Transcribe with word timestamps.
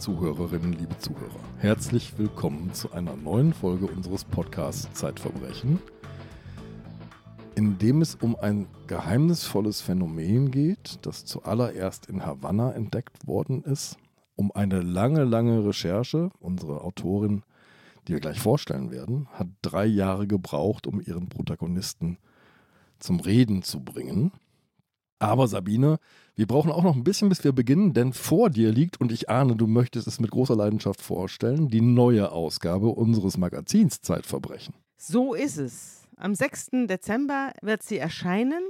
Zuhörerinnen, 0.00 0.72
liebe 0.72 0.96
Zuhörer, 0.96 1.28
herzlich 1.58 2.16
willkommen 2.16 2.72
zu 2.72 2.90
einer 2.92 3.16
neuen 3.16 3.52
Folge 3.52 3.84
unseres 3.84 4.24
Podcasts 4.24 4.90
Zeitverbrechen, 4.94 5.78
in 7.54 7.76
dem 7.76 8.00
es 8.00 8.14
um 8.14 8.34
ein 8.34 8.66
geheimnisvolles 8.86 9.82
Phänomen 9.82 10.50
geht, 10.50 11.00
das 11.02 11.26
zuallererst 11.26 12.06
in 12.06 12.24
Havanna 12.24 12.72
entdeckt 12.72 13.26
worden 13.26 13.62
ist, 13.62 13.98
um 14.36 14.50
eine 14.52 14.80
lange, 14.80 15.24
lange 15.24 15.66
Recherche. 15.66 16.30
Unsere 16.40 16.80
Autorin, 16.80 17.42
die 18.08 18.14
wir 18.14 18.20
gleich 18.20 18.40
vorstellen 18.40 18.90
werden, 18.90 19.28
hat 19.34 19.48
drei 19.60 19.84
Jahre 19.84 20.26
gebraucht, 20.26 20.86
um 20.86 21.02
ihren 21.02 21.28
Protagonisten 21.28 22.16
zum 23.00 23.20
Reden 23.20 23.62
zu 23.62 23.80
bringen. 23.84 24.32
Aber 25.18 25.46
Sabine, 25.46 25.98
wir 26.36 26.46
brauchen 26.46 26.72
auch 26.72 26.82
noch 26.82 26.96
ein 26.96 27.04
bisschen, 27.04 27.28
bis 27.28 27.44
wir 27.44 27.52
beginnen, 27.52 27.92
denn 27.92 28.12
vor 28.12 28.50
dir 28.50 28.72
liegt, 28.72 29.00
und 29.00 29.12
ich 29.12 29.28
ahne, 29.28 29.56
du 29.56 29.66
möchtest 29.66 30.06
es 30.06 30.20
mit 30.20 30.30
großer 30.30 30.56
Leidenschaft 30.56 31.00
vorstellen, 31.00 31.68
die 31.68 31.80
neue 31.80 32.32
Ausgabe 32.32 32.88
unseres 32.88 33.36
Magazins 33.36 34.00
Zeitverbrechen. 34.00 34.74
So 34.96 35.34
ist 35.34 35.58
es. 35.58 36.08
Am 36.16 36.34
6. 36.34 36.86
Dezember 36.86 37.52
wird 37.62 37.82
sie 37.82 37.98
erscheinen. 37.98 38.62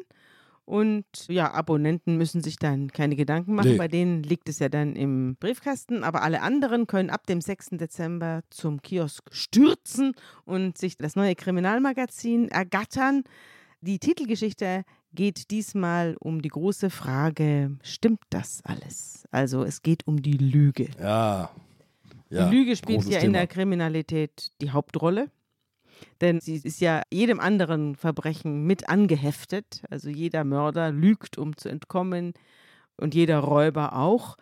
Und 0.64 1.04
ja, 1.26 1.52
Abonnenten 1.52 2.16
müssen 2.16 2.44
sich 2.44 2.56
dann 2.56 2.92
keine 2.92 3.16
Gedanken 3.16 3.54
machen. 3.56 3.72
Nee. 3.72 3.76
Bei 3.76 3.88
denen 3.88 4.22
liegt 4.22 4.48
es 4.48 4.60
ja 4.60 4.68
dann 4.68 4.94
im 4.94 5.34
Briefkasten. 5.40 6.04
Aber 6.04 6.22
alle 6.22 6.42
anderen 6.42 6.86
können 6.86 7.10
ab 7.10 7.26
dem 7.26 7.40
6. 7.40 7.70
Dezember 7.70 8.42
zum 8.50 8.80
Kiosk 8.80 9.24
stürzen 9.32 10.12
und 10.44 10.78
sich 10.78 10.96
das 10.96 11.16
neue 11.16 11.34
Kriminalmagazin 11.34 12.48
ergattern. 12.48 13.24
Die 13.80 13.98
Titelgeschichte 13.98 14.84
geht 15.12 15.50
diesmal 15.50 16.16
um 16.20 16.42
die 16.42 16.48
große 16.48 16.90
Frage, 16.90 17.76
stimmt 17.82 18.20
das 18.30 18.62
alles? 18.64 19.24
Also 19.30 19.64
es 19.64 19.82
geht 19.82 20.06
um 20.06 20.22
die 20.22 20.36
Lüge. 20.36 20.88
Ja. 20.98 21.50
ja 22.28 22.48
die 22.48 22.56
Lüge 22.56 22.76
spielt 22.76 23.04
ja 23.04 23.18
in 23.18 23.26
Thema. 23.26 23.38
der 23.38 23.46
Kriminalität 23.46 24.52
die 24.60 24.70
Hauptrolle. 24.70 25.30
Denn 26.20 26.40
sie 26.40 26.54
ist 26.54 26.80
ja 26.80 27.02
jedem 27.10 27.40
anderen 27.40 27.94
Verbrechen 27.94 28.64
mit 28.64 28.88
angeheftet. 28.88 29.82
Also 29.90 30.08
jeder 30.08 30.44
Mörder 30.44 30.90
lügt, 30.90 31.36
um 31.36 31.56
zu 31.56 31.68
entkommen 31.68 32.32
und 32.96 33.14
jeder 33.14 33.38
Räuber 33.38 33.96
auch. 33.96 34.36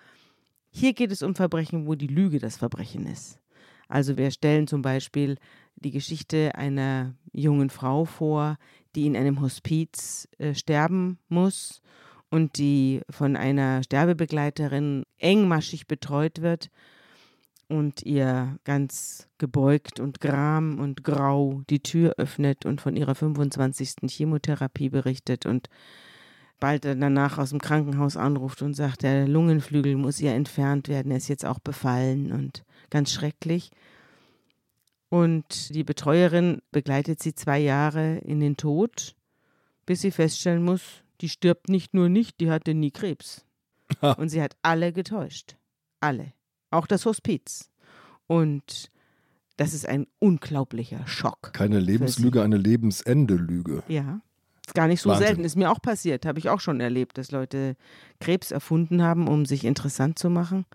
Hier 0.70 0.92
geht 0.92 1.10
es 1.10 1.22
um 1.22 1.34
Verbrechen, 1.34 1.86
wo 1.86 1.94
die 1.94 2.06
Lüge 2.06 2.38
das 2.38 2.56
Verbrechen 2.56 3.06
ist. 3.06 3.40
Also 3.88 4.18
wir 4.18 4.30
stellen 4.30 4.66
zum 4.66 4.82
Beispiel 4.82 5.36
die 5.76 5.90
Geschichte 5.90 6.54
einer 6.54 7.14
jungen 7.32 7.70
Frau 7.70 8.04
vor, 8.04 8.58
die 8.98 9.06
in 9.06 9.16
einem 9.16 9.40
Hospiz 9.40 10.28
äh, 10.38 10.54
sterben 10.54 11.18
muss 11.28 11.82
und 12.30 12.58
die 12.58 13.00
von 13.08 13.36
einer 13.36 13.84
Sterbebegleiterin 13.84 15.04
engmaschig 15.18 15.86
betreut 15.86 16.42
wird 16.42 16.68
und 17.68 18.02
ihr 18.02 18.58
ganz 18.64 19.28
gebeugt 19.38 20.00
und 20.00 20.20
gram 20.20 20.80
und 20.80 21.04
grau 21.04 21.62
die 21.70 21.80
Tür 21.80 22.14
öffnet 22.16 22.66
und 22.66 22.80
von 22.80 22.96
ihrer 22.96 23.14
25. 23.14 24.10
Chemotherapie 24.10 24.88
berichtet 24.88 25.46
und 25.46 25.68
bald 26.58 26.84
danach 26.84 27.38
aus 27.38 27.50
dem 27.50 27.60
Krankenhaus 27.60 28.16
anruft 28.16 28.62
und 28.62 28.74
sagt, 28.74 29.04
der 29.04 29.28
Lungenflügel 29.28 29.94
muss 29.96 30.18
ihr 30.18 30.32
entfernt 30.32 30.88
werden, 30.88 31.12
er 31.12 31.18
ist 31.18 31.28
jetzt 31.28 31.46
auch 31.46 31.60
befallen 31.60 32.32
und 32.32 32.64
ganz 32.90 33.12
schrecklich. 33.12 33.70
Und 35.08 35.74
die 35.74 35.84
Betreuerin 35.84 36.60
begleitet 36.70 37.22
sie 37.22 37.34
zwei 37.34 37.58
Jahre 37.58 38.18
in 38.18 38.40
den 38.40 38.56
Tod, 38.56 39.14
bis 39.86 40.02
sie 40.02 40.10
feststellen 40.10 40.62
muss, 40.62 40.82
die 41.20 41.28
stirbt 41.28 41.68
nicht 41.68 41.94
nur 41.94 42.08
nicht, 42.08 42.40
die 42.40 42.50
hatte 42.50 42.74
nie 42.74 42.90
Krebs. 42.90 43.44
Und 44.18 44.28
sie 44.28 44.42
hat 44.42 44.56
alle 44.62 44.92
getäuscht. 44.92 45.56
Alle. 46.00 46.32
Auch 46.70 46.86
das 46.86 47.06
Hospiz. 47.06 47.70
Und 48.26 48.90
das 49.56 49.72
ist 49.72 49.88
ein 49.88 50.06
unglaublicher 50.18 51.06
Schock. 51.06 51.52
Keine 51.54 51.80
Lebenslüge, 51.80 52.42
eine 52.42 52.58
Lebensende-Lüge. 52.58 53.82
Ja. 53.88 54.20
Ist 54.66 54.74
gar 54.74 54.86
nicht 54.86 55.00
so 55.00 55.08
Wahnsinn. 55.08 55.26
selten. 55.26 55.44
Ist 55.44 55.56
mir 55.56 55.70
auch 55.70 55.80
passiert. 55.80 56.26
Habe 56.26 56.38
ich 56.38 56.50
auch 56.50 56.60
schon 56.60 56.80
erlebt, 56.80 57.16
dass 57.16 57.30
Leute 57.30 57.74
Krebs 58.20 58.50
erfunden 58.50 59.02
haben, 59.02 59.26
um 59.26 59.46
sich 59.46 59.64
interessant 59.64 60.18
zu 60.18 60.28
machen 60.28 60.66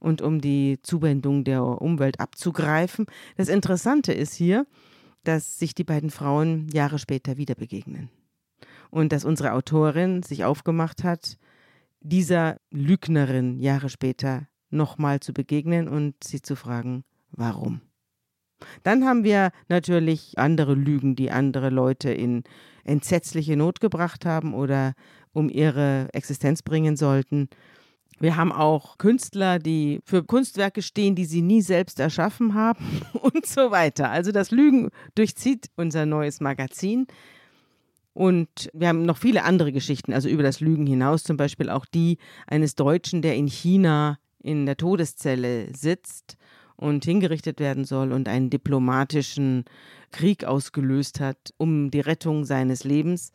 und 0.00 0.22
um 0.22 0.40
die 0.40 0.78
Zuwendung 0.82 1.44
der 1.44 1.62
Umwelt 1.62 2.18
abzugreifen. 2.20 3.06
Das 3.36 3.48
Interessante 3.48 4.12
ist 4.12 4.34
hier, 4.34 4.66
dass 5.24 5.58
sich 5.58 5.74
die 5.74 5.84
beiden 5.84 6.10
Frauen 6.10 6.68
Jahre 6.72 6.98
später 6.98 7.36
wieder 7.36 7.54
begegnen. 7.54 8.10
Und 8.90 9.12
dass 9.12 9.24
unsere 9.24 9.52
Autorin 9.52 10.22
sich 10.22 10.44
aufgemacht 10.44 11.04
hat, 11.04 11.38
dieser 12.00 12.56
Lügnerin 12.70 13.60
Jahre 13.60 13.88
später 13.88 14.48
nochmal 14.70 15.20
zu 15.20 15.32
begegnen 15.32 15.88
und 15.88 16.14
sie 16.24 16.40
zu 16.40 16.56
fragen, 16.56 17.04
warum. 17.30 17.82
Dann 18.82 19.04
haben 19.04 19.24
wir 19.24 19.50
natürlich 19.68 20.38
andere 20.38 20.74
Lügen, 20.74 21.16
die 21.16 21.30
andere 21.30 21.70
Leute 21.70 22.10
in 22.10 22.44
entsetzliche 22.84 23.56
Not 23.56 23.80
gebracht 23.80 24.26
haben 24.26 24.54
oder 24.54 24.94
um 25.32 25.48
ihre 25.48 26.08
Existenz 26.12 26.62
bringen 26.62 26.96
sollten. 26.96 27.48
Wir 28.20 28.36
haben 28.36 28.52
auch 28.52 28.98
Künstler, 28.98 29.58
die 29.58 30.00
für 30.04 30.22
Kunstwerke 30.22 30.82
stehen, 30.82 31.14
die 31.14 31.24
sie 31.24 31.40
nie 31.40 31.62
selbst 31.62 31.98
erschaffen 31.98 32.54
haben 32.54 33.02
und 33.14 33.46
so 33.46 33.70
weiter. 33.70 34.10
Also 34.10 34.30
das 34.30 34.50
Lügen 34.50 34.90
durchzieht 35.14 35.70
unser 35.76 36.04
neues 36.04 36.40
Magazin. 36.40 37.06
Und 38.12 38.68
wir 38.74 38.88
haben 38.88 39.06
noch 39.06 39.16
viele 39.16 39.44
andere 39.44 39.72
Geschichten, 39.72 40.12
also 40.12 40.28
über 40.28 40.42
das 40.42 40.60
Lügen 40.60 40.86
hinaus, 40.86 41.22
zum 41.22 41.38
Beispiel 41.38 41.70
auch 41.70 41.86
die 41.86 42.18
eines 42.46 42.74
Deutschen, 42.74 43.22
der 43.22 43.36
in 43.36 43.46
China 43.46 44.18
in 44.42 44.66
der 44.66 44.76
Todeszelle 44.76 45.74
sitzt 45.74 46.36
und 46.76 47.04
hingerichtet 47.04 47.60
werden 47.60 47.84
soll 47.84 48.12
und 48.12 48.28
einen 48.28 48.50
diplomatischen 48.50 49.64
Krieg 50.10 50.44
ausgelöst 50.44 51.20
hat, 51.20 51.54
um 51.56 51.90
die 51.90 52.00
Rettung 52.00 52.44
seines 52.44 52.84
Lebens. 52.84 53.32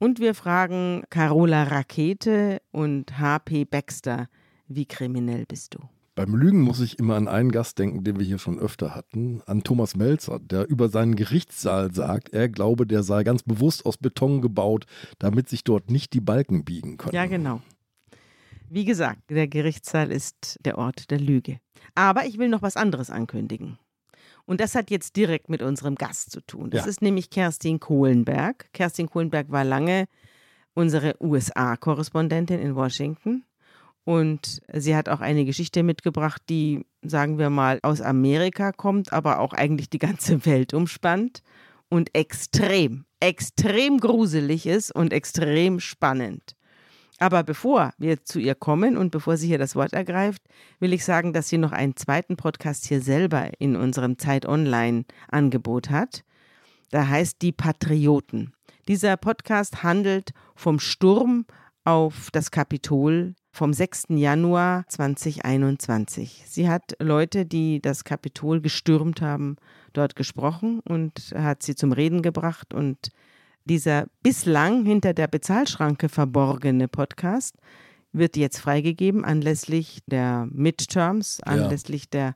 Und 0.00 0.20
wir 0.20 0.34
fragen 0.34 1.02
Carola 1.10 1.64
Rakete 1.64 2.62
und 2.70 3.18
HP 3.18 3.64
Baxter, 3.64 4.28
wie 4.68 4.86
kriminell 4.86 5.44
bist 5.44 5.74
du? 5.74 5.80
Beim 6.14 6.34
Lügen 6.34 6.60
muss 6.60 6.80
ich 6.80 6.98
immer 6.98 7.16
an 7.16 7.26
einen 7.26 7.50
Gast 7.50 7.78
denken, 7.78 8.04
den 8.04 8.18
wir 8.18 8.26
hier 8.26 8.38
schon 8.38 8.58
öfter 8.58 8.94
hatten, 8.94 9.40
an 9.46 9.62
Thomas 9.62 9.96
Melzer, 9.96 10.38
der 10.40 10.68
über 10.68 10.88
seinen 10.88 11.16
Gerichtssaal 11.16 11.92
sagt, 11.92 12.30
er 12.30 12.48
glaube, 12.48 12.86
der 12.86 13.02
sei 13.02 13.24
ganz 13.24 13.42
bewusst 13.42 13.86
aus 13.86 13.96
Beton 13.96 14.40
gebaut, 14.40 14.86
damit 15.18 15.48
sich 15.48 15.64
dort 15.64 15.90
nicht 15.90 16.12
die 16.12 16.20
Balken 16.20 16.64
biegen 16.64 16.96
können. 16.96 17.14
Ja, 17.14 17.26
genau. 17.26 17.60
Wie 18.68 18.84
gesagt, 18.84 19.30
der 19.30 19.48
Gerichtssaal 19.48 20.12
ist 20.12 20.58
der 20.64 20.78
Ort 20.78 21.10
der 21.10 21.20
Lüge. 21.20 21.58
Aber 21.94 22.26
ich 22.26 22.38
will 22.38 22.48
noch 22.48 22.62
was 22.62 22.76
anderes 22.76 23.10
ankündigen. 23.10 23.78
Und 24.48 24.62
das 24.62 24.74
hat 24.74 24.90
jetzt 24.90 25.14
direkt 25.16 25.50
mit 25.50 25.60
unserem 25.60 25.94
Gast 25.94 26.30
zu 26.30 26.40
tun. 26.40 26.70
Das 26.70 26.84
Ja. 26.84 26.88
ist 26.88 27.02
nämlich 27.02 27.28
Kerstin 27.28 27.80
Kohlenberg. 27.80 28.72
Kerstin 28.72 29.06
Kohlenberg 29.10 29.50
war 29.50 29.62
lange 29.62 30.06
unsere 30.72 31.16
USA-Korrespondentin 31.22 32.58
in 32.58 32.74
Washington. 32.74 33.44
Und 34.04 34.62
sie 34.72 34.96
hat 34.96 35.10
auch 35.10 35.20
eine 35.20 35.44
Geschichte 35.44 35.82
mitgebracht, 35.82 36.40
die, 36.48 36.86
sagen 37.02 37.36
wir 37.38 37.50
mal, 37.50 37.78
aus 37.82 38.00
Amerika 38.00 38.72
kommt, 38.72 39.12
aber 39.12 39.40
auch 39.40 39.52
eigentlich 39.52 39.90
die 39.90 39.98
ganze 39.98 40.42
Welt 40.46 40.72
umspannt 40.72 41.42
und 41.90 42.14
extrem, 42.14 43.04
extrem 43.20 43.98
gruselig 43.98 44.66
ist 44.66 44.94
und 44.94 45.12
extrem 45.12 45.78
spannend. 45.78 46.54
Aber 47.18 47.42
bevor 47.42 47.92
wir 47.98 48.24
zu 48.24 48.38
ihr 48.38 48.54
kommen 48.54 48.96
und 48.96 49.10
bevor 49.10 49.36
sie 49.36 49.48
hier 49.48 49.58
das 49.58 49.74
Wort 49.74 49.92
ergreift, 49.92 50.42
will 50.78 50.92
ich 50.92 51.04
sagen, 51.04 51.32
dass 51.32 51.48
sie 51.48 51.58
noch 51.58 51.72
einen 51.72 51.96
zweiten 51.96 52.36
Podcast 52.36 52.86
hier 52.86 53.00
selber 53.00 53.50
in 53.58 53.74
unserem 53.76 54.18
Zeit 54.18 54.46
Online 54.46 55.04
Angebot 55.28 55.90
hat. 55.90 56.22
Da 56.90 57.08
heißt 57.08 57.42
Die 57.42 57.52
Patrioten. 57.52 58.52
Dieser 58.86 59.16
Podcast 59.16 59.82
handelt 59.82 60.30
vom 60.54 60.78
Sturm 60.78 61.44
auf 61.84 62.30
das 62.32 62.50
Kapitol 62.50 63.34
vom 63.50 63.72
6. 63.72 64.04
Januar 64.10 64.84
2021. 64.88 66.44
Sie 66.46 66.68
hat 66.68 66.94
Leute, 67.00 67.44
die 67.44 67.80
das 67.82 68.04
Kapitol 68.04 68.60
gestürmt 68.60 69.20
haben, 69.20 69.56
dort 69.92 70.14
gesprochen 70.14 70.80
und 70.80 71.34
hat 71.34 71.62
sie 71.62 71.74
zum 71.74 71.92
Reden 71.92 72.22
gebracht 72.22 72.72
und 72.72 73.10
dieser 73.64 74.06
bislang 74.22 74.84
hinter 74.84 75.14
der 75.14 75.26
Bezahlschranke 75.28 76.08
verborgene 76.08 76.88
Podcast 76.88 77.54
wird 78.12 78.36
jetzt 78.36 78.58
freigegeben 78.58 79.24
anlässlich 79.24 80.00
der 80.06 80.48
Midterms, 80.50 81.40
anlässlich 81.42 82.08
der 82.08 82.34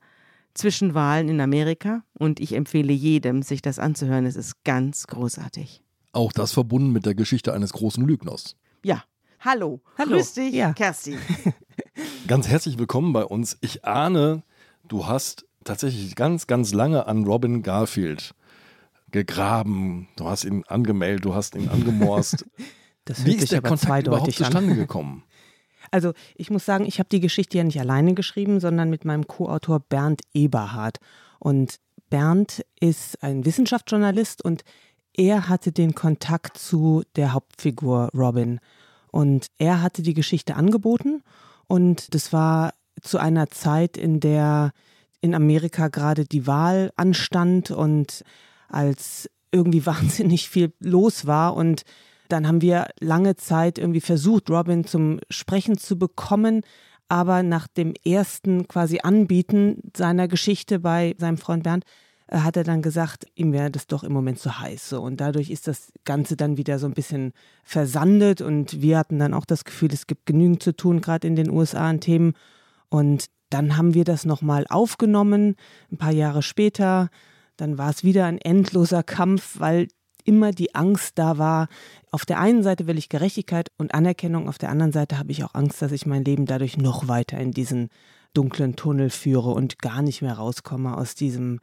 Zwischenwahlen 0.55 1.29
in 1.29 1.41
Amerika. 1.41 2.05
Und 2.19 2.41
ich 2.41 2.53
empfehle 2.55 2.93
jedem, 2.93 3.43
sich 3.43 3.63
das 3.63 3.79
anzuhören. 3.79 4.27
Es 4.27 4.37
ist 4.37 4.65
ganz 4.65 5.07
großartig. 5.07 5.83
Auch 6.13 6.33
das 6.33 6.53
verbunden 6.53 6.93
mit 6.93 7.07
der 7.07 7.15
Geschichte 7.15 7.55
eines 7.55 7.73
großen 7.73 8.07
Lügners. 8.07 8.57
Ja. 8.85 9.03
Hallo. 9.41 9.81
Hallo. 9.97 10.17
Grüß 10.17 10.35
dich, 10.35 10.55
Ja. 10.55 10.73
Kerstin. 10.75 11.19
Ganz 12.29 12.47
herzlich 12.49 12.79
willkommen 12.79 13.13
bei 13.13 13.25
uns. 13.25 13.59
Ich 13.61 13.85
ahne, 13.85 14.45
du 14.87 15.07
hast 15.07 15.47
tatsächlich 15.65 16.15
ganz, 16.15 16.47
ganz 16.47 16.73
lange 16.73 17.07
an 17.07 17.25
Robin 17.25 17.63
Garfield 17.63 18.35
gegraben. 19.13 20.09
Du 20.17 20.27
hast 20.27 20.45
ihn 20.45 20.65
angemeldet, 20.67 21.25
du 21.25 21.35
hast 21.35 21.55
ihn 21.55 21.69
angemorst. 21.69 22.45
Das 23.05 23.27
Wie 23.27 23.35
ist 23.35 23.51
der 23.51 23.63
Kontakt 23.63 24.07
überhaupt 24.07 24.29
an. 24.29 24.33
zustande 24.35 24.77
gekommen? 24.77 25.25
Also 25.91 26.13
ich 26.37 26.49
muss 26.51 26.65
sagen, 26.65 26.87
ich 26.87 27.01
habe 27.01 27.09
die 27.11 27.19
Geschichte 27.21 27.59
ja 27.59 27.65
nicht 27.65 27.81
alleine 27.81 28.15
geschrieben, 28.15 28.61
sondern 28.61 28.89
mit 28.89 29.05
meinem 29.05 29.27
Co-Autor 29.27 29.81
Bernd 29.81 30.23
Eberhardt. 30.33 30.99
Und 31.41 31.81
Bernd 32.09 32.65
ist 32.81 33.23
ein 33.23 33.45
Wissenschaftsjournalist 33.45 34.43
und 34.43 34.63
er 35.15 35.49
hatte 35.49 35.73
den 35.73 35.95
Kontakt 35.95 36.57
zu 36.57 37.03
der 37.17 37.35
Hauptfigur 37.35 38.09
Robin. 38.15 38.61
Und 39.11 39.49
er 39.59 39.83
hatte 39.83 40.03
die 40.03 40.15
Geschichte 40.15 40.55
angeboten 40.55 41.23
und 41.67 42.15
das 42.15 42.33
war 42.33 42.73
zu 43.03 43.19
einer 43.19 43.51
Zeit, 43.51 43.97
in 43.97 44.21
der 44.21 44.73
in 45.21 45.35
Amerika 45.35 45.89
gerade 45.89 46.25
die 46.25 46.47
Wahl 46.47 46.93
anstand 46.97 47.71
und 47.71 48.25
als 48.73 49.31
irgendwie 49.51 49.85
wahnsinnig 49.87 50.49
viel 50.49 50.73
los 50.81 51.27
war 51.27 51.57
und 51.57 51.83
dann 52.29 52.49
haben 52.49 52.63
wir 52.63 52.89
lange 52.99 53.37
Zeit 53.37 53.77
irgendwie 53.79 54.01
versucht, 54.01 54.49
Robin 54.49 54.85
zum 54.85 55.21
Sprechen 55.29 55.77
zu 55.77 55.99
bekommen, 55.99 56.63
aber 57.09 57.43
nach 57.43 57.69
dem 57.69 57.93
ersten 58.07 58.67
quasi 58.69 59.01
Anbieten 59.03 59.83
seiner 59.95 60.29
Geschichte 60.29 60.79
bei 60.79 61.15
seinem 61.19 61.37
Freund 61.37 61.65
Bernd 61.65 61.85
äh, 62.29 62.39
hat 62.39 62.57
er 62.57 62.65
dann 62.65 62.81
gesagt, 62.81 63.27
ihm 63.35 63.53
wäre 63.53 63.71
das 63.71 63.87
doch 63.87 64.03
im 64.03 64.15
Moment 64.15 64.39
zu 64.39 64.59
heiß. 64.59 64.89
So. 64.89 65.03
Und 65.03 65.21
dadurch 65.21 65.51
ist 65.51 65.69
das 65.69 65.93
Ganze 66.05 66.37
dann 66.37 66.57
wieder 66.57 66.79
so 66.79 66.87
ein 66.87 66.95
bisschen 66.95 67.35
versandet 67.65 68.41
und 68.41 68.81
wir 68.81 68.97
hatten 68.97 69.19
dann 69.19 69.35
auch 69.35 69.45
das 69.45 69.65
Gefühl, 69.65 69.93
es 69.93 70.07
gibt 70.07 70.25
genügend 70.25 70.63
zu 70.63 70.75
tun, 70.75 71.03
gerade 71.03 71.29
in 71.29 71.37
den 71.37 71.51
USA 71.51 71.91
an 71.91 72.01
Themen. 72.01 72.33
Und 72.89 73.27
dann 73.51 73.77
haben 73.77 73.93
wir 73.93 74.05
das 74.05 74.25
nochmal 74.25 74.65
aufgenommen, 74.71 75.57
ein 75.91 75.99
paar 75.99 76.13
Jahre 76.13 76.41
später. 76.41 77.11
Dann 77.63 77.79
war 77.79 77.91
es 77.91 78.03
wieder 78.03 78.27
ein 78.27 78.39
endloser 78.39 79.05
Kampf, 79.05 79.61
weil 79.61 79.87
immer 80.25 80.51
die 80.51 80.75
Angst 80.75 81.17
da 81.17 81.39
war. 81.39 81.69
Auf 82.11 82.27
der 82.27 82.41
einen 82.41 82.65
Seite 82.65 82.89
will 82.89 82.99
ich 82.99 83.09
Gerechtigkeit 83.09 83.71
und 83.79 83.95
Anerkennung, 83.95 84.49
auf 84.49 84.59
der 84.59 84.71
anderen 84.71 84.91
Seite 84.91 85.17
habe 85.17 85.31
ich 85.31 85.45
auch 85.45 85.55
Angst, 85.55 85.81
dass 85.81 85.93
ich 85.93 86.05
mein 86.05 86.25
Leben 86.25 86.45
dadurch 86.45 86.77
noch 86.77 87.07
weiter 87.07 87.39
in 87.39 87.53
diesen 87.53 87.91
dunklen 88.35 88.75
Tunnel 88.75 89.11
führe 89.11 89.51
und 89.51 89.79
gar 89.79 90.03
nicht 90.03 90.23
mehr 90.23 90.35
rauskomme 90.35 90.97
aus 90.97 91.15
diesem 91.15 91.61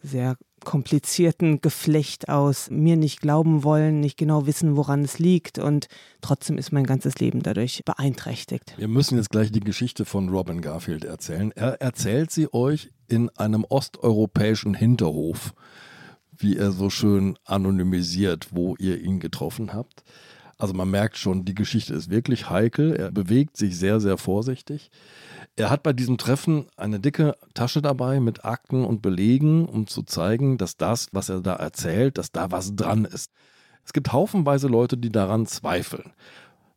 sehr 0.00 0.38
komplizierten 0.64 1.60
Geflecht 1.60 2.28
aus 2.28 2.70
mir 2.70 2.96
nicht 2.96 3.20
glauben 3.20 3.64
wollen, 3.64 4.00
nicht 4.00 4.16
genau 4.16 4.46
wissen, 4.46 4.76
woran 4.76 5.02
es 5.02 5.18
liegt 5.18 5.58
und 5.58 5.86
trotzdem 6.20 6.58
ist 6.58 6.72
mein 6.72 6.84
ganzes 6.84 7.18
Leben 7.18 7.42
dadurch 7.42 7.82
beeinträchtigt. 7.84 8.74
Wir 8.76 8.88
müssen 8.88 9.16
jetzt 9.16 9.30
gleich 9.30 9.52
die 9.52 9.60
Geschichte 9.60 10.04
von 10.04 10.28
Robin 10.28 10.60
Garfield 10.60 11.04
erzählen. 11.04 11.52
Er 11.52 11.80
erzählt 11.80 12.30
sie 12.30 12.52
euch 12.52 12.90
in 13.08 13.28
einem 13.30 13.64
osteuropäischen 13.64 14.74
Hinterhof, 14.74 15.54
wie 16.36 16.56
er 16.56 16.72
so 16.72 16.90
schön 16.90 17.36
anonymisiert, 17.44 18.48
wo 18.52 18.74
ihr 18.78 19.00
ihn 19.00 19.20
getroffen 19.20 19.72
habt. 19.72 20.02
Also 20.62 20.74
man 20.74 20.92
merkt 20.92 21.16
schon, 21.18 21.44
die 21.44 21.56
Geschichte 21.56 21.92
ist 21.92 22.08
wirklich 22.08 22.48
heikel. 22.48 22.94
Er 22.94 23.10
bewegt 23.10 23.56
sich 23.56 23.76
sehr, 23.76 23.98
sehr 23.98 24.16
vorsichtig. 24.16 24.92
Er 25.56 25.70
hat 25.70 25.82
bei 25.82 25.92
diesem 25.92 26.18
Treffen 26.18 26.66
eine 26.76 27.00
dicke 27.00 27.36
Tasche 27.52 27.82
dabei 27.82 28.20
mit 28.20 28.44
Akten 28.44 28.84
und 28.84 29.02
Belegen, 29.02 29.66
um 29.66 29.88
zu 29.88 30.04
zeigen, 30.04 30.58
dass 30.58 30.76
das, 30.76 31.08
was 31.10 31.30
er 31.30 31.40
da 31.40 31.54
erzählt, 31.54 32.16
dass 32.16 32.30
da 32.30 32.52
was 32.52 32.76
dran 32.76 33.04
ist. 33.04 33.32
Es 33.84 33.92
gibt 33.92 34.12
haufenweise 34.12 34.68
Leute, 34.68 34.96
die 34.96 35.10
daran 35.10 35.46
zweifeln. 35.46 36.12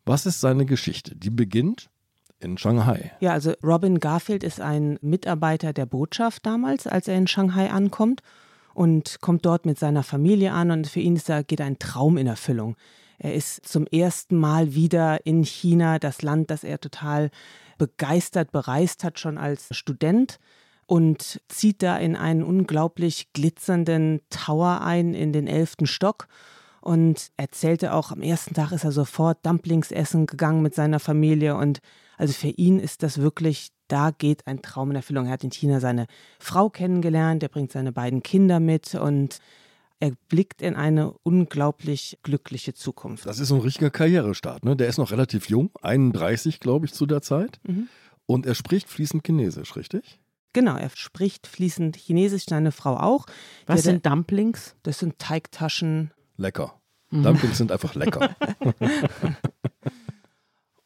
Was 0.03 0.25
ist 0.25 0.41
seine 0.41 0.65
Geschichte? 0.65 1.15
Die 1.15 1.29
beginnt 1.29 1.91
in 2.39 2.57
Shanghai. 2.57 3.11
Ja, 3.19 3.33
also 3.33 3.53
Robin 3.63 3.99
Garfield 3.99 4.43
ist 4.43 4.61
ein 4.61 4.97
Mitarbeiter 5.01 5.73
der 5.73 5.85
Botschaft 5.85 6.43
damals, 6.43 6.87
als 6.87 7.07
er 7.07 7.19
in 7.19 7.27
Shanghai 7.27 7.69
ankommt 7.69 8.23
und 8.73 9.21
kommt 9.21 9.45
dort 9.45 9.67
mit 9.67 9.77
seiner 9.77 10.01
Familie 10.01 10.53
an 10.53 10.71
und 10.71 10.87
für 10.87 11.01
ihn 11.01 11.17
ist 11.17 11.29
da, 11.29 11.43
geht 11.43 11.61
ein 11.61 11.77
Traum 11.77 12.17
in 12.17 12.25
Erfüllung. 12.25 12.75
Er 13.17 13.33
ist 13.33 13.67
zum 13.67 13.87
ersten 13.87 14.37
Mal 14.37 14.73
wieder 14.73 15.25
in 15.25 15.43
China, 15.43 15.99
das 15.99 16.21
Land, 16.21 16.51
das 16.51 16.63
er 16.63 16.79
total 16.79 17.29
begeistert 17.77 18.51
bereist 18.51 19.03
hat, 19.03 19.19
schon 19.19 19.37
als 19.37 19.67
Student 19.71 20.39
und 20.85 21.41
zieht 21.47 21.81
da 21.81 21.97
in 21.97 22.15
einen 22.15 22.43
unglaublich 22.43 23.31
glitzernden 23.33 24.21
Tower 24.29 24.81
ein, 24.81 25.13
in 25.13 25.33
den 25.33 25.47
elften 25.47 25.87
Stock 25.87 26.27
und 26.81 27.31
erzählte 27.35 27.93
auch, 27.93 28.11
am 28.11 28.21
ersten 28.21 28.53
Tag 28.53 28.71
ist 28.71 28.83
er 28.83 28.91
sofort 28.91 29.43
Dumplings 29.45 29.91
essen 29.91 30.27
gegangen 30.27 30.61
mit 30.61 30.75
seiner 30.75 30.99
Familie 30.99 31.55
und 31.55 31.79
also 32.17 32.33
für 32.33 32.49
ihn 32.49 32.79
ist 32.79 33.03
das 33.03 33.19
wirklich, 33.19 33.71
da 33.87 34.11
geht 34.11 34.47
ein 34.47 34.61
Traum 34.61 34.91
in 34.91 34.95
Erfüllung. 34.95 35.25
Er 35.25 35.33
hat 35.33 35.43
in 35.43 35.51
China 35.51 35.79
seine 35.79 36.05
Frau 36.39 36.69
kennengelernt, 36.69 37.43
er 37.43 37.49
bringt 37.49 37.71
seine 37.71 37.91
beiden 37.91 38.23
Kinder 38.23 38.59
mit 38.59 38.95
und 38.95 39.39
er 39.99 40.11
blickt 40.29 40.61
in 40.61 40.75
eine 40.75 41.13
unglaublich 41.23 42.19
glückliche 42.23 42.73
Zukunft. 42.73 43.25
Das 43.25 43.39
ist 43.39 43.47
so 43.47 43.55
ein 43.55 43.61
richtiger 43.61 43.89
Karrierestart. 43.89 44.65
Ne? 44.65 44.75
Der 44.75 44.87
ist 44.87 44.97
noch 44.97 45.11
relativ 45.11 45.49
jung, 45.49 45.71
31 45.81 46.59
glaube 46.59 46.85
ich 46.85 46.93
zu 46.93 47.05
der 47.05 47.21
Zeit. 47.21 47.59
Mhm. 47.63 47.87
Und 48.25 48.45
er 48.45 48.55
spricht 48.55 48.89
fließend 48.89 49.25
Chinesisch, 49.25 49.75
richtig? 49.75 50.19
Genau, 50.53 50.77
er 50.77 50.89
spricht 50.89 51.47
fließend 51.47 51.95
Chinesisch, 51.95 52.45
seine 52.47 52.71
Frau 52.71 52.97
auch. 52.97 53.25
Was 53.65 53.83
der, 53.83 53.93
sind 53.93 54.05
Dumplings? 54.05 54.75
Das 54.83 54.99
sind 54.99 55.19
Teigtaschen. 55.19 56.11
Lecker. 56.37 56.79
Mhm. 57.11 57.23
Dumplings 57.23 57.57
sind 57.57 57.71
einfach 57.71 57.95
lecker. 57.95 58.35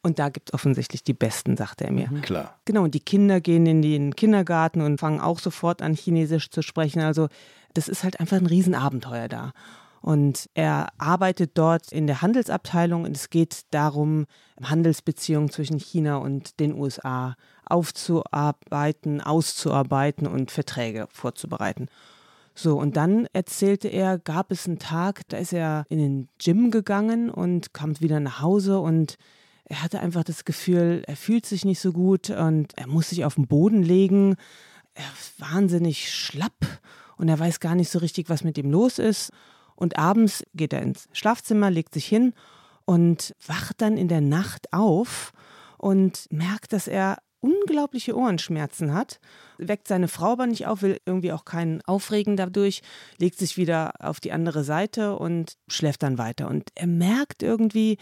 Und 0.02 0.18
da 0.18 0.30
gibt 0.30 0.50
es 0.50 0.54
offensichtlich 0.54 1.04
die 1.04 1.12
besten, 1.12 1.56
sagte 1.56 1.84
er 1.84 1.92
mir. 1.92 2.10
Mhm. 2.10 2.22
Klar. 2.22 2.58
Genau, 2.64 2.84
und 2.84 2.94
die 2.94 3.00
Kinder 3.00 3.42
gehen 3.42 3.66
in 3.66 3.82
den 3.82 4.16
Kindergarten 4.16 4.80
und 4.80 4.98
fangen 4.98 5.20
auch 5.20 5.38
sofort 5.38 5.82
an, 5.82 5.92
Chinesisch 5.94 6.48
zu 6.50 6.62
sprechen. 6.62 7.00
Also 7.00 7.28
das 7.74 7.88
ist 7.88 8.04
halt 8.04 8.20
einfach 8.20 8.36
ein 8.36 8.46
Riesenabenteuer 8.46 9.28
da. 9.28 9.52
Und 10.00 10.48
er 10.54 10.88
arbeitet 10.96 11.52
dort 11.54 11.92
in 11.92 12.06
der 12.06 12.22
Handelsabteilung 12.22 13.04
und 13.04 13.14
es 13.14 13.28
geht 13.28 13.66
darum, 13.70 14.26
Handelsbeziehungen 14.62 15.50
zwischen 15.50 15.78
China 15.78 16.16
und 16.16 16.58
den 16.58 16.74
USA 16.74 17.36
aufzuarbeiten, 17.66 19.20
auszuarbeiten 19.20 20.26
und 20.26 20.50
Verträge 20.50 21.06
vorzubereiten. 21.10 21.88
So, 22.54 22.78
und 22.78 22.96
dann 22.96 23.26
erzählte 23.32 23.88
er, 23.88 24.18
gab 24.18 24.50
es 24.50 24.66
einen 24.66 24.78
Tag, 24.78 25.22
da 25.28 25.36
ist 25.36 25.52
er 25.52 25.84
in 25.88 25.98
den 25.98 26.28
Gym 26.38 26.70
gegangen 26.70 27.30
und 27.30 27.74
kam 27.74 27.98
wieder 28.00 28.20
nach 28.20 28.40
Hause 28.40 28.80
und 28.80 29.16
er 29.64 29.82
hatte 29.82 30.00
einfach 30.00 30.24
das 30.24 30.44
Gefühl, 30.44 31.04
er 31.06 31.16
fühlt 31.16 31.46
sich 31.46 31.64
nicht 31.64 31.80
so 31.80 31.92
gut 31.92 32.30
und 32.30 32.76
er 32.76 32.88
muss 32.88 33.10
sich 33.10 33.24
auf 33.24 33.36
den 33.36 33.46
Boden 33.46 33.82
legen. 33.82 34.36
Er 34.94 35.04
ist 35.18 35.40
wahnsinnig 35.40 36.12
schlapp 36.12 36.66
und 37.20 37.28
er 37.28 37.38
weiß 37.38 37.60
gar 37.60 37.74
nicht 37.74 37.90
so 37.90 37.98
richtig, 37.98 38.30
was 38.30 38.44
mit 38.44 38.56
ihm 38.56 38.70
los 38.70 38.98
ist. 38.98 39.30
Und 39.76 39.98
abends 39.98 40.42
geht 40.54 40.72
er 40.72 40.80
ins 40.80 41.08
Schlafzimmer, 41.12 41.70
legt 41.70 41.92
sich 41.92 42.06
hin 42.06 42.32
und 42.86 43.34
wacht 43.46 43.82
dann 43.82 43.98
in 43.98 44.08
der 44.08 44.22
Nacht 44.22 44.72
auf 44.72 45.32
und 45.76 46.26
merkt, 46.30 46.72
dass 46.72 46.88
er 46.88 47.18
unglaubliche 47.40 48.16
Ohrenschmerzen 48.16 48.94
hat, 48.94 49.20
weckt 49.58 49.88
seine 49.88 50.08
Frau 50.08 50.32
aber 50.32 50.46
nicht 50.46 50.66
auf, 50.66 50.82
will 50.82 50.98
irgendwie 51.04 51.32
auch 51.32 51.44
keinen 51.44 51.82
aufregen 51.82 52.36
dadurch, 52.36 52.82
legt 53.18 53.38
sich 53.38 53.56
wieder 53.56 53.92
auf 53.98 54.20
die 54.20 54.32
andere 54.32 54.64
Seite 54.64 55.16
und 55.16 55.56
schläft 55.68 56.02
dann 56.02 56.18
weiter. 56.18 56.48
Und 56.48 56.70
er 56.74 56.86
merkt 56.86 57.42
irgendwie, 57.42 57.98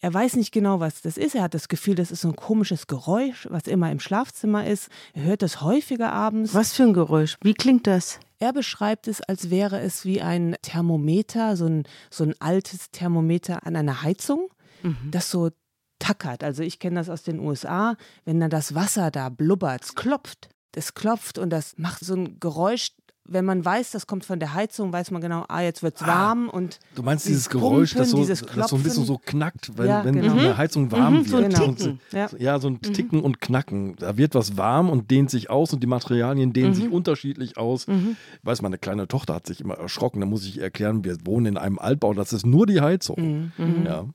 er 0.00 0.12
weiß 0.12 0.36
nicht 0.36 0.52
genau, 0.52 0.80
was 0.80 1.00
das 1.00 1.16
ist. 1.16 1.34
Er 1.34 1.42
hat 1.42 1.54
das 1.54 1.68
Gefühl, 1.68 1.94
das 1.94 2.10
ist 2.10 2.22
so 2.22 2.28
ein 2.28 2.36
komisches 2.36 2.86
Geräusch, 2.86 3.46
was 3.50 3.64
immer 3.66 3.90
im 3.90 4.00
Schlafzimmer 4.00 4.66
ist. 4.66 4.88
Er 5.14 5.24
hört 5.24 5.42
das 5.42 5.62
häufiger 5.62 6.12
abends. 6.12 6.54
Was 6.54 6.72
für 6.74 6.84
ein 6.84 6.94
Geräusch? 6.94 7.36
Wie 7.42 7.54
klingt 7.54 7.86
das? 7.86 8.20
Er 8.40 8.52
beschreibt 8.54 9.06
es, 9.06 9.20
als 9.20 9.50
wäre 9.50 9.80
es 9.80 10.04
wie 10.04 10.22
ein 10.22 10.56
Thermometer, 10.62 11.56
so 11.56 11.66
ein, 11.66 11.84
so 12.10 12.24
ein 12.24 12.34
altes 12.40 12.90
Thermometer 12.90 13.66
an 13.66 13.76
einer 13.76 14.02
Heizung, 14.02 14.48
mhm. 14.82 15.10
das 15.10 15.30
so 15.30 15.50
tackert. 15.98 16.42
Also 16.42 16.62
ich 16.62 16.78
kenne 16.78 16.96
das 16.96 17.10
aus 17.10 17.22
den 17.22 17.38
USA, 17.38 17.96
wenn 18.24 18.40
dann 18.40 18.50
das 18.50 18.74
Wasser 18.74 19.10
da 19.10 19.28
blubbert, 19.28 19.84
es 19.84 19.94
klopft. 19.94 20.48
Das 20.72 20.94
klopft 20.94 21.36
und 21.36 21.50
das 21.50 21.76
macht 21.78 22.04
so 22.04 22.14
ein 22.14 22.40
Geräusch, 22.40 22.92
wenn 23.24 23.44
man 23.44 23.64
weiß, 23.64 23.92
das 23.92 24.06
kommt 24.06 24.24
von 24.24 24.40
der 24.40 24.54
Heizung, 24.54 24.92
weiß 24.92 25.10
man 25.12 25.20
genau, 25.20 25.44
ah, 25.48 25.60
jetzt 25.60 25.82
wird 25.82 25.96
es 25.96 26.02
ah, 26.02 26.06
warm 26.08 26.50
ah, 26.50 26.56
und. 26.56 26.80
Du 26.94 27.02
meinst 27.02 27.28
dieses 27.28 27.48
Geräusch, 27.48 27.94
das, 27.94 28.10
so, 28.10 28.24
das 28.24 28.40
so 28.40 28.76
ein 28.76 28.82
bisschen 28.82 29.04
so 29.04 29.18
knackt, 29.18 29.76
wenn, 29.78 29.86
ja, 29.86 30.04
wenn 30.04 30.20
genau. 30.20 30.34
die 30.34 30.56
Heizung 30.56 30.90
warm 30.90 31.20
mhm, 31.20 31.30
wird. 31.30 31.56
So 31.56 31.64
ein 31.64 31.76
genau. 31.76 31.98
Ja. 32.12 32.28
ja, 32.38 32.58
so 32.58 32.68
ein 32.68 32.80
mhm. 32.84 32.92
Ticken 32.92 33.22
und 33.22 33.40
Knacken. 33.40 33.94
Da 33.96 34.16
wird 34.16 34.34
was 34.34 34.56
warm 34.56 34.90
und 34.90 35.10
dehnt 35.10 35.30
sich 35.30 35.48
aus 35.48 35.72
und 35.72 35.80
die 35.82 35.86
Materialien 35.86 36.52
dehnen 36.52 36.70
mhm. 36.70 36.74
sich 36.74 36.90
unterschiedlich 36.90 37.56
aus. 37.56 37.86
Mhm. 37.86 38.16
Ich 38.40 38.46
weiß, 38.46 38.62
meine 38.62 38.78
kleine 38.78 39.06
Tochter 39.06 39.34
hat 39.34 39.46
sich 39.46 39.60
immer 39.60 39.74
erschrocken. 39.74 40.20
Da 40.20 40.26
muss 40.26 40.44
ich 40.44 40.60
erklären, 40.60 41.04
wir 41.04 41.16
wohnen 41.24 41.46
in 41.46 41.56
einem 41.56 41.78
Altbau, 41.78 42.14
das 42.14 42.32
ist 42.32 42.46
nur 42.46 42.66
die 42.66 42.80
Heizung. 42.80 43.52
Mhm. 43.56 43.64
Mhm. 43.64 43.86
Ja. 43.86 44.06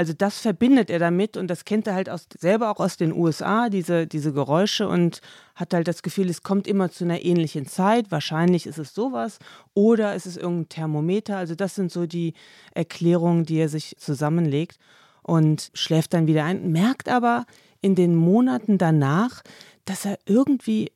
Also 0.00 0.14
das 0.14 0.38
verbindet 0.38 0.88
er 0.88 0.98
damit 0.98 1.36
und 1.36 1.48
das 1.48 1.66
kennt 1.66 1.86
er 1.86 1.92
halt 1.92 2.08
aus, 2.08 2.26
selber 2.38 2.70
auch 2.70 2.80
aus 2.80 2.96
den 2.96 3.12
USA, 3.12 3.68
diese, 3.68 4.06
diese 4.06 4.32
Geräusche 4.32 4.88
und 4.88 5.20
hat 5.54 5.74
halt 5.74 5.88
das 5.88 6.02
Gefühl, 6.02 6.30
es 6.30 6.42
kommt 6.42 6.66
immer 6.66 6.90
zu 6.90 7.04
einer 7.04 7.22
ähnlichen 7.22 7.66
Zeit. 7.66 8.10
Wahrscheinlich 8.10 8.66
ist 8.66 8.78
es 8.78 8.94
sowas 8.94 9.38
oder 9.74 10.14
ist 10.14 10.24
es 10.24 10.38
irgendein 10.38 10.70
Thermometer. 10.70 11.36
Also 11.36 11.54
das 11.54 11.74
sind 11.74 11.92
so 11.92 12.06
die 12.06 12.32
Erklärungen, 12.72 13.44
die 13.44 13.58
er 13.58 13.68
sich 13.68 13.94
zusammenlegt 13.98 14.78
und 15.22 15.70
schläft 15.74 16.14
dann 16.14 16.26
wieder 16.26 16.44
ein, 16.44 16.72
merkt 16.72 17.10
aber 17.10 17.44
in 17.82 17.94
den 17.94 18.14
Monaten 18.14 18.78
danach, 18.78 19.42
dass 19.84 20.06
er 20.06 20.18
irgendwie 20.24 20.92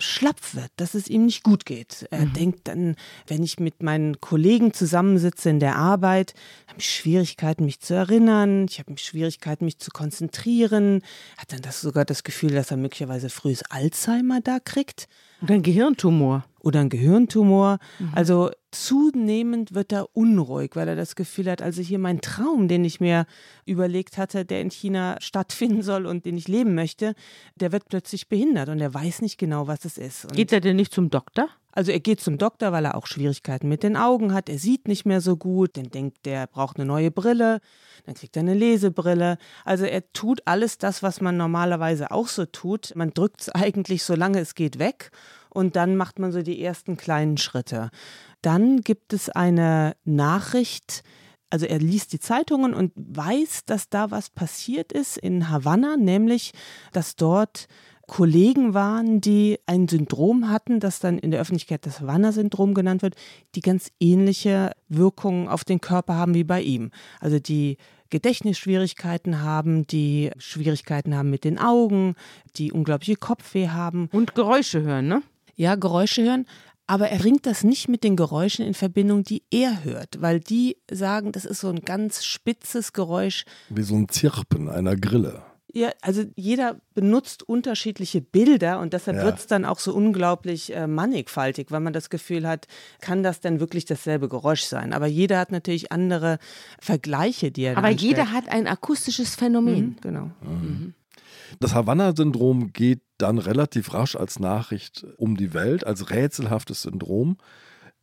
schlapp 0.00 0.54
wird, 0.54 0.70
dass 0.76 0.94
es 0.94 1.08
ihm 1.08 1.26
nicht 1.26 1.42
gut 1.42 1.66
geht. 1.66 2.06
Er 2.10 2.26
mhm. 2.26 2.32
denkt 2.32 2.68
dann, 2.68 2.96
wenn 3.26 3.42
ich 3.42 3.60
mit 3.60 3.82
meinen 3.82 4.20
Kollegen 4.20 4.72
zusammensitze 4.72 5.50
in 5.50 5.60
der 5.60 5.76
Arbeit, 5.76 6.34
habe 6.66 6.80
ich 6.80 6.90
Schwierigkeiten, 6.90 7.64
mich 7.64 7.80
zu 7.80 7.94
erinnern, 7.94 8.66
ich 8.68 8.78
habe 8.78 8.96
Schwierigkeiten, 8.98 9.64
mich 9.64 9.78
zu 9.78 9.90
konzentrieren, 9.90 11.02
hat 11.36 11.52
dann 11.52 11.62
das 11.62 11.80
sogar 11.80 12.04
das 12.04 12.24
Gefühl, 12.24 12.52
dass 12.52 12.70
er 12.70 12.76
möglicherweise 12.76 13.30
frühes 13.30 13.62
Alzheimer 13.70 14.40
da 14.40 14.58
kriegt. 14.58 15.08
Oder 15.42 15.54
ein 15.54 15.62
Gehirntumor. 15.62 16.44
Oder 16.60 16.80
ein 16.80 16.88
Gehirntumor. 16.88 17.78
Mhm. 17.98 18.10
Also 18.14 18.50
zunehmend 18.70 19.74
wird 19.74 19.92
er 19.92 20.14
unruhig, 20.16 20.72
weil 20.74 20.88
er 20.88 20.96
das 20.96 21.16
Gefühl 21.16 21.50
hat, 21.50 21.62
also 21.62 21.82
hier 21.82 21.98
mein 21.98 22.20
Traum, 22.20 22.68
den 22.68 22.84
ich 22.84 23.00
mir 23.00 23.26
überlegt 23.64 24.16
hatte, 24.16 24.44
der 24.44 24.60
in 24.60 24.70
China 24.70 25.16
stattfinden 25.20 25.82
soll 25.82 26.06
und 26.06 26.24
den 26.24 26.36
ich 26.36 26.48
leben 26.48 26.74
möchte, 26.74 27.14
der 27.56 27.72
wird 27.72 27.88
plötzlich 27.88 28.28
behindert 28.28 28.68
und 28.68 28.80
er 28.80 28.94
weiß 28.94 29.22
nicht 29.22 29.38
genau, 29.38 29.66
was 29.66 29.84
es 29.84 29.98
ist. 29.98 30.24
Und 30.24 30.34
Geht 30.34 30.52
er 30.52 30.60
denn 30.60 30.76
nicht 30.76 30.94
zum 30.94 31.10
Doktor? 31.10 31.48
Also 31.72 31.92
er 31.92 32.00
geht 32.00 32.20
zum 32.20 32.36
Doktor, 32.36 32.72
weil 32.72 32.84
er 32.84 32.96
auch 32.96 33.06
Schwierigkeiten 33.06 33.68
mit 33.68 33.82
den 33.82 33.96
Augen 33.96 34.34
hat. 34.34 34.48
Er 34.48 34.58
sieht 34.58 34.88
nicht 34.88 35.06
mehr 35.06 35.20
so 35.20 35.36
gut, 35.36 35.76
dann 35.76 35.90
denkt 35.90 36.26
er 36.26 36.46
braucht 36.48 36.76
eine 36.76 36.86
neue 36.86 37.10
Brille, 37.12 37.60
dann 38.06 38.14
kriegt 38.14 38.36
er 38.36 38.40
eine 38.40 38.54
Lesebrille. 38.54 39.38
Also 39.64 39.84
er 39.84 40.12
tut 40.12 40.42
alles 40.46 40.78
das, 40.78 41.02
was 41.02 41.20
man 41.20 41.36
normalerweise 41.36 42.10
auch 42.10 42.26
so 42.26 42.44
tut. 42.44 42.92
Man 42.96 43.10
drückt 43.10 43.42
es 43.42 43.48
eigentlich, 43.50 44.02
solange 44.02 44.40
es 44.40 44.54
geht, 44.54 44.78
weg 44.78 45.10
und 45.50 45.76
dann 45.76 45.96
macht 45.96 46.18
man 46.18 46.32
so 46.32 46.42
die 46.42 46.62
ersten 46.62 46.96
kleinen 46.96 47.36
Schritte. 47.36 47.90
Dann 48.42 48.80
gibt 48.80 49.12
es 49.12 49.28
eine 49.28 49.94
Nachricht, 50.04 51.02
also 51.50 51.66
er 51.66 51.78
liest 51.78 52.12
die 52.12 52.20
Zeitungen 52.20 52.74
und 52.74 52.92
weiß, 52.96 53.64
dass 53.66 53.88
da 53.88 54.10
was 54.10 54.30
passiert 54.30 54.92
ist 54.92 55.18
in 55.18 55.50
Havanna, 55.50 55.96
nämlich 55.96 56.52
dass 56.92 57.16
dort 57.16 57.66
Kollegen 58.10 58.74
waren, 58.74 59.20
die 59.20 59.60
ein 59.66 59.86
Syndrom 59.86 60.50
hatten, 60.50 60.80
das 60.80 60.98
dann 60.98 61.16
in 61.16 61.30
der 61.30 61.40
Öffentlichkeit 61.40 61.86
das 61.86 62.00
Havanna-Syndrom 62.00 62.74
genannt 62.74 63.02
wird, 63.02 63.14
die 63.54 63.60
ganz 63.60 63.92
ähnliche 64.00 64.72
Wirkungen 64.88 65.46
auf 65.46 65.62
den 65.62 65.80
Körper 65.80 66.16
haben 66.16 66.34
wie 66.34 66.42
bei 66.42 66.60
ihm. 66.60 66.90
Also 67.20 67.38
die 67.38 67.76
Gedächtnisschwierigkeiten 68.10 69.42
haben, 69.42 69.86
die 69.86 70.32
Schwierigkeiten 70.38 71.14
haben 71.14 71.30
mit 71.30 71.44
den 71.44 71.60
Augen, 71.60 72.16
die 72.56 72.72
unglaubliche 72.72 73.14
Kopfweh 73.14 73.68
haben. 73.68 74.08
Und 74.12 74.34
Geräusche 74.34 74.82
hören, 74.82 75.06
ne? 75.06 75.22
Ja, 75.60 75.74
Geräusche 75.74 76.22
hören. 76.22 76.46
Aber 76.86 77.10
er 77.10 77.18
bringt 77.18 77.44
das 77.44 77.64
nicht 77.64 77.86
mit 77.86 78.02
den 78.02 78.16
Geräuschen 78.16 78.64
in 78.64 78.72
Verbindung, 78.72 79.24
die 79.24 79.42
er 79.50 79.84
hört, 79.84 80.22
weil 80.22 80.40
die 80.40 80.78
sagen, 80.90 81.32
das 81.32 81.44
ist 81.44 81.60
so 81.60 81.68
ein 81.68 81.82
ganz 81.82 82.24
spitzes 82.24 82.94
Geräusch. 82.94 83.44
Wie 83.68 83.82
so 83.82 83.94
ein 83.94 84.08
Zirpen 84.08 84.70
einer 84.70 84.96
Grille. 84.96 85.42
Ja, 85.72 85.90
also 86.00 86.24
jeder 86.34 86.80
benutzt 86.94 87.46
unterschiedliche 87.46 88.22
Bilder 88.22 88.80
und 88.80 88.94
deshalb 88.94 89.18
ja. 89.18 89.24
wird 89.24 89.38
es 89.38 89.46
dann 89.46 89.66
auch 89.66 89.78
so 89.78 89.94
unglaublich 89.94 90.74
äh, 90.74 90.86
mannigfaltig, 90.86 91.70
weil 91.70 91.80
man 91.80 91.92
das 91.92 92.08
Gefühl 92.08 92.48
hat, 92.48 92.66
kann 93.02 93.22
das 93.22 93.40
denn 93.40 93.60
wirklich 93.60 93.84
dasselbe 93.84 94.30
Geräusch 94.30 94.62
sein? 94.62 94.94
Aber 94.94 95.06
jeder 95.06 95.38
hat 95.38 95.52
natürlich 95.52 95.92
andere 95.92 96.38
Vergleiche, 96.80 97.52
die 97.52 97.64
er 97.64 97.76
Aber 97.76 97.90
jeder 97.90 98.26
stellt. 98.26 98.32
hat 98.32 98.48
ein 98.48 98.66
akustisches 98.66 99.36
Phänomen. 99.36 99.90
Mhm, 99.90 99.96
genau. 100.00 100.30
Mhm. 100.40 100.94
Das 101.58 101.74
Havanna-Syndrom 101.74 102.72
geht 102.72 103.02
dann 103.18 103.38
relativ 103.38 103.92
rasch 103.92 104.16
als 104.16 104.38
Nachricht 104.38 105.06
um 105.16 105.36
die 105.36 105.52
Welt, 105.52 105.84
als 105.86 106.10
rätselhaftes 106.10 106.82
Syndrom. 106.82 107.36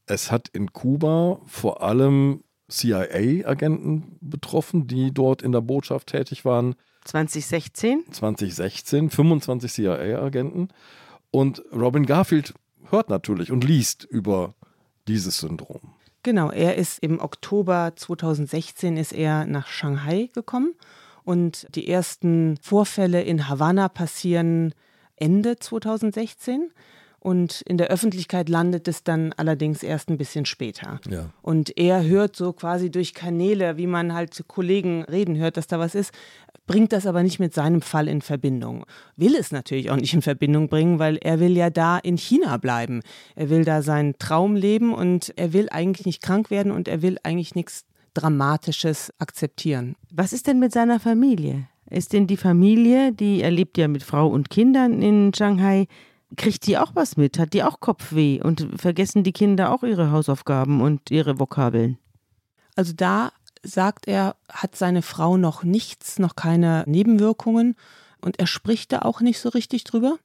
Es 0.05 0.31
hat 0.31 0.49
in 0.49 0.73
Kuba 0.73 1.39
vor 1.45 1.81
allem 1.81 2.43
CIA-Agenten 2.69 4.17
betroffen, 4.21 4.87
die 4.87 5.13
dort 5.13 5.41
in 5.41 5.51
der 5.51 5.61
Botschaft 5.61 6.07
tätig 6.07 6.43
waren. 6.43 6.75
2016? 7.05 8.03
2016, 8.11 9.09
25 9.09 9.71
CIA-Agenten. 9.71 10.67
Und 11.31 11.63
Robin 11.73 12.05
Garfield 12.05 12.53
hört 12.89 13.09
natürlich 13.09 13.51
und 13.51 13.63
liest 13.63 14.03
über 14.03 14.55
dieses 15.07 15.39
Syndrom. 15.39 15.93
Genau, 16.23 16.51
er 16.51 16.75
ist 16.75 16.99
im 16.99 17.21
Oktober 17.21 17.93
2016 17.95 18.97
ist 18.97 19.13
er 19.13 19.45
nach 19.45 19.67
Shanghai 19.67 20.29
gekommen 20.33 20.73
und 21.27 21.67
die 21.75 21.89
ersten 21.89 22.55
Vorfälle 22.61 23.21
in 23.21 23.49
Havanna 23.49 23.89
passieren 23.89 24.73
Ende 25.17 25.57
2016. 25.57 26.71
Und 27.19 27.59
in 27.63 27.77
der 27.77 27.87
Öffentlichkeit 27.87 28.47
landet 28.47 28.87
es 28.87 29.03
dann 29.03 29.33
allerdings 29.33 29.83
erst 29.83 30.09
ein 30.09 30.17
bisschen 30.17 30.45
später. 30.45 31.01
Ja. 31.09 31.31
Und 31.41 31.77
er 31.77 32.05
hört 32.05 32.37
so 32.37 32.53
quasi 32.53 32.89
durch 32.89 33.13
Kanäle, 33.13 33.75
wie 33.75 33.87
man 33.87 34.13
halt 34.13 34.33
zu 34.33 34.45
Kollegen 34.45 35.03
reden 35.03 35.35
hört, 35.35 35.57
dass 35.57 35.67
da 35.67 35.79
was 35.79 35.95
ist, 35.95 36.13
bringt 36.65 36.93
das 36.93 37.05
aber 37.05 37.23
nicht 37.23 37.39
mit 37.39 37.53
seinem 37.53 37.81
Fall 37.81 38.07
in 38.07 38.21
Verbindung. 38.21 38.85
Will 39.17 39.35
es 39.35 39.51
natürlich 39.51 39.91
auch 39.91 39.97
nicht 39.97 40.13
in 40.13 40.21
Verbindung 40.21 40.69
bringen, 40.69 40.97
weil 40.97 41.17
er 41.17 41.41
will 41.41 41.57
ja 41.57 41.69
da 41.69 41.97
in 41.97 42.17
China 42.17 42.55
bleiben. 42.55 43.01
Er 43.35 43.49
will 43.49 43.65
da 43.65 43.81
seinen 43.81 44.17
Traum 44.17 44.55
leben 44.55 44.93
und 44.93 45.33
er 45.35 45.51
will 45.51 45.67
eigentlich 45.71 46.05
nicht 46.05 46.23
krank 46.23 46.51
werden 46.51 46.71
und 46.71 46.87
er 46.87 47.01
will 47.01 47.17
eigentlich 47.23 47.53
nichts 47.53 47.85
Dramatisches 48.17 49.13
akzeptieren. 49.19 49.95
Was 50.11 50.33
ist 50.33 50.47
denn 50.47 50.59
mit 50.59 50.71
seiner 50.73 50.99
Familie? 50.99 51.67
Ist 51.89 52.13
denn 52.13 52.25
die 52.25 52.37
Familie, 52.37 53.13
die 53.13 53.41
er 53.41 53.51
lebt 53.51 53.77
ja 53.77 53.87
mit 53.87 54.03
Frau 54.03 54.27
und 54.27 54.49
Kindern 54.49 55.01
in 55.01 55.33
Shanghai, 55.33 55.87
kriegt 56.35 56.65
die 56.65 56.77
auch 56.77 56.95
was 56.95 57.15
mit? 57.15 57.37
Hat 57.37 57.53
die 57.53 57.63
auch 57.63 57.79
Kopfweh? 57.79 58.41
Und 58.41 58.67
vergessen 58.75 59.23
die 59.23 59.31
Kinder 59.31 59.71
auch 59.71 59.83
ihre 59.83 60.11
Hausaufgaben 60.11 60.81
und 60.81 61.11
ihre 61.11 61.39
Vokabeln? 61.39 61.97
Also 62.75 62.93
da 62.95 63.31
sagt 63.63 64.07
er, 64.07 64.35
hat 64.49 64.75
seine 64.75 65.01
Frau 65.03 65.37
noch 65.37 65.63
nichts, 65.63 66.19
noch 66.19 66.35
keine 66.35 66.83
Nebenwirkungen 66.87 67.75
und 68.21 68.39
er 68.39 68.47
spricht 68.47 68.91
da 68.91 68.99
auch 68.99 69.21
nicht 69.21 69.39
so 69.39 69.49
richtig 69.49 69.83
drüber. 69.83 70.17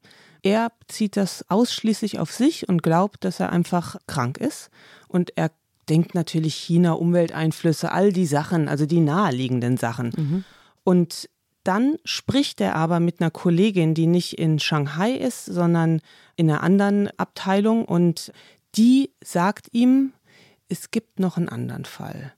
Er 0.42 0.72
zieht 0.88 1.16
das 1.16 1.44
ausschließlich 1.48 2.18
auf 2.18 2.32
sich 2.32 2.68
und 2.68 2.82
glaubt, 2.82 3.24
dass 3.24 3.38
er 3.38 3.50
einfach 3.50 3.96
krank 4.06 4.38
ist 4.38 4.70
und 5.08 5.36
er 5.36 5.50
denkt 5.92 6.14
natürlich 6.14 6.54
China, 6.54 6.92
Umwelteinflüsse, 6.94 7.92
all 7.92 8.12
die 8.12 8.26
Sachen, 8.26 8.68
also 8.68 8.86
die 8.86 9.00
naheliegenden 9.00 9.76
Sachen. 9.76 10.12
Mhm. 10.16 10.44
Und 10.82 11.28
dann 11.62 11.98
spricht 12.04 12.60
er 12.60 12.74
aber 12.74 12.98
mit 12.98 13.20
einer 13.20 13.30
Kollegin, 13.30 13.94
die 13.94 14.06
nicht 14.06 14.38
in 14.38 14.58
Shanghai 14.58 15.12
ist, 15.12 15.44
sondern 15.44 16.00
in 16.34 16.50
einer 16.50 16.62
anderen 16.62 17.08
Abteilung 17.18 17.84
und 17.84 18.32
die 18.74 19.10
sagt 19.22 19.68
ihm, 19.72 20.12
es 20.68 20.90
gibt 20.90 21.20
noch 21.20 21.36
einen 21.36 21.50
anderen 21.50 21.84
Fall 21.84 22.32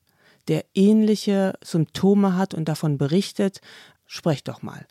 der 0.48 0.64
ähnliche 0.74 1.54
Symptome 1.62 2.36
hat 2.36 2.54
und 2.54 2.68
davon 2.68 2.98
berichtet, 2.98 3.60
sprecht 4.06 4.48
doch 4.48 4.62
mal. 4.62 4.86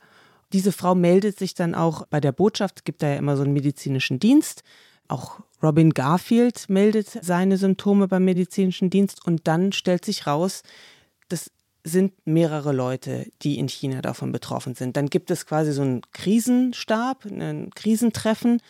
Diese 0.51 0.71
Frau 0.71 0.95
meldet 0.95 1.37
sich 1.37 1.53
dann 1.53 1.75
auch 1.75 2.05
bei 2.07 2.19
der 2.19 2.31
Botschaft, 2.31 2.85
gibt 2.85 3.01
da 3.01 3.07
ja 3.09 3.15
immer 3.15 3.37
so 3.37 3.43
einen 3.43 3.53
medizinischen 3.53 4.19
Dienst. 4.19 4.63
Auch 5.07 5.39
Robin 5.61 5.91
Garfield 5.91 6.69
meldet 6.69 7.07
seine 7.21 7.57
Symptome 7.57 8.07
beim 8.07 8.25
medizinischen 8.25 8.89
Dienst 8.89 9.25
und 9.25 9.47
dann 9.47 9.71
stellt 9.71 10.05
sich 10.05 10.27
raus, 10.27 10.63
das 11.29 11.51
sind 11.83 12.13
mehrere 12.25 12.71
Leute, 12.71 13.27
die 13.41 13.59
in 13.59 13.67
China 13.67 14.01
davon 14.01 14.31
betroffen 14.31 14.75
sind. 14.75 14.95
Dann 14.95 15.09
gibt 15.09 15.31
es 15.31 15.45
quasi 15.45 15.73
so 15.73 15.81
einen 15.81 16.01
Krisenstab, 16.11 17.25
ein 17.25 17.71
Krisentreffen. 17.75 18.61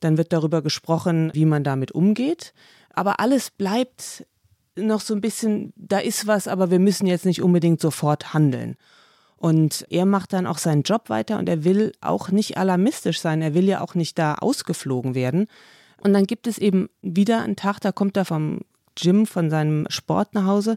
Dann 0.00 0.18
wird 0.18 0.32
darüber 0.32 0.62
gesprochen, 0.62 1.30
wie 1.34 1.46
man 1.46 1.64
damit 1.64 1.92
umgeht. 1.92 2.52
Aber 2.90 3.20
alles 3.20 3.50
bleibt 3.50 4.26
noch 4.76 5.00
so 5.00 5.14
ein 5.14 5.20
bisschen, 5.20 5.72
da 5.76 5.98
ist 5.98 6.26
was, 6.26 6.46
aber 6.46 6.70
wir 6.70 6.78
müssen 6.78 7.06
jetzt 7.06 7.24
nicht 7.24 7.42
unbedingt 7.42 7.80
sofort 7.80 8.34
handeln. 8.34 8.76
Und 9.36 9.86
er 9.88 10.04
macht 10.04 10.32
dann 10.32 10.46
auch 10.46 10.58
seinen 10.58 10.82
Job 10.82 11.08
weiter 11.10 11.38
und 11.38 11.48
er 11.48 11.64
will 11.64 11.92
auch 12.00 12.30
nicht 12.30 12.58
alarmistisch 12.58 13.20
sein. 13.20 13.40
Er 13.40 13.54
will 13.54 13.68
ja 13.68 13.80
auch 13.80 13.94
nicht 13.94 14.18
da 14.18 14.34
ausgeflogen 14.34 15.14
werden. 15.14 15.46
Und 16.02 16.12
dann 16.12 16.26
gibt 16.26 16.46
es 16.46 16.58
eben 16.58 16.88
wieder 17.02 17.42
einen 17.42 17.56
Tag, 17.56 17.80
da 17.80 17.92
kommt 17.92 18.16
er 18.16 18.24
vom 18.24 18.60
Gym, 18.94 19.26
von 19.26 19.50
seinem 19.50 19.86
Sport 19.88 20.34
nach 20.34 20.44
Hause 20.44 20.76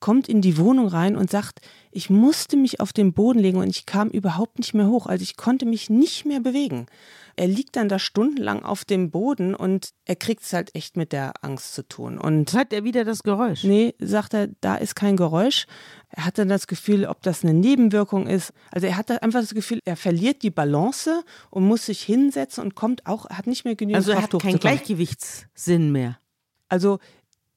kommt 0.00 0.28
in 0.28 0.40
die 0.40 0.58
Wohnung 0.58 0.86
rein 0.86 1.16
und 1.16 1.30
sagt, 1.30 1.60
ich 1.90 2.10
musste 2.10 2.56
mich 2.56 2.80
auf 2.80 2.92
den 2.92 3.12
Boden 3.12 3.40
legen 3.40 3.58
und 3.58 3.68
ich 3.68 3.86
kam 3.86 4.08
überhaupt 4.08 4.58
nicht 4.58 4.74
mehr 4.74 4.86
hoch. 4.86 5.06
Also 5.06 5.22
ich 5.22 5.36
konnte 5.36 5.66
mich 5.66 5.90
nicht 5.90 6.24
mehr 6.24 6.40
bewegen. 6.40 6.86
Er 7.38 7.46
liegt 7.46 7.76
dann 7.76 7.88
da 7.88 8.00
stundenlang 8.00 8.64
auf 8.64 8.84
dem 8.84 9.12
Boden 9.12 9.54
und 9.54 9.90
er 10.04 10.16
kriegt 10.16 10.42
es 10.42 10.52
halt 10.52 10.74
echt 10.74 10.96
mit 10.96 11.12
der 11.12 11.34
Angst 11.42 11.72
zu 11.72 11.86
tun. 11.86 12.18
Und 12.18 12.52
hat 12.52 12.72
er 12.72 12.82
wieder 12.82 13.04
das 13.04 13.22
Geräusch? 13.22 13.62
Nee, 13.62 13.94
sagt 14.00 14.34
er, 14.34 14.48
da 14.60 14.74
ist 14.74 14.96
kein 14.96 15.16
Geräusch. 15.16 15.66
Er 16.08 16.24
hat 16.24 16.38
dann 16.38 16.48
das 16.48 16.66
Gefühl, 16.66 17.06
ob 17.06 17.22
das 17.22 17.44
eine 17.44 17.54
Nebenwirkung 17.54 18.26
ist. 18.26 18.52
Also 18.72 18.88
er 18.88 18.96
hat 18.96 19.10
einfach 19.22 19.38
das 19.38 19.54
Gefühl, 19.54 19.78
er 19.84 19.96
verliert 19.96 20.42
die 20.42 20.50
Balance 20.50 21.22
und 21.50 21.64
muss 21.64 21.86
sich 21.86 22.02
hinsetzen 22.02 22.64
und 22.64 22.74
kommt 22.74 23.06
auch, 23.06 23.30
hat 23.30 23.46
nicht 23.46 23.64
mehr 23.64 23.76
genügend 23.76 23.98
also 23.98 24.10
Kraft 24.10 24.34
Also 24.34 24.38
er 24.38 24.38
hat 24.38 24.42
keinen 24.42 24.58
Gleichgewichtssinn 24.60 25.92
mehr. 25.92 26.18
Also 26.68 26.98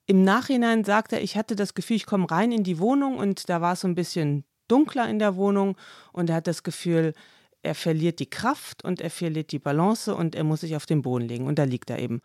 im 0.05 0.23
Nachhinein 0.23 0.83
sagt 0.83 1.11
er, 1.11 1.23
ich 1.23 1.37
hatte 1.37 1.55
das 1.55 1.73
Gefühl, 1.73 1.95
ich 1.95 2.05
komme 2.05 2.29
rein 2.29 2.51
in 2.51 2.63
die 2.63 2.77
Wohnung 2.77 3.17
und 3.17 3.49
da 3.49 3.61
war 3.61 3.73
es 3.73 3.79
so 3.79 3.87
ein 3.87 3.95
bisschen 3.95 4.43
dunkler 4.67 5.09
in 5.09 5.17
der 5.17 5.35
Wohnung 5.35 5.75
und 6.13 6.29
er 6.29 6.35
hat 6.35 6.45
das 6.45 6.61
Gefühl, 6.61 7.13
er 7.63 7.75
verliert 7.75 8.19
die 8.19 8.29
Kraft 8.29 8.83
und 8.83 9.01
er 9.01 9.09
verliert 9.09 9.51
die 9.51 9.59
Balance 9.59 10.13
und 10.13 10.35
er 10.35 10.43
muss 10.43 10.61
sich 10.61 10.75
auf 10.75 10.85
den 10.85 11.01
Boden 11.01 11.27
legen 11.27 11.47
und 11.47 11.59
da 11.59 11.63
liegt 11.63 11.89
er 11.89 11.99
eben. 11.99 12.21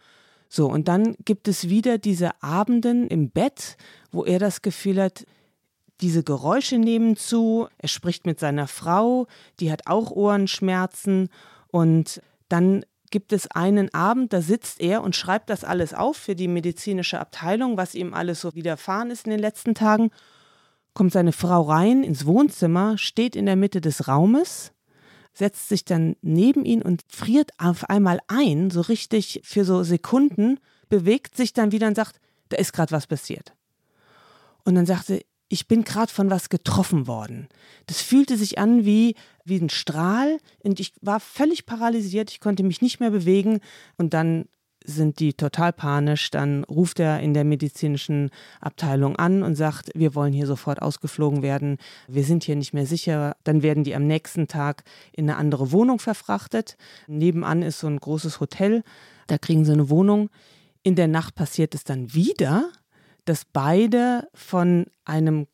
So, 0.49 0.71
und 0.71 0.89
dann 0.89 1.17
gibt 1.25 1.49
es 1.49 1.69
wieder 1.69 1.99
diese 1.99 2.43
Abenden 2.43 3.09
im 3.09 3.31
Bett, 3.31 3.77
wo 4.13 4.25
er 4.25 4.39
das 4.39 4.63
Gefühl 4.63 5.03
hat, 5.03 5.27
diese 6.01 6.23
Geräusche 6.23 6.79
nehmen 6.79 7.17
zu. 7.17 7.69
Er 7.79 7.89
spricht 7.89 8.27
mit 8.27 8.39
seiner 8.39 8.69
Frau, 8.69 9.27
die 9.61 9.73
hat 9.73 9.87
auch 9.87 10.11
Ohrenschmerzen 10.11 11.29
und 11.69 12.21
dann 12.49 12.85
gibt 13.11 13.33
es 13.33 13.51
einen 13.51 13.93
Abend, 13.95 14.33
da 14.33 14.43
sitzt 14.43 14.81
er 14.81 15.03
und 15.03 15.17
schreibt 15.17 15.51
das 15.51 15.65
alles 15.65 15.95
auf 15.95 16.17
für 16.17 16.35
die 16.35 16.49
medizinische 16.49 17.21
Abteilung, 17.21 17.77
was 17.77 17.95
ihm 17.95 18.15
alles 18.15 18.41
so 18.41 18.55
widerfahren 18.55 19.11
ist 19.11 19.27
in 19.27 19.31
den 19.31 19.41
letzten 19.41 19.75
Tagen. 19.75 20.11
Kommt 20.93 21.13
seine 21.13 21.33
Frau 21.33 21.63
rein 21.63 22.03
ins 22.03 22.27
Wohnzimmer, 22.27 22.99
steht 22.99 23.37
in 23.37 23.47
der 23.47 23.57
Mitte 23.57 23.81
des 23.81 24.09
Raumes, 24.09 24.73
setzt 25.37 25.69
sich 25.69 25.85
dann 25.85 26.17
neben 26.23 26.65
ihn 26.65 26.83
und 26.83 27.03
friert 27.09 27.51
auf 27.59 27.91
einmal 27.91 28.21
ein, 28.27 28.71
so 28.71 28.81
richtig 28.81 29.41
für 29.45 29.65
so 29.65 29.83
Sekunden, 29.83 30.59
bewegt 30.89 31.37
sich 31.37 31.53
dann 31.53 31.73
wieder 31.73 31.87
und 31.89 31.95
sagt, 31.95 32.21
da 32.49 32.57
ist 32.57 32.73
gerade 32.73 32.93
was 32.93 33.07
passiert. 33.07 33.53
Und 34.65 34.77
dann 34.77 34.87
sagte, 34.87 35.21
ich 35.49 35.69
bin 35.69 35.85
gerade 35.85 36.13
von 36.13 36.31
was 36.31 36.49
getroffen 36.49 37.07
worden. 37.07 37.49
Das 37.87 38.01
fühlte 38.01 38.37
sich 38.37 38.59
an 38.59 38.85
wie, 38.85 39.15
wie 39.45 39.59
ein 39.59 39.71
Strahl 39.71 40.39
und 40.65 40.81
ich 40.81 40.93
war 41.03 41.21
völlig 41.21 41.67
paralysiert, 41.67 42.31
ich 42.31 42.41
konnte 42.41 42.63
mich 42.63 42.81
nicht 42.81 42.99
mehr 42.99 43.11
bewegen 43.11 43.61
und 43.97 44.15
dann 44.15 44.47
sind 44.87 45.21
die 45.21 45.35
total 45.35 45.73
panisch. 45.73 46.31
Dann 46.31 46.65
ruft 46.65 47.01
er 47.01 47.21
in 47.21 47.35
der 47.35 47.45
medizinischen 47.45 48.31
Abteilung 48.61 49.17
an 49.17 49.43
und 49.43 49.55
sagt, 49.57 49.91
wir 49.95 50.15
wollen 50.15 50.33
hier 50.33 50.47
sofort 50.47 50.81
ausgeflogen 50.81 51.43
werden. 51.43 51.79
Wir 52.09 52.25
sind 52.25 52.45
hier 52.45 52.57
nicht 52.57 52.73
mehr 52.73 52.87
sicher. 52.87 53.37
Dann 53.45 53.63
werden 53.63 53.85
die 53.85 53.95
am 53.95 54.07
nächsten 54.07 54.49
Tag 54.49 54.85
in 55.13 55.29
eine 55.29 55.39
andere 55.39 55.73
Wohnung 55.73 55.99
verfrachtet. 55.99 56.77
Nebenan 57.07 57.63
ist 57.63 57.81
so 57.81 57.87
ein 57.87 57.99
großes 57.99 58.41
Hotel. 58.41 58.83
Da 59.27 59.39
kriegen 59.39 59.65
sie 59.65 59.73
eine 59.73 59.91
Wohnung. 59.91 60.31
In 60.83 60.95
der 60.95 61.09
Nacht 61.09 61.35
passiert 61.35 61.75
es 61.75 61.85
dann 61.85 62.15
wieder 62.15 62.71
dass 63.27 63.45
beide 63.45 64.29
von 64.33 64.87
einem 65.05 65.47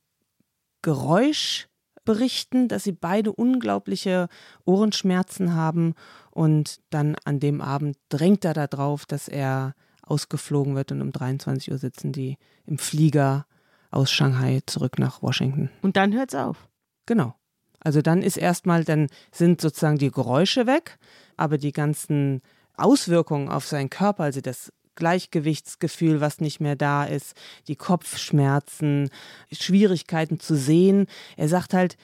Geräusch 0.82 1.68
berichten, 2.04 2.68
dass 2.68 2.84
sie 2.84 2.92
beide 2.92 3.32
unglaubliche 3.32 4.28
Ohrenschmerzen 4.64 5.54
haben 5.54 5.94
und 6.32 6.80
dann 6.90 7.16
an 7.24 7.40
dem 7.40 7.60
Abend 7.60 7.96
drängt 8.08 8.44
er 8.44 8.54
darauf, 8.54 9.06
dass 9.06 9.28
er 9.28 9.74
ausgeflogen 10.02 10.74
wird 10.74 10.90
und 10.92 11.00
um 11.00 11.12
23 11.12 11.70
Uhr 11.70 11.78
sitzen 11.78 12.12
die 12.12 12.38
im 12.66 12.78
Flieger 12.78 13.46
aus 13.90 14.10
Shanghai 14.10 14.60
zurück 14.66 14.98
nach 14.98 15.22
Washington. 15.22 15.70
Und 15.82 15.96
dann 15.96 16.12
hört 16.12 16.32
es 16.32 16.38
auf. 16.38 16.68
Genau. 17.06 17.34
Also 17.80 18.00
dann 18.00 18.22
ist 18.22 18.36
erstmal, 18.36 18.84
dann 18.84 19.08
sind 19.30 19.60
sozusagen 19.60 19.98
die 19.98 20.10
Geräusche 20.10 20.66
weg, 20.66 20.98
aber 21.36 21.58
die 21.58 21.72
ganzen 21.72 22.40
Auswirkungen 22.76 23.48
auf 23.48 23.66
seinen 23.66 23.90
Körper, 23.90 24.24
also 24.24 24.40
das 24.40 24.72
Gleichgewichtsgefühl, 24.94 26.20
was 26.20 26.40
nicht 26.40 26.60
mehr 26.60 26.76
da 26.76 27.04
ist, 27.04 27.34
die 27.68 27.76
Kopfschmerzen, 27.76 29.10
Schwierigkeiten 29.50 30.38
zu 30.38 30.56
sehen. 30.56 31.06
Er 31.36 31.48
sagt 31.48 31.74
halt, 31.74 31.96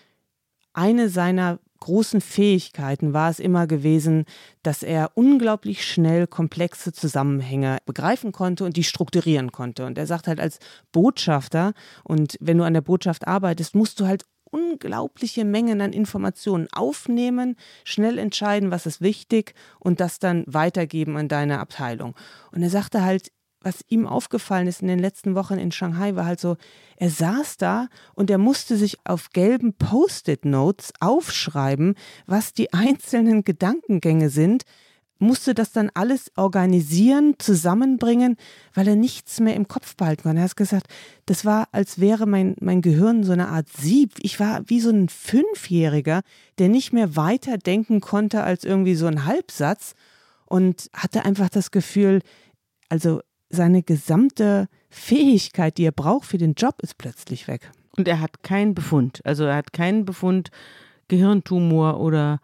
eine 0.73 1.08
seiner 1.08 1.58
großen 1.80 2.20
Fähigkeiten 2.20 3.12
war 3.12 3.30
es 3.30 3.38
immer 3.38 3.66
gewesen, 3.66 4.25
dass 4.62 4.82
er 4.82 5.12
unglaublich 5.14 5.85
schnell 5.85 6.26
komplexe 6.26 6.92
Zusammenhänge 6.92 7.78
begreifen 7.87 8.32
konnte 8.32 8.64
und 8.64 8.76
die 8.76 8.85
strukturieren 8.85 9.52
konnte. 9.52 9.87
Und 9.87 9.99
er 9.99 10.06
sagt 10.06 10.26
halt 10.26 10.40
als 10.40 10.58
Botschafter, 10.92 11.73
und 12.04 12.37
wenn 12.40 12.58
du 12.58 12.64
an 12.64 12.75
der 12.75 12.80
Botschaft 12.80 13.26
arbeitest, 13.26 13.75
musst 13.75 14.00
du 14.00 14.06
halt 14.06 14.25
unglaubliche 14.50 15.44
Mengen 15.44 15.80
an 15.80 15.92
Informationen 15.92 16.68
aufnehmen, 16.73 17.56
schnell 17.85 18.18
entscheiden, 18.18 18.70
was 18.70 18.87
ist 18.87 19.00
wichtig 19.00 19.54
und 19.78 20.00
das 20.00 20.18
dann 20.18 20.44
weitergeben 20.47 21.16
an 21.16 21.28
deine 21.28 21.61
Abteilung. 21.61 22.14
Und 22.52 22.62
er 22.62 22.70
sagte 22.70 23.02
halt, 23.02 23.30
was 23.60 23.84
ihm 23.88 24.06
aufgefallen 24.06 24.68
ist 24.68 24.82
in 24.82 24.88
den 24.88 24.98
letzten 24.98 25.34
Wochen 25.34 25.54
in 25.54 25.72
Shanghai, 25.72 26.14
war 26.14 26.26
halt 26.26 26.40
so, 26.40 26.56
er 26.96 27.10
saß 27.10 27.56
da 27.56 27.88
und 28.14 28.30
er 28.30 28.38
musste 28.38 28.76
sich 28.76 28.98
auf 29.04 29.30
gelben 29.30 29.74
Post-it-Notes 29.74 30.92
aufschreiben, 31.00 31.94
was 32.26 32.52
die 32.52 32.72
einzelnen 32.72 33.44
Gedankengänge 33.44 34.30
sind, 34.30 34.64
musste 35.18 35.54
das 35.54 35.72
dann 35.72 35.90
alles 35.94 36.30
organisieren, 36.36 37.35
zusammenbringen, 37.38 38.37
weil 38.72 38.88
er 38.88 38.96
nichts 38.96 39.40
mehr 39.40 39.56
im 39.56 39.68
Kopf 39.68 39.96
behalten 39.96 40.22
konnte. 40.22 40.38
Er 40.38 40.44
hat 40.44 40.56
gesagt, 40.56 40.87
das 41.26 41.44
war, 41.44 41.68
als 41.72 41.98
wäre 41.98 42.26
mein, 42.26 42.54
mein 42.61 42.83
Gehirn 42.83 43.24
so 43.24 43.33
eine 43.33 43.48
Art 43.48 43.68
Sieb. 43.68 44.12
Ich 44.20 44.38
war 44.38 44.62
wie 44.66 44.80
so 44.80 44.90
ein 44.90 45.09
Fünfjähriger, 45.09 46.22
der 46.59 46.68
nicht 46.68 46.92
mehr 46.92 47.16
weiter 47.16 47.59
denken 47.59 48.00
konnte 48.00 48.42
als 48.42 48.64
irgendwie 48.64 48.94
so 48.94 49.06
ein 49.06 49.24
Halbsatz 49.24 49.94
und 50.46 50.88
hatte 50.92 51.24
einfach 51.24 51.48
das 51.48 51.70
Gefühl, 51.70 52.20
also 52.88 53.20
seine 53.50 53.82
gesamte 53.82 54.68
Fähigkeit, 54.90 55.78
die 55.78 55.84
er 55.84 55.92
braucht 55.92 56.26
für 56.26 56.38
den 56.38 56.54
Job, 56.54 56.76
ist 56.82 56.98
plötzlich 56.98 57.48
weg. 57.48 57.70
Und 57.96 58.08
er 58.08 58.20
hat 58.20 58.42
keinen 58.42 58.74
Befund. 58.74 59.20
Also 59.24 59.44
er 59.44 59.56
hat 59.56 59.72
keinen 59.72 60.04
Befund 60.04 60.50
Gehirntumor 61.08 62.00
oder 62.00 62.40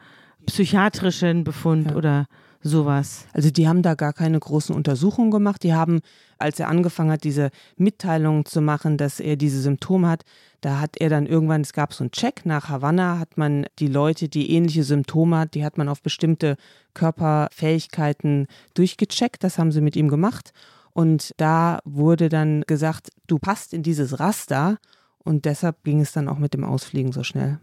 psychiatrischen 0.46 1.44
Befund 1.44 1.90
ja. 1.90 1.96
oder 1.96 2.26
sowas. 2.64 3.26
Also 3.32 3.50
die 3.50 3.68
haben 3.68 3.82
da 3.82 3.94
gar 3.94 4.12
keine 4.12 4.40
großen 4.40 4.74
Untersuchungen 4.74 5.30
gemacht. 5.30 5.62
Die 5.62 5.74
haben, 5.74 6.00
als 6.38 6.58
er 6.58 6.68
angefangen 6.68 7.12
hat, 7.12 7.24
diese 7.24 7.50
Mitteilungen 7.76 8.46
zu 8.46 8.62
machen, 8.62 8.96
dass 8.96 9.20
er 9.20 9.36
diese 9.36 9.60
Symptome 9.60 10.08
hat, 10.08 10.24
da 10.62 10.80
hat 10.80 10.96
er 10.98 11.10
dann 11.10 11.26
irgendwann, 11.26 11.60
es 11.60 11.74
gab 11.74 11.92
so 11.92 12.02
einen 12.02 12.10
Check 12.10 12.46
nach 12.46 12.70
Havanna, 12.70 13.18
hat 13.18 13.36
man 13.36 13.66
die 13.78 13.86
Leute, 13.86 14.30
die 14.30 14.50
ähnliche 14.50 14.82
Symptome 14.82 15.38
hat, 15.38 15.54
die 15.54 15.64
hat 15.64 15.76
man 15.76 15.90
auf 15.90 16.00
bestimmte 16.02 16.56
Körperfähigkeiten 16.94 18.46
durchgecheckt. 18.72 19.44
Das 19.44 19.58
haben 19.58 19.70
sie 19.70 19.82
mit 19.82 19.94
ihm 19.94 20.08
gemacht. 20.08 20.52
Und 20.94 21.33
da 21.37 21.80
wurde 21.85 22.30
dann 22.30 22.62
gesagt, 22.62 23.11
du 23.26 23.38
passt 23.38 23.74
in 23.74 23.83
dieses 23.83 24.18
Raster. 24.18 24.78
Und 25.18 25.44
deshalb 25.44 25.85
ging 25.85 26.00
es 26.00 26.12
dann 26.12 26.28
auch 26.28 26.38
mit 26.38 26.54
dem 26.54 26.64
Ausfliegen 26.64 27.12
so 27.12 27.22
schnell. 27.22 27.59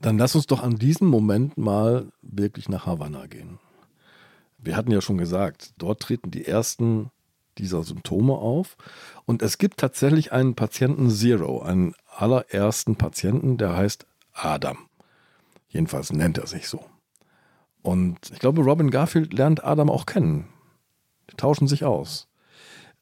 Dann 0.00 0.16
lass 0.16 0.34
uns 0.34 0.46
doch 0.46 0.62
an 0.62 0.76
diesem 0.76 1.08
Moment 1.08 1.58
mal 1.58 2.06
wirklich 2.22 2.68
nach 2.68 2.86
Havanna 2.86 3.26
gehen 3.26 3.58
wir 4.62 4.76
hatten 4.76 4.90
ja 4.90 5.00
schon 5.00 5.18
gesagt, 5.18 5.72
dort 5.78 6.00
treten 6.00 6.30
die 6.30 6.46
ersten 6.46 7.10
dieser 7.58 7.82
Symptome 7.82 8.34
auf. 8.34 8.76
Und 9.26 9.42
es 9.42 9.58
gibt 9.58 9.78
tatsächlich 9.78 10.32
einen 10.32 10.54
Patienten 10.54 11.10
Zero, 11.10 11.62
einen 11.62 11.94
allerersten 12.16 12.96
Patienten, 12.96 13.56
der 13.56 13.76
heißt 13.76 14.06
Adam. 14.32 14.78
Jedenfalls 15.68 16.12
nennt 16.12 16.38
er 16.38 16.46
sich 16.46 16.68
so. 16.68 16.84
Und 17.82 18.18
ich 18.32 18.38
glaube, 18.38 18.62
Robin 18.62 18.90
Garfield 18.90 19.32
lernt 19.32 19.64
Adam 19.64 19.90
auch 19.90 20.06
kennen. 20.06 20.48
Die 21.30 21.36
tauschen 21.36 21.68
sich 21.68 21.84
aus. 21.84 22.28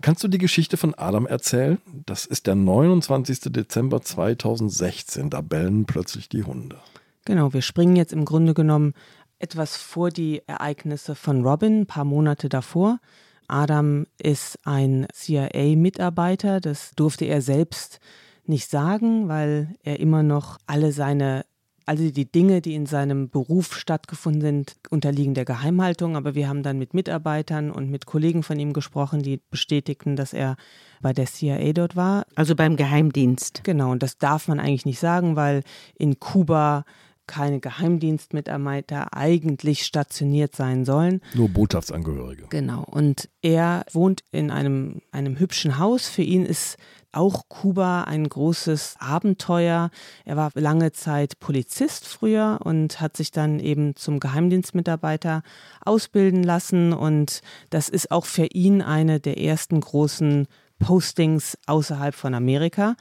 Kannst 0.01 0.23
du 0.23 0.29
die 0.29 0.39
Geschichte 0.39 0.77
von 0.77 0.95
Adam 0.95 1.27
erzählen? 1.27 1.79
Das 2.07 2.25
ist 2.25 2.47
der 2.47 2.55
29. 2.55 3.53
Dezember 3.53 4.01
2016. 4.01 5.31
Da 5.31 5.41
bellen 5.41 5.87
plötzlich 5.87 6.29
die 6.29 6.45
Hunde. 6.45 6.79
Genau, 7.25 7.53
wir 7.53 7.63
springen 7.63 7.97
jetzt 7.97 8.13
im 8.13 8.25
Grunde 8.25 8.55
genommen 8.55 8.95
etwas 9.41 9.77
vor 9.77 10.11
die 10.11 10.43
Ereignisse 10.47 11.15
von 11.15 11.45
Robin, 11.45 11.81
ein 11.81 11.87
paar 11.87 12.05
Monate 12.05 12.49
davor. 12.49 13.01
Adam 13.49 14.07
ist 14.23 14.59
ein 14.65 15.07
CIA-Mitarbeiter, 15.13 16.61
das 16.61 16.93
durfte 16.95 17.25
er 17.25 17.43
selbst 17.43 17.99
nicht 18.45 18.71
sagen, 18.71 19.29
weil 19.29 19.75
er 19.83 20.01
immer 20.01 20.23
noch 20.23 20.59
alle 20.67 20.93
seine, 20.93 21.45
also 21.89 22.11
die 22.11 22.31
Dinge, 22.31 22.61
die 22.61 22.75
in 22.75 22.85
seinem 22.85 23.31
Beruf 23.31 23.75
stattgefunden 23.75 24.43
sind, 24.43 24.77
unterliegen 24.91 25.33
der 25.33 25.47
Geheimhaltung. 25.47 26.17
Aber 26.17 26.35
wir 26.35 26.47
haben 26.47 26.63
dann 26.63 26.79
mit 26.79 26.93
Mitarbeitern 26.93 27.71
und 27.71 27.91
mit 27.91 28.05
Kollegen 28.05 28.43
von 28.43 28.61
ihm 28.61 28.75
gesprochen, 28.75 29.23
die 29.23 29.41
bestätigten, 29.51 30.15
dass 30.15 30.35
er 30.35 30.57
bei 31.01 31.15
der 31.15 31.25
CIA 31.25 31.73
dort 31.73 31.97
war. 31.97 32.27
Also 32.35 32.55
beim 32.55 32.77
Geheimdienst. 32.77 33.63
Genau, 33.65 33.91
und 33.91 34.03
das 34.03 34.19
darf 34.19 34.49
man 34.49 34.61
eigentlich 34.61 34.85
nicht 34.85 34.99
sagen, 34.99 35.35
weil 35.35 35.63
in 35.97 36.21
Kuba 36.21 36.85
keine 37.27 37.61
Geheimdienstmitarbeiter 37.61 39.15
eigentlich 39.15 39.85
stationiert 39.85 40.57
sein 40.57 40.85
sollen. 40.85 41.21
Nur 41.35 41.49
Botschaftsangehörige. 41.49 42.47
Genau. 42.51 42.83
Und 42.85 43.29
er 43.41 43.85
wohnt 43.93 44.25
in 44.31 44.51
einem, 44.51 45.01
einem 45.13 45.39
hübschen 45.39 45.79
Haus. 45.79 46.09
Für 46.09 46.23
ihn 46.23 46.45
ist 46.45 46.77
auch 47.19 47.49
Kuba 47.49 48.05
ein 48.05 48.29
großes 48.29 48.95
Abenteuer. 49.01 49.91
Er 50.25 50.37
war 50.37 50.53
lange 50.55 50.93
Zeit 50.93 51.41
Polizist 51.41 52.07
früher 52.07 52.61
und 52.63 53.01
hat 53.01 53.17
sich 53.17 53.33
dann 53.33 53.59
eben 53.59 53.97
zum 53.97 54.21
Geheimdienstmitarbeiter 54.21 55.43
ausbilden 55.85 56.45
lassen. 56.45 56.93
Und 56.93 57.41
das 57.71 57.89
ist 57.89 58.13
auch 58.13 58.25
für 58.25 58.47
ihn 58.47 58.83
eine 58.83 59.19
der 59.19 59.39
ersten 59.39 59.81
großen 59.81 60.47
Postings 60.79 61.59
außerhalb 61.67 62.15
von 62.15 62.35
Amerika. 62.35 62.95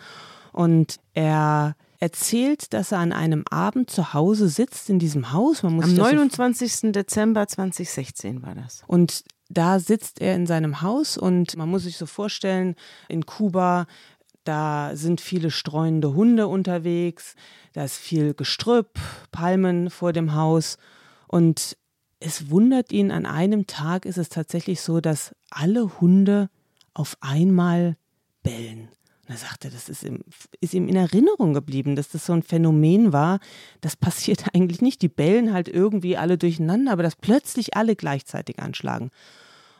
Und 0.51 0.97
er 1.13 1.75
erzählt, 1.99 2.73
dass 2.73 2.91
er 2.91 2.99
an 2.99 3.11
einem 3.11 3.43
Abend 3.51 3.91
zu 3.91 4.15
Hause 4.15 4.49
sitzt 4.49 4.89
in 4.89 4.97
diesem 4.97 5.31
Haus. 5.31 5.63
Am 5.63 5.77
29. 5.77 6.75
So 6.75 6.91
Dezember 6.91 7.47
2016 7.47 8.41
war 8.41 8.55
das. 8.55 8.83
Und 8.87 9.23
da 9.49 9.79
sitzt 9.79 10.21
er 10.21 10.35
in 10.35 10.47
seinem 10.47 10.81
Haus 10.81 11.17
und 11.17 11.55
man 11.55 11.69
muss 11.69 11.83
sich 11.83 11.97
so 11.97 12.05
vorstellen, 12.05 12.75
in 13.07 13.25
Kuba, 13.25 13.87
da 14.43 14.95
sind 14.95 15.21
viele 15.21 15.51
streunende 15.51 16.13
Hunde 16.13 16.47
unterwegs, 16.47 17.35
da 17.73 17.83
ist 17.83 17.97
viel 17.97 18.33
Gestrüpp, 18.33 18.99
Palmen 19.31 19.89
vor 19.89 20.13
dem 20.13 20.33
Haus 20.33 20.77
und 21.27 21.77
es 22.19 22.49
wundert 22.49 22.91
ihn, 22.91 23.11
an 23.11 23.25
einem 23.25 23.67
Tag 23.67 24.05
ist 24.05 24.17
es 24.17 24.29
tatsächlich 24.29 24.81
so, 24.81 25.01
dass 25.01 25.35
alle 25.49 25.99
Hunde 25.99 26.49
auf 26.93 27.17
einmal 27.21 27.95
bellen. 28.41 28.89
Und 29.27 29.35
er 29.35 29.39
sagte, 29.39 29.69
das 29.69 29.89
ist 29.89 30.03
ihm, 30.03 30.21
ist 30.61 30.73
ihm 30.73 30.87
in 30.87 30.95
Erinnerung 30.95 31.53
geblieben, 31.53 31.97
dass 31.97 32.09
das 32.09 32.25
so 32.25 32.33
ein 32.33 32.43
Phänomen 32.43 33.11
war. 33.11 33.39
Das 33.81 33.95
passiert 33.97 34.45
eigentlich 34.53 34.81
nicht. 34.81 35.01
Die 35.01 35.09
bellen 35.09 35.53
halt 35.53 35.67
irgendwie 35.67 36.15
alle 36.17 36.37
durcheinander, 36.37 36.93
aber 36.93 37.03
dass 37.03 37.15
plötzlich 37.15 37.75
alle 37.75 37.95
gleichzeitig 37.95 38.59
anschlagen. 38.59 39.11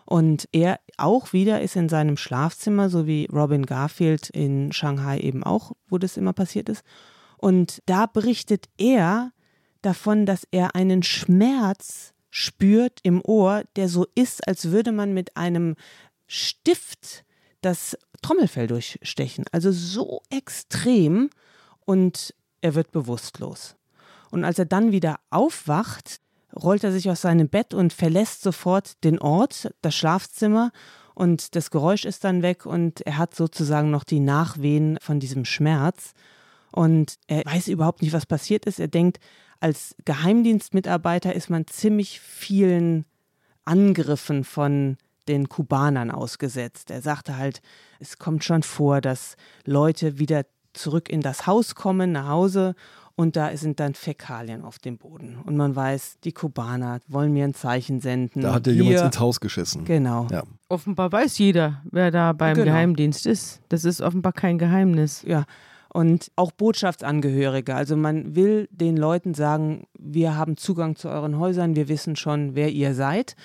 Und 0.05 0.47
er 0.51 0.79
auch 0.97 1.33
wieder 1.33 1.61
ist 1.61 1.75
in 1.75 1.89
seinem 1.89 2.17
Schlafzimmer, 2.17 2.89
so 2.89 3.07
wie 3.07 3.27
Robin 3.31 3.65
Garfield 3.65 4.29
in 4.29 4.71
Shanghai 4.71 5.19
eben 5.19 5.43
auch, 5.43 5.73
wo 5.89 5.97
das 5.97 6.17
immer 6.17 6.33
passiert 6.33 6.69
ist. 6.69 6.83
Und 7.37 7.81
da 7.85 8.05
berichtet 8.05 8.67
er 8.77 9.31
davon, 9.81 10.25
dass 10.25 10.47
er 10.51 10.75
einen 10.75 11.03
Schmerz 11.03 12.13
spürt 12.29 12.99
im 13.03 13.21
Ohr, 13.23 13.63
der 13.75 13.89
so 13.89 14.07
ist, 14.15 14.47
als 14.47 14.71
würde 14.71 14.91
man 14.91 15.13
mit 15.13 15.35
einem 15.37 15.75
Stift 16.25 17.25
das 17.61 17.97
Trommelfell 18.21 18.67
durchstechen. 18.67 19.45
Also 19.51 19.71
so 19.71 20.21
extrem 20.29 21.29
und 21.85 22.33
er 22.61 22.75
wird 22.75 22.91
bewusstlos. 22.91 23.75
Und 24.31 24.43
als 24.43 24.59
er 24.59 24.65
dann 24.65 24.91
wieder 24.91 25.19
aufwacht, 25.29 26.19
rollt 26.55 26.83
er 26.83 26.91
sich 26.91 27.09
aus 27.09 27.21
seinem 27.21 27.49
Bett 27.49 27.73
und 27.73 27.93
verlässt 27.93 28.41
sofort 28.41 29.03
den 29.03 29.19
Ort, 29.19 29.71
das 29.81 29.95
Schlafzimmer 29.95 30.71
und 31.13 31.55
das 31.55 31.71
Geräusch 31.71 32.05
ist 32.05 32.23
dann 32.23 32.41
weg 32.41 32.65
und 32.65 33.01
er 33.01 33.17
hat 33.17 33.35
sozusagen 33.35 33.89
noch 33.91 34.03
die 34.03 34.19
Nachwehen 34.19 34.97
von 35.01 35.19
diesem 35.19 35.45
Schmerz 35.45 36.13
und 36.71 37.15
er 37.27 37.43
weiß 37.45 37.69
überhaupt 37.69 38.01
nicht, 38.01 38.13
was 38.13 38.25
passiert 38.25 38.65
ist. 38.65 38.79
Er 38.79 38.87
denkt, 38.87 39.19
als 39.59 39.95
Geheimdienstmitarbeiter 40.05 41.33
ist 41.33 41.49
man 41.49 41.65
ziemlich 41.67 42.19
vielen 42.19 43.05
Angriffen 43.65 44.43
von 44.43 44.97
den 45.27 45.49
Kubanern 45.49 46.11
ausgesetzt. 46.11 46.91
Er 46.91 47.01
sagte 47.01 47.37
halt, 47.37 47.61
es 47.99 48.17
kommt 48.17 48.43
schon 48.43 48.63
vor, 48.63 49.01
dass 49.01 49.35
Leute 49.65 50.19
wieder 50.19 50.45
zurück 50.73 51.09
in 51.09 51.21
das 51.21 51.47
Haus 51.47 51.75
kommen, 51.75 52.11
nach 52.11 52.27
Hause 52.27 52.75
und 53.19 53.35
da 53.35 53.57
sind 53.57 53.79
dann 53.79 53.95
Fäkalien 53.95 54.63
auf 54.63 54.77
dem 54.77 54.99
Boden. 54.99 55.39
Und 55.43 55.57
man 55.57 55.75
weiß, 55.75 56.19
die 56.23 56.33
Kubaner 56.33 56.99
wollen 57.07 57.33
mir 57.33 57.45
ein 57.45 57.55
Zeichen 57.55 57.99
senden. 57.99 58.43
Da 58.43 58.53
hat 58.53 58.67
ja 58.67 58.73
jemand 58.73 59.05
ins 59.05 59.19
Haus 59.19 59.39
geschissen. 59.39 59.85
Genau. 59.85 60.27
Ja. 60.29 60.43
Offenbar 60.69 61.11
weiß 61.11 61.39
jeder, 61.39 61.81
wer 61.89 62.11
da 62.11 62.33
beim 62.33 62.53
genau. 62.53 62.67
Geheimdienst 62.67 63.25
ist. 63.25 63.61
Das 63.69 63.85
ist 63.85 64.01
offenbar 64.01 64.33
kein 64.33 64.59
Geheimnis. 64.59 65.23
Ja. 65.25 65.45
Und 65.91 66.31
auch 66.35 66.51
Botschaftsangehörige. 66.51 67.73
Also 67.73 67.97
man 67.97 68.35
will 68.35 68.69
den 68.69 68.97
Leuten 68.97 69.33
sagen, 69.33 69.87
wir 69.97 70.37
haben 70.37 70.55
Zugang 70.55 70.95
zu 70.95 71.09
euren 71.09 71.39
Häusern, 71.39 71.75
wir 71.75 71.87
wissen 71.87 72.15
schon, 72.15 72.53
wer 72.53 72.69
ihr 72.69 72.93
seid. 72.93 73.35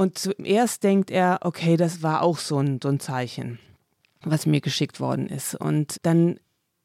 Und 0.00 0.16
zuerst 0.16 0.82
denkt 0.82 1.10
er, 1.10 1.40
okay, 1.42 1.76
das 1.76 2.02
war 2.02 2.22
auch 2.22 2.38
so 2.38 2.58
ein, 2.58 2.80
so 2.82 2.88
ein 2.88 3.00
Zeichen, 3.00 3.58
was 4.22 4.46
mir 4.46 4.62
geschickt 4.62 4.98
worden 4.98 5.26
ist. 5.26 5.54
Und 5.54 5.98
dann 6.04 6.40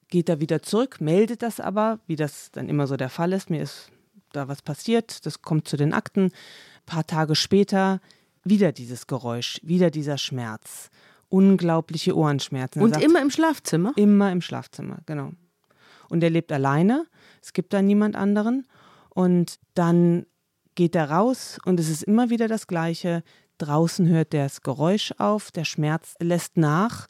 geht 0.09 0.27
er 0.27 0.41
wieder 0.41 0.61
zurück, 0.61 0.99
meldet 0.99 1.41
das 1.41 1.61
aber, 1.61 1.99
wie 2.07 2.17
das 2.17 2.51
dann 2.51 2.67
immer 2.67 2.87
so 2.87 2.97
der 2.97 3.07
Fall 3.07 3.31
ist. 3.31 3.49
Mir 3.49 3.61
ist 3.61 3.89
da 4.33 4.49
was 4.49 4.61
passiert, 4.61 5.25
das 5.25 5.41
kommt 5.41 5.65
zu 5.65 5.77
den 5.77 5.93
Akten. 5.93 6.23
Ein 6.25 6.31
paar 6.85 7.07
Tage 7.07 7.35
später 7.35 8.01
wieder 8.43 8.73
dieses 8.73 9.07
Geräusch, 9.07 9.61
wieder 9.63 9.91
dieser 9.91 10.17
Schmerz. 10.17 10.89
Unglaubliche 11.29 12.17
Ohrenschmerzen. 12.17 12.81
Und 12.81 12.95
sagt, 12.95 13.05
immer 13.05 13.21
im 13.21 13.31
Schlafzimmer? 13.31 13.93
Immer 13.95 14.33
im 14.33 14.41
Schlafzimmer, 14.41 14.97
genau. 15.05 15.31
Und 16.09 16.21
er 16.21 16.31
lebt 16.31 16.51
alleine, 16.51 17.05
es 17.41 17.53
gibt 17.53 17.71
da 17.71 17.81
niemand 17.81 18.17
anderen. 18.17 18.67
Und 19.07 19.57
dann 19.73 20.25
geht 20.75 20.95
er 20.95 21.09
raus 21.09 21.57
und 21.65 21.79
es 21.79 21.89
ist 21.89 22.03
immer 22.03 22.29
wieder 22.29 22.47
das 22.47 22.67
Gleiche. 22.67 23.23
Draußen 23.57 24.07
hört 24.07 24.33
das 24.33 24.61
Geräusch 24.61 25.13
auf, 25.17 25.51
der 25.51 25.65
Schmerz 25.65 26.15
lässt 26.19 26.57
nach. 26.57 27.07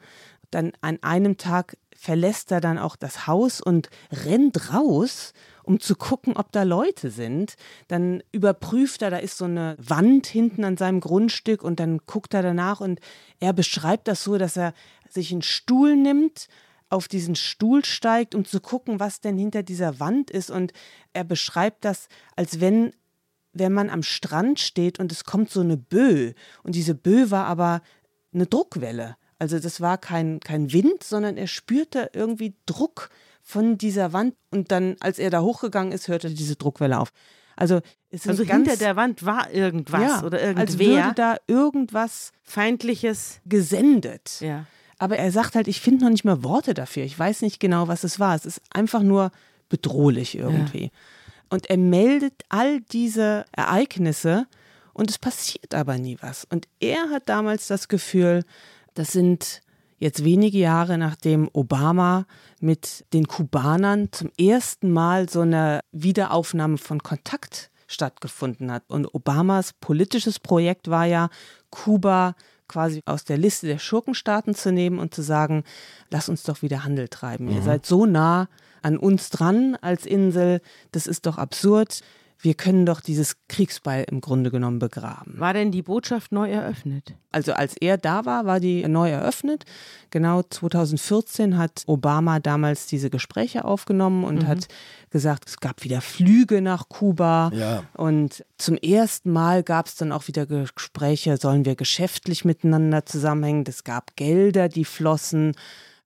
Dann 0.51 0.71
an 0.81 0.99
einem 1.01 1.37
Tag 1.37 1.75
verlässt 1.95 2.51
er 2.51 2.61
dann 2.61 2.77
auch 2.77 2.95
das 2.95 3.25
Haus 3.25 3.61
und 3.61 3.89
rennt 4.11 4.73
raus, 4.73 5.33
um 5.63 5.79
zu 5.79 5.95
gucken, 5.95 6.37
ob 6.37 6.51
da 6.51 6.63
Leute 6.63 7.09
sind. 7.09 7.55
Dann 7.87 8.21
überprüft 8.31 9.01
er, 9.01 9.09
da 9.09 9.17
ist 9.17 9.37
so 9.37 9.45
eine 9.45 9.75
Wand 9.79 10.27
hinten 10.27 10.63
an 10.63 10.77
seinem 10.77 10.99
Grundstück 10.99 11.63
und 11.63 11.79
dann 11.79 11.99
guckt 12.05 12.33
er 12.33 12.43
danach 12.43 12.79
und 12.79 12.99
er 13.39 13.53
beschreibt 13.53 14.07
das 14.07 14.23
so, 14.23 14.37
dass 14.37 14.55
er 14.55 14.73
sich 15.09 15.31
einen 15.31 15.41
Stuhl 15.41 15.95
nimmt, 15.95 16.47
auf 16.89 17.07
diesen 17.07 17.35
Stuhl 17.35 17.83
steigt, 17.83 18.35
um 18.35 18.45
zu 18.45 18.59
gucken, 18.59 18.99
was 18.99 19.19
denn 19.19 19.37
hinter 19.37 19.63
dieser 19.63 19.99
Wand 19.99 20.29
ist. 20.29 20.51
Und 20.51 20.71
er 21.13 21.23
beschreibt 21.23 21.83
das, 21.83 22.07
als 22.35 22.59
wenn, 22.59 22.93
wenn 23.55 23.73
man 23.73 23.89
am 23.89 24.03
Strand 24.03 24.59
steht 24.59 24.99
und 24.99 25.11
es 25.11 25.23
kommt 25.23 25.49
so 25.49 25.61
eine 25.61 25.77
Böe. 25.77 26.35
Und 26.63 26.75
diese 26.75 26.93
Böe 26.93 27.31
war 27.31 27.45
aber 27.45 27.81
eine 28.33 28.45
Druckwelle. 28.45 29.15
Also 29.39 29.59
das 29.59 29.81
war 29.81 29.97
kein, 29.97 30.39
kein 30.39 30.71
Wind, 30.71 31.03
sondern 31.03 31.37
er 31.37 31.47
spürte 31.47 32.11
irgendwie 32.13 32.53
Druck 32.65 33.09
von 33.41 33.77
dieser 33.77 34.13
Wand 34.13 34.35
und 34.51 34.71
dann, 34.71 34.95
als 34.99 35.19
er 35.19 35.29
da 35.29 35.41
hochgegangen 35.41 35.91
ist, 35.91 36.07
hörte 36.07 36.29
diese 36.29 36.55
Druckwelle 36.55 36.99
auf. 36.99 37.11
Also, 37.55 37.79
es 38.09 38.27
also 38.27 38.43
hinter 38.43 38.75
der 38.75 38.95
Wand 38.95 39.25
war 39.25 39.51
irgendwas 39.51 40.01
ja, 40.01 40.23
oder 40.23 40.41
irgendwer. 40.41 40.61
Als 40.61 40.79
würde 40.79 41.13
da 41.15 41.37
irgendwas 41.47 42.33
Feindliches 42.43 43.39
gesendet. 43.45 44.41
Ja. 44.41 44.65
Aber 44.97 45.17
er 45.17 45.31
sagt 45.31 45.55
halt, 45.55 45.67
ich 45.67 45.79
finde 45.79 46.05
noch 46.05 46.11
nicht 46.11 46.25
mehr 46.25 46.43
Worte 46.43 46.73
dafür. 46.73 47.03
Ich 47.03 47.17
weiß 47.17 47.41
nicht 47.41 47.59
genau, 47.59 47.87
was 47.87 48.03
es 48.03 48.19
war. 48.19 48.35
Es 48.35 48.45
ist 48.45 48.61
einfach 48.71 49.01
nur 49.01 49.31
bedrohlich 49.69 50.37
irgendwie. 50.37 50.85
Ja. 50.85 50.89
Und 51.49 51.69
er 51.69 51.77
meldet 51.77 52.33
all 52.49 52.81
diese 52.81 53.45
Ereignisse 53.51 54.47
und 54.93 55.09
es 55.09 55.17
passiert 55.17 55.73
aber 55.73 55.97
nie 55.97 56.17
was. 56.21 56.45
Und 56.45 56.67
er 56.79 57.09
hat 57.09 57.29
damals 57.29 57.67
das 57.67 57.87
Gefühl, 57.87 58.43
das 58.93 59.11
sind 59.11 59.61
jetzt 59.97 60.23
wenige 60.23 60.57
Jahre 60.57 60.97
nachdem 60.97 61.49
Obama 61.53 62.25
mit 62.59 63.05
den 63.13 63.27
Kubanern 63.27 64.09
zum 64.11 64.31
ersten 64.39 64.91
Mal 64.91 65.29
so 65.29 65.41
eine 65.41 65.81
Wiederaufnahme 65.91 66.77
von 66.77 67.01
Kontakt 67.01 67.71
stattgefunden 67.87 68.71
hat. 68.71 68.83
Und 68.87 69.13
Obamas 69.13 69.73
politisches 69.73 70.39
Projekt 70.39 70.89
war 70.89 71.05
ja, 71.05 71.29
Kuba 71.69 72.35
quasi 72.67 73.01
aus 73.05 73.25
der 73.25 73.37
Liste 73.37 73.67
der 73.67 73.77
Schurkenstaaten 73.77 74.55
zu 74.55 74.71
nehmen 74.71 74.99
und 74.99 75.13
zu 75.13 75.21
sagen, 75.21 75.63
lass 76.09 76.29
uns 76.29 76.43
doch 76.43 76.61
wieder 76.61 76.83
Handel 76.83 77.07
treiben. 77.07 77.45
Mhm. 77.45 77.51
Ihr 77.51 77.61
seid 77.61 77.85
so 77.85 78.05
nah 78.05 78.47
an 78.85 78.97
uns 78.97 79.29
dran 79.29 79.75
als 79.81 80.05
Insel, 80.05 80.61
das 80.91 81.07
ist 81.07 81.25
doch 81.25 81.37
absurd 81.37 82.01
wir 82.39 82.53
können 82.53 82.85
doch 82.85 83.01
dieses 83.01 83.37
Kriegsbeil 83.47 84.05
im 84.09 84.21
Grunde 84.21 84.51
genommen 84.51 84.79
begraben. 84.79 85.39
War 85.39 85.53
denn 85.53 85.71
die 85.71 85.81
Botschaft 85.81 86.31
neu 86.31 86.51
eröffnet? 86.51 87.15
Also 87.31 87.53
als 87.53 87.75
er 87.77 87.97
da 87.97 88.25
war, 88.25 88.45
war 88.45 88.59
die 88.59 88.87
neu 88.87 89.09
eröffnet. 89.09 89.65
Genau 90.11 90.43
2014 90.43 91.57
hat 91.57 91.83
Obama 91.87 92.39
damals 92.39 92.87
diese 92.87 93.09
Gespräche 93.09 93.65
aufgenommen 93.65 94.23
und 94.23 94.43
mhm. 94.43 94.47
hat 94.47 94.67
gesagt, 95.09 95.49
es 95.49 95.59
gab 95.59 95.83
wieder 95.83 96.01
Flüge 96.01 96.61
nach 96.61 96.89
Kuba. 96.89 97.51
Ja. 97.53 97.83
Und 97.93 98.45
zum 98.57 98.77
ersten 98.77 99.31
Mal 99.31 99.63
gab 99.63 99.87
es 99.87 99.95
dann 99.95 100.11
auch 100.11 100.27
wieder 100.27 100.45
Gespräche, 100.45 101.37
sollen 101.37 101.65
wir 101.65 101.75
geschäftlich 101.75 102.45
miteinander 102.45 103.05
zusammenhängen. 103.05 103.63
Es 103.67 103.83
gab 103.83 104.15
Gelder, 104.15 104.69
die 104.69 104.85
flossen. 104.85 105.53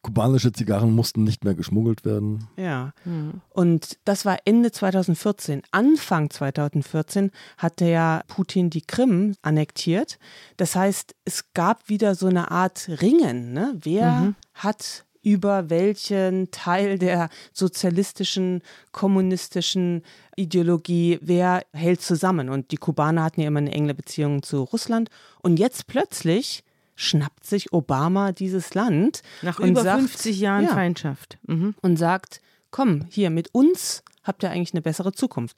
Kubanische 0.01 0.53
Zigarren 0.53 0.93
mussten 0.93 1.23
nicht 1.25 1.43
mehr 1.43 1.55
geschmuggelt 1.55 2.05
werden. 2.05 2.47
Ja. 2.55 2.93
Mhm. 3.03 3.41
Und 3.49 3.97
das 4.05 4.23
war 4.23 4.37
Ende 4.45 4.71
2014. 4.71 5.63
Anfang 5.71 6.29
2014 6.29 7.31
hatte 7.57 7.85
ja 7.85 8.23
Putin 8.27 8.69
die 8.69 8.81
Krim 8.81 9.35
annektiert. 9.41 10.17
Das 10.55 10.75
heißt, 10.75 11.15
es 11.25 11.53
gab 11.53 11.89
wieder 11.89 12.15
so 12.15 12.27
eine 12.27 12.49
Art 12.49 12.87
Ringen. 13.01 13.51
Ne? 13.51 13.75
Wer 13.81 14.11
mhm. 14.11 14.35
hat 14.53 15.05
über 15.21 15.69
welchen 15.69 16.49
Teil 16.51 16.97
der 16.97 17.29
sozialistischen, 17.53 18.61
kommunistischen 18.91 20.03
Ideologie, 20.35 21.19
wer 21.21 21.63
hält 21.73 22.01
zusammen. 22.01 22.49
Und 22.49 22.71
die 22.71 22.77
Kubaner 22.77 23.23
hatten 23.23 23.41
ja 23.41 23.47
immer 23.47 23.59
eine 23.59 23.73
enge 23.73 23.93
Beziehung 23.93 24.43
zu 24.43 24.63
Russland. 24.63 25.09
Und 25.41 25.59
jetzt 25.59 25.87
plötzlich 25.87 26.63
schnappt 26.99 27.45
sich 27.45 27.71
Obama 27.71 28.33
dieses 28.33 28.73
Land. 28.73 29.21
Nach 29.41 29.59
über 29.59 29.83
sagt, 29.83 30.01
50 30.01 30.39
Jahren 30.39 30.65
ja, 30.65 30.73
Feindschaft. 30.73 31.37
Mhm. 31.47 31.73
Und 31.81 31.97
sagt, 31.97 32.41
komm, 32.71 33.05
hier 33.09 33.29
mit 33.29 33.53
uns 33.53 34.03
habt 34.23 34.43
ihr 34.43 34.51
eigentlich 34.51 34.73
eine 34.73 34.81
bessere 34.81 35.13
Zukunft. 35.13 35.55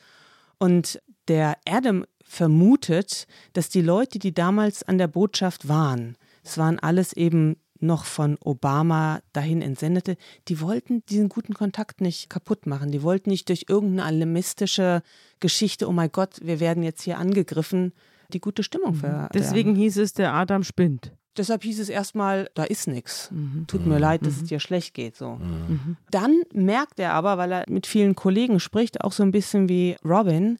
Und 0.59 1.01
der 1.27 1.57
Adam 1.67 2.05
vermutet, 2.23 3.25
dass 3.53 3.69
die 3.69 3.81
Leute, 3.81 4.19
die 4.19 4.33
damals 4.33 4.83
an 4.83 4.99
der 4.99 5.07
Botschaft 5.07 5.67
waren, 5.67 6.15
es 6.43 6.59
waren 6.59 6.77
alles 6.77 7.13
eben 7.13 7.55
noch 7.79 8.05
von 8.05 8.37
Obama 8.41 9.21
dahin 9.33 9.63
entsendete, 9.63 10.17
die 10.47 10.61
wollten 10.61 11.03
diesen 11.07 11.27
guten 11.27 11.55
Kontakt 11.55 12.01
nicht 12.01 12.29
kaputt 12.29 12.67
machen. 12.67 12.91
Die 12.91 13.01
wollten 13.01 13.31
nicht 13.31 13.49
durch 13.49 13.65
irgendeine 13.67 14.05
alarmistische 14.05 15.01
Geschichte, 15.39 15.87
oh 15.87 15.91
mein 15.91 16.11
Gott, 16.11 16.37
wir 16.43 16.59
werden 16.59 16.83
jetzt 16.83 17.01
hier 17.01 17.17
angegriffen, 17.17 17.93
die 18.31 18.39
gute 18.39 18.61
Stimmung 18.61 18.93
verderben. 18.93 19.31
Deswegen 19.33 19.75
hieß 19.75 19.97
es, 19.97 20.13
der 20.13 20.33
Adam 20.33 20.63
spinnt. 20.63 21.11
Deshalb 21.37 21.63
hieß 21.63 21.79
es 21.79 21.89
erstmal, 21.89 22.49
da 22.55 22.63
ist 22.63 22.87
nichts. 22.87 23.31
Mhm. 23.31 23.65
Tut 23.67 23.85
mir 23.85 23.95
mhm. 23.95 24.01
leid, 24.01 24.25
dass 24.25 24.37
mhm. 24.37 24.43
es 24.43 24.49
dir 24.49 24.59
schlecht 24.59 24.93
geht. 24.93 25.15
So. 25.15 25.35
Mhm. 25.35 25.65
mhm. 25.67 25.97
Dann 26.09 26.41
merkt 26.53 26.99
er 26.99 27.13
aber, 27.13 27.37
weil 27.37 27.51
er 27.51 27.65
mit 27.69 27.87
vielen 27.87 28.15
Kollegen 28.15 28.59
spricht, 28.59 29.01
auch 29.01 29.13
so 29.13 29.23
ein 29.23 29.31
bisschen 29.31 29.69
wie 29.69 29.95
Robin, 30.03 30.59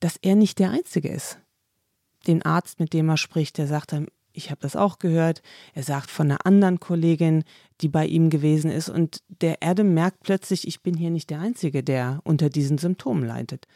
dass 0.00 0.16
er 0.20 0.34
nicht 0.34 0.58
der 0.58 0.70
Einzige 0.70 1.08
ist. 1.08 1.38
Den 2.26 2.42
Arzt, 2.42 2.80
mit 2.80 2.92
dem 2.92 3.08
er 3.08 3.16
spricht, 3.16 3.58
der 3.58 3.68
sagt 3.68 3.92
ihm, 3.92 4.08
ich 4.32 4.50
habe 4.50 4.60
das 4.60 4.76
auch 4.76 4.98
gehört. 4.98 5.42
Er 5.74 5.82
sagt 5.82 6.10
von 6.10 6.30
einer 6.30 6.46
anderen 6.46 6.80
Kollegin, 6.80 7.44
die 7.80 7.88
bei 7.88 8.06
ihm 8.06 8.30
gewesen 8.30 8.70
ist. 8.70 8.88
Und 8.88 9.22
der 9.40 9.58
Adam 9.60 9.94
merkt 9.94 10.20
plötzlich, 10.22 10.66
ich 10.66 10.82
bin 10.82 10.96
hier 10.96 11.10
nicht 11.10 11.30
der 11.30 11.40
Einzige, 11.40 11.82
der 11.82 12.20
unter 12.24 12.48
diesen 12.48 12.78
Symptomen 12.78 13.24
leidet. 13.24 13.66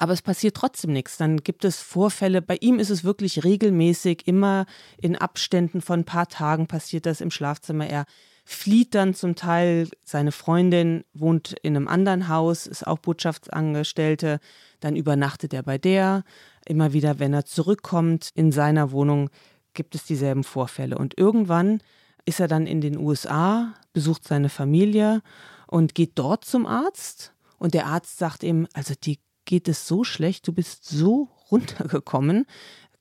Aber 0.00 0.14
es 0.14 0.22
passiert 0.22 0.56
trotzdem 0.56 0.94
nichts. 0.94 1.18
Dann 1.18 1.36
gibt 1.42 1.62
es 1.62 1.82
Vorfälle. 1.82 2.40
Bei 2.40 2.56
ihm 2.62 2.78
ist 2.78 2.88
es 2.88 3.04
wirklich 3.04 3.44
regelmäßig, 3.44 4.26
immer 4.26 4.64
in 4.96 5.14
Abständen 5.14 5.82
von 5.82 6.00
ein 6.00 6.04
paar 6.06 6.26
Tagen 6.26 6.66
passiert 6.66 7.04
das 7.04 7.20
im 7.20 7.30
Schlafzimmer. 7.30 7.86
Er 7.86 8.06
flieht 8.46 8.94
dann 8.94 9.12
zum 9.12 9.34
Teil. 9.34 9.90
Seine 10.02 10.32
Freundin 10.32 11.04
wohnt 11.12 11.54
in 11.62 11.76
einem 11.76 11.86
anderen 11.86 12.28
Haus, 12.28 12.66
ist 12.66 12.86
auch 12.86 12.98
Botschaftsangestellte. 12.98 14.40
Dann 14.80 14.96
übernachtet 14.96 15.52
er 15.52 15.62
bei 15.62 15.76
der. 15.76 16.24
Immer 16.64 16.94
wieder, 16.94 17.18
wenn 17.18 17.34
er 17.34 17.44
zurückkommt 17.44 18.30
in 18.34 18.52
seiner 18.52 18.92
Wohnung, 18.92 19.28
gibt 19.74 19.94
es 19.94 20.04
dieselben 20.04 20.44
Vorfälle. 20.44 20.96
Und 20.96 21.18
irgendwann 21.18 21.82
ist 22.24 22.40
er 22.40 22.48
dann 22.48 22.66
in 22.66 22.80
den 22.80 22.96
USA, 22.96 23.74
besucht 23.92 24.26
seine 24.26 24.48
Familie 24.48 25.20
und 25.66 25.94
geht 25.94 26.12
dort 26.14 26.46
zum 26.46 26.64
Arzt. 26.64 27.34
Und 27.58 27.74
der 27.74 27.84
Arzt 27.84 28.16
sagt 28.16 28.42
ihm, 28.44 28.66
also 28.72 28.94
die 28.98 29.18
geht 29.50 29.66
es 29.66 29.88
so 29.88 30.04
schlecht, 30.04 30.46
du 30.46 30.52
bist 30.52 30.88
so 30.88 31.28
runtergekommen, 31.50 32.46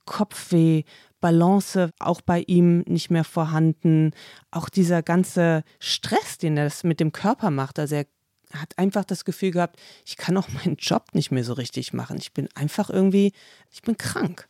Kopfweh, 0.06 0.84
Balance 1.22 1.92
auch 2.00 2.22
bei 2.22 2.42
ihm 2.48 2.80
nicht 2.88 3.12
mehr 3.12 3.24
vorhanden, 3.24 4.14
auch 4.50 4.68
dieser 4.68 5.04
ganze 5.04 5.64
Stress, 5.78 6.40
den 6.40 6.58
er 6.58 6.72
mit 6.82 7.00
dem 7.00 7.12
Körper 7.12 7.52
macht, 7.52 7.78
also 7.78 7.98
er 7.98 8.08
hat 8.52 8.80
einfach 8.80 9.06
das 9.06 9.26
Gefühl 9.26 9.52
gehabt, 9.52 9.80
ich 10.08 10.18
kann 10.18 10.38
auch 10.38 10.48
meinen 10.50 10.78
Job 10.78 11.10
nicht 11.14 11.30
mehr 11.30 11.44
so 11.44 11.54
richtig 11.54 11.94
machen. 11.94 12.18
Ich 12.18 12.34
bin 12.34 12.50
einfach 12.56 12.90
irgendwie, 12.90 13.32
ich 13.70 13.84
bin 13.84 13.96
krank. 13.96 14.48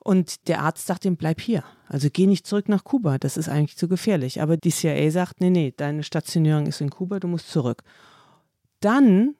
Und 0.00 0.48
der 0.48 0.62
Arzt 0.62 0.88
sagt 0.88 1.04
ihm, 1.04 1.16
bleib 1.16 1.40
hier. 1.40 1.62
Also 1.86 2.08
geh 2.12 2.26
nicht 2.26 2.44
zurück 2.44 2.68
nach 2.68 2.82
Kuba, 2.82 3.18
das 3.18 3.36
ist 3.36 3.48
eigentlich 3.48 3.76
zu 3.76 3.86
gefährlich. 3.86 4.42
Aber 4.42 4.56
die 4.56 4.72
CIA 4.72 5.12
sagt, 5.12 5.40
nee, 5.40 5.50
nee, 5.50 5.72
deine 5.76 6.02
Stationierung 6.02 6.66
ist 6.66 6.80
in 6.80 6.90
Kuba, 6.90 7.20
du 7.20 7.28
musst 7.28 7.52
zurück. 7.52 7.84
Dann 8.80 9.36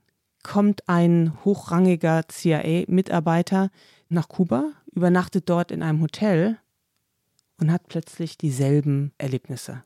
kommt 0.48 0.88
ein 0.88 1.34
hochrangiger 1.44 2.26
CIA-Mitarbeiter 2.26 3.70
nach 4.08 4.28
Kuba, 4.28 4.72
übernachtet 4.94 5.50
dort 5.50 5.70
in 5.70 5.82
einem 5.82 6.00
Hotel 6.00 6.56
und 7.60 7.70
hat 7.70 7.86
plötzlich 7.88 8.38
dieselben 8.38 9.12
Erlebnisse. 9.18 9.84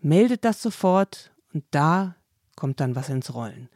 Meldet 0.00 0.44
das 0.44 0.60
sofort 0.60 1.30
und 1.54 1.62
da 1.70 2.16
kommt 2.56 2.80
dann 2.80 2.96
was 2.96 3.10
ins 3.10 3.32
Rollen. 3.32 3.68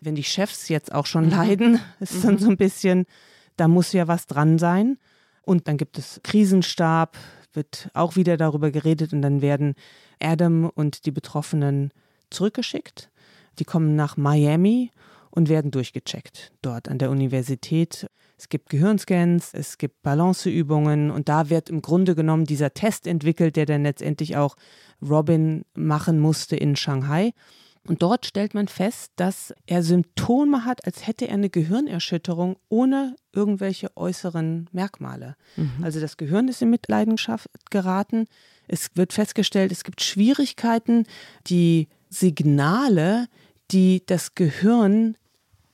Wenn 0.00 0.14
die 0.14 0.24
Chefs 0.24 0.70
jetzt 0.70 0.90
auch 0.90 1.04
schon 1.04 1.28
leiden, 1.30 1.78
ist 2.00 2.24
dann 2.24 2.36
mhm. 2.36 2.38
so 2.38 2.48
ein 2.48 2.56
bisschen, 2.56 3.04
da 3.58 3.68
muss 3.68 3.92
ja 3.92 4.08
was 4.08 4.26
dran 4.26 4.58
sein. 4.58 4.96
Und 5.42 5.68
dann 5.68 5.76
gibt 5.76 5.98
es 5.98 6.18
Krisenstab, 6.24 7.18
wird 7.52 7.90
auch 7.92 8.16
wieder 8.16 8.38
darüber 8.38 8.70
geredet 8.70 9.12
und 9.12 9.20
dann 9.20 9.42
werden 9.42 9.74
Adam 10.18 10.70
und 10.74 11.04
die 11.04 11.10
Betroffenen 11.10 11.92
zurückgeschickt. 12.30 13.10
Die 13.58 13.64
kommen 13.64 13.96
nach 13.96 14.16
Miami 14.16 14.92
und 15.38 15.48
werden 15.48 15.70
durchgecheckt 15.70 16.50
dort 16.62 16.88
an 16.88 16.98
der 16.98 17.10
Universität. 17.10 18.08
Es 18.36 18.48
gibt 18.48 18.70
Gehirnscans, 18.70 19.50
es 19.54 19.78
gibt 19.78 20.02
Balanceübungen 20.02 21.12
und 21.12 21.28
da 21.28 21.48
wird 21.48 21.70
im 21.70 21.80
Grunde 21.80 22.16
genommen 22.16 22.44
dieser 22.44 22.74
Test 22.74 23.06
entwickelt, 23.06 23.54
der 23.54 23.64
dann 23.64 23.84
letztendlich 23.84 24.36
auch 24.36 24.56
Robin 25.00 25.64
machen 25.74 26.18
musste 26.18 26.56
in 26.56 26.74
Shanghai. 26.74 27.32
Und 27.86 28.02
dort 28.02 28.26
stellt 28.26 28.52
man 28.52 28.66
fest, 28.66 29.12
dass 29.14 29.54
er 29.66 29.84
Symptome 29.84 30.64
hat, 30.64 30.84
als 30.84 31.06
hätte 31.06 31.28
er 31.28 31.34
eine 31.34 31.50
Gehirnerschütterung 31.50 32.56
ohne 32.68 33.14
irgendwelche 33.32 33.96
äußeren 33.96 34.68
Merkmale. 34.72 35.36
Mhm. 35.54 35.70
Also 35.82 36.00
das 36.00 36.16
Gehirn 36.16 36.48
ist 36.48 36.62
in 36.62 36.70
Mitleidenschaft 36.70 37.48
geraten. 37.70 38.26
Es 38.66 38.90
wird 38.94 39.12
festgestellt, 39.12 39.70
es 39.70 39.84
gibt 39.84 40.02
Schwierigkeiten, 40.02 41.06
die 41.46 41.86
Signale, 42.10 43.28
die 43.70 44.02
das 44.06 44.34
Gehirn 44.34 45.16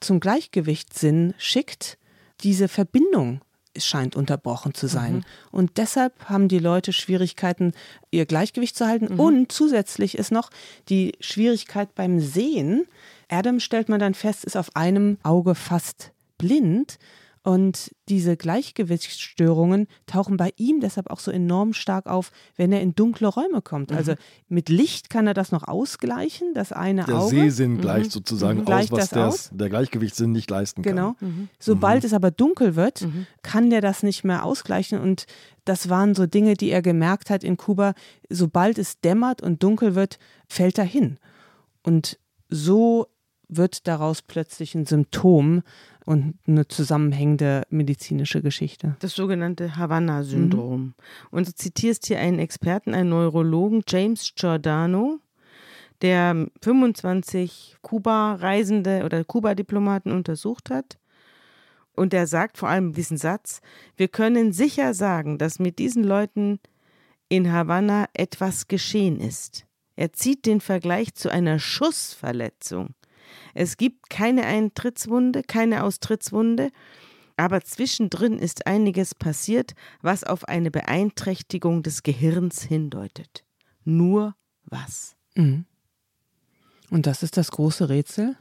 zum 0.05 0.21
Gleichgewichtssinn 0.21 1.35
schickt, 1.39 1.99
diese 2.41 2.69
Verbindung 2.69 3.41
scheint 3.77 4.15
unterbrochen 4.15 4.75
zu 4.75 4.87
sein. 4.87 5.15
Mhm. 5.17 5.25
Und 5.51 5.79
deshalb 5.79 6.29
haben 6.29 6.49
die 6.49 6.59
Leute 6.59 6.93
Schwierigkeiten, 6.93 7.73
ihr 8.11 8.27
Gleichgewicht 8.27 8.77
zu 8.77 8.87
halten. 8.87 9.15
Mhm. 9.15 9.21
Und 9.21 9.53
zusätzlich 9.53 10.17
ist 10.17 10.31
noch 10.31 10.51
die 10.89 11.13
Schwierigkeit 11.21 11.95
beim 11.95 12.21
Sehen. 12.21 12.87
Adam 13.29 13.59
stellt 13.61 13.89
man 13.89 14.01
dann 14.01 14.15
fest, 14.15 14.45
ist 14.45 14.57
auf 14.57 14.77
einem 14.77 15.19
Auge 15.23 15.55
fast 15.55 16.13
blind. 16.39 16.99
Und 17.47 17.95
diese 18.09 18.39
Gleichgewichtsstörungen 18.39 19.87
tauchen 20.07 20.39
bei 20.39 20.55
ihm 20.57 20.81
deshalb 20.81 21.11
auch 21.11 21.21
so 21.21 21.31
enorm 21.31 21.75
stark 21.75 22.07
auf, 22.07 22.33
wenn 22.57 22.73
er 22.73 22.81
in 22.81 22.95
dunkle 22.95 23.29
Räume 23.29 23.61
kommt. 23.61 23.91
Mhm. 23.91 23.99
Also 23.99 24.15
mit 24.49 24.71
Licht 24.71 25.11
kann 25.11 25.27
er 25.27 25.35
das 25.35 25.53
noch 25.53 25.69
ausgleichen, 25.69 26.55
das 26.55 26.73
eine 26.73 27.05
der 27.05 27.17
Auge. 27.19 27.35
Der 27.35 27.45
Sehsinn 27.45 27.83
gleicht 27.83 28.07
mhm. 28.07 28.11
sozusagen 28.13 28.61
mhm. 28.63 28.69
aus, 28.69 28.91
was 28.91 29.11
der, 29.11 29.29
aus. 29.29 29.51
der 29.53 29.69
Gleichgewichtssinn 29.69 30.33
nicht 30.33 30.49
leisten 30.49 30.81
genau. 30.81 31.17
kann. 31.21 31.29
Genau. 31.29 31.49
Sobald 31.59 32.03
mhm. 32.03 32.07
es 32.07 32.13
aber 32.15 32.31
dunkel 32.31 32.77
wird, 32.77 33.03
mhm. 33.03 33.27
kann 33.43 33.69
der 33.69 33.83
das 33.83 34.03
nicht 34.03 34.25
mehr 34.25 34.43
ausgleichen. 34.43 34.99
Und 34.99 35.27
das 35.67 35.91
waren 35.91 36.15
so 36.15 36.25
Dinge, 36.25 36.55
die 36.55 36.71
er 36.71 36.81
gemerkt 36.81 37.29
hat 37.29 37.45
in 37.45 37.59
Kuba. 37.59 37.93
Sobald 38.31 38.79
es 38.79 39.03
dämmert 39.03 39.43
und 39.43 39.63
dunkel 39.63 39.95
wird, 39.95 40.19
fällt 40.49 40.79
er 40.79 40.85
hin. 40.85 41.19
Und 41.83 42.19
so 42.49 43.09
wird 43.49 43.87
daraus 43.87 44.23
plötzlich 44.23 44.75
ein 44.75 44.87
Symptom 44.87 45.63
und 46.05 46.39
eine 46.47 46.69
zusammenhängende 46.69 47.63
medizinische 47.71 48.43
Geschichte. 48.43 48.97
Das 49.01 49.15
sogenannte 49.15 49.77
Havanna-Syndrom. 49.77 50.81
Mhm. 50.81 50.95
Und 51.31 51.49
du 51.49 51.55
zitierst 51.55 52.07
hier 52.07 52.19
einen 52.19 52.39
Experten, 52.39 52.95
einen 52.95 53.11
Neurologen, 53.11 53.83
James 53.89 54.33
Giordano, 54.35 55.19
der 56.03 56.49
25 56.61 57.77
Kuba-Reisende 57.81 59.05
oder 59.05 59.25
Kuba-Diplomaten 59.25 60.13
untersucht 60.13 60.71
hat. 60.71 60.99
Und 61.97 62.13
der 62.13 62.27
sagt 62.27 62.59
vor 62.59 62.69
allem 62.69 62.93
diesen 62.93 63.17
Satz, 63.17 63.61
wir 63.97 64.09
können 64.09 64.53
sicher 64.53 64.95
sagen, 64.95 65.39
dass 65.39 65.59
mit 65.59 65.79
diesen 65.79 66.05
Leuten 66.05 66.59
in 67.29 67.51
Havanna 67.51 68.07
etwas 68.13 68.69
geschehen 68.69 69.21
ist. 69.21 69.65
Er 69.97 70.13
zieht 70.13 70.45
den 70.45 70.61
Vergleich 70.61 71.15
zu 71.15 71.31
einer 71.31 71.59
Schussverletzung. 71.59 72.95
Es 73.55 73.77
gibt 73.77 74.11
keine 74.11 74.45
Eintrittswunde, 74.45 75.43
keine 75.43 75.85
Austrittswunde, 75.85 76.71
aber 77.37 77.63
zwischendrin 77.63 78.39
ist 78.39 78.67
einiges 78.67 79.15
passiert, 79.15 79.75
was 80.03 80.25
auf 80.25 80.45
eine 80.45 80.71
Beeinträchtigung 80.71 81.83
des 81.83 82.03
Gehirns 82.03 82.63
hindeutet. 82.63 83.45
Nur 83.85 84.35
was? 84.65 85.17
Mhm. 85.35 85.67
Und 86.91 87.07
das 87.07 87.23
ist 87.23 87.37
das 87.37 87.51
große 87.51 87.89
Rätsel. 87.89 88.37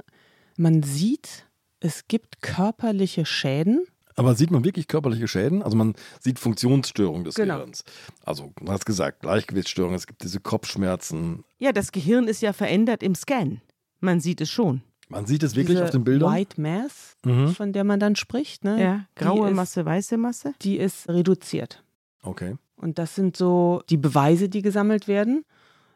Man 0.57 0.83
sieht, 0.83 1.47
es 1.79 2.07
gibt 2.07 2.41
körperliche 2.41 3.25
Schäden. 3.25 3.85
Aber 4.15 4.35
sieht 4.35 4.51
man 4.51 4.63
wirklich 4.63 4.87
körperliche 4.87 5.27
Schäden? 5.27 5.63
Also 5.63 5.75
man 5.75 5.95
sieht 6.19 6.37
Funktionsstörungen 6.37 7.23
des 7.23 7.33
genau. 7.33 7.55
Gehirns. 7.55 7.83
Also 8.23 8.53
du 8.61 8.71
hast 8.71 8.85
gesagt, 8.85 9.21
Gleichgewichtsstörungen, 9.21 9.95
es 9.95 10.05
gibt 10.05 10.23
diese 10.23 10.39
Kopfschmerzen. 10.39 11.43
Ja, 11.57 11.71
das 11.71 11.91
Gehirn 11.91 12.27
ist 12.27 12.41
ja 12.43 12.53
verändert 12.53 13.01
im 13.01 13.15
Scan. 13.15 13.61
Man 14.03 14.19
sieht 14.19 14.41
es 14.41 14.49
schon. 14.49 14.81
Man 15.07 15.25
sieht 15.25 15.43
es 15.43 15.55
wirklich 15.55 15.77
Diese 15.77 15.85
auf 15.85 15.91
den 15.91 16.03
Bildern. 16.03 16.33
White 16.33 16.59
Mass, 16.59 17.15
mhm. 17.23 17.49
von 17.49 17.71
der 17.71 17.83
man 17.83 17.99
dann 17.99 18.15
spricht. 18.15 18.63
Ne? 18.63 18.81
Ja, 18.81 19.05
graue 19.15 19.49
ist, 19.49 19.55
Masse, 19.55 19.85
weiße 19.85 20.17
Masse. 20.17 20.53
Die 20.61 20.77
ist 20.77 21.07
reduziert. 21.07 21.83
Okay. 22.21 22.57
Und 22.75 22.99
das 22.99 23.15
sind 23.15 23.37
so 23.37 23.81
die 23.89 23.97
Beweise, 23.97 24.49
die 24.49 24.61
gesammelt 24.61 25.07
werden. 25.07 25.45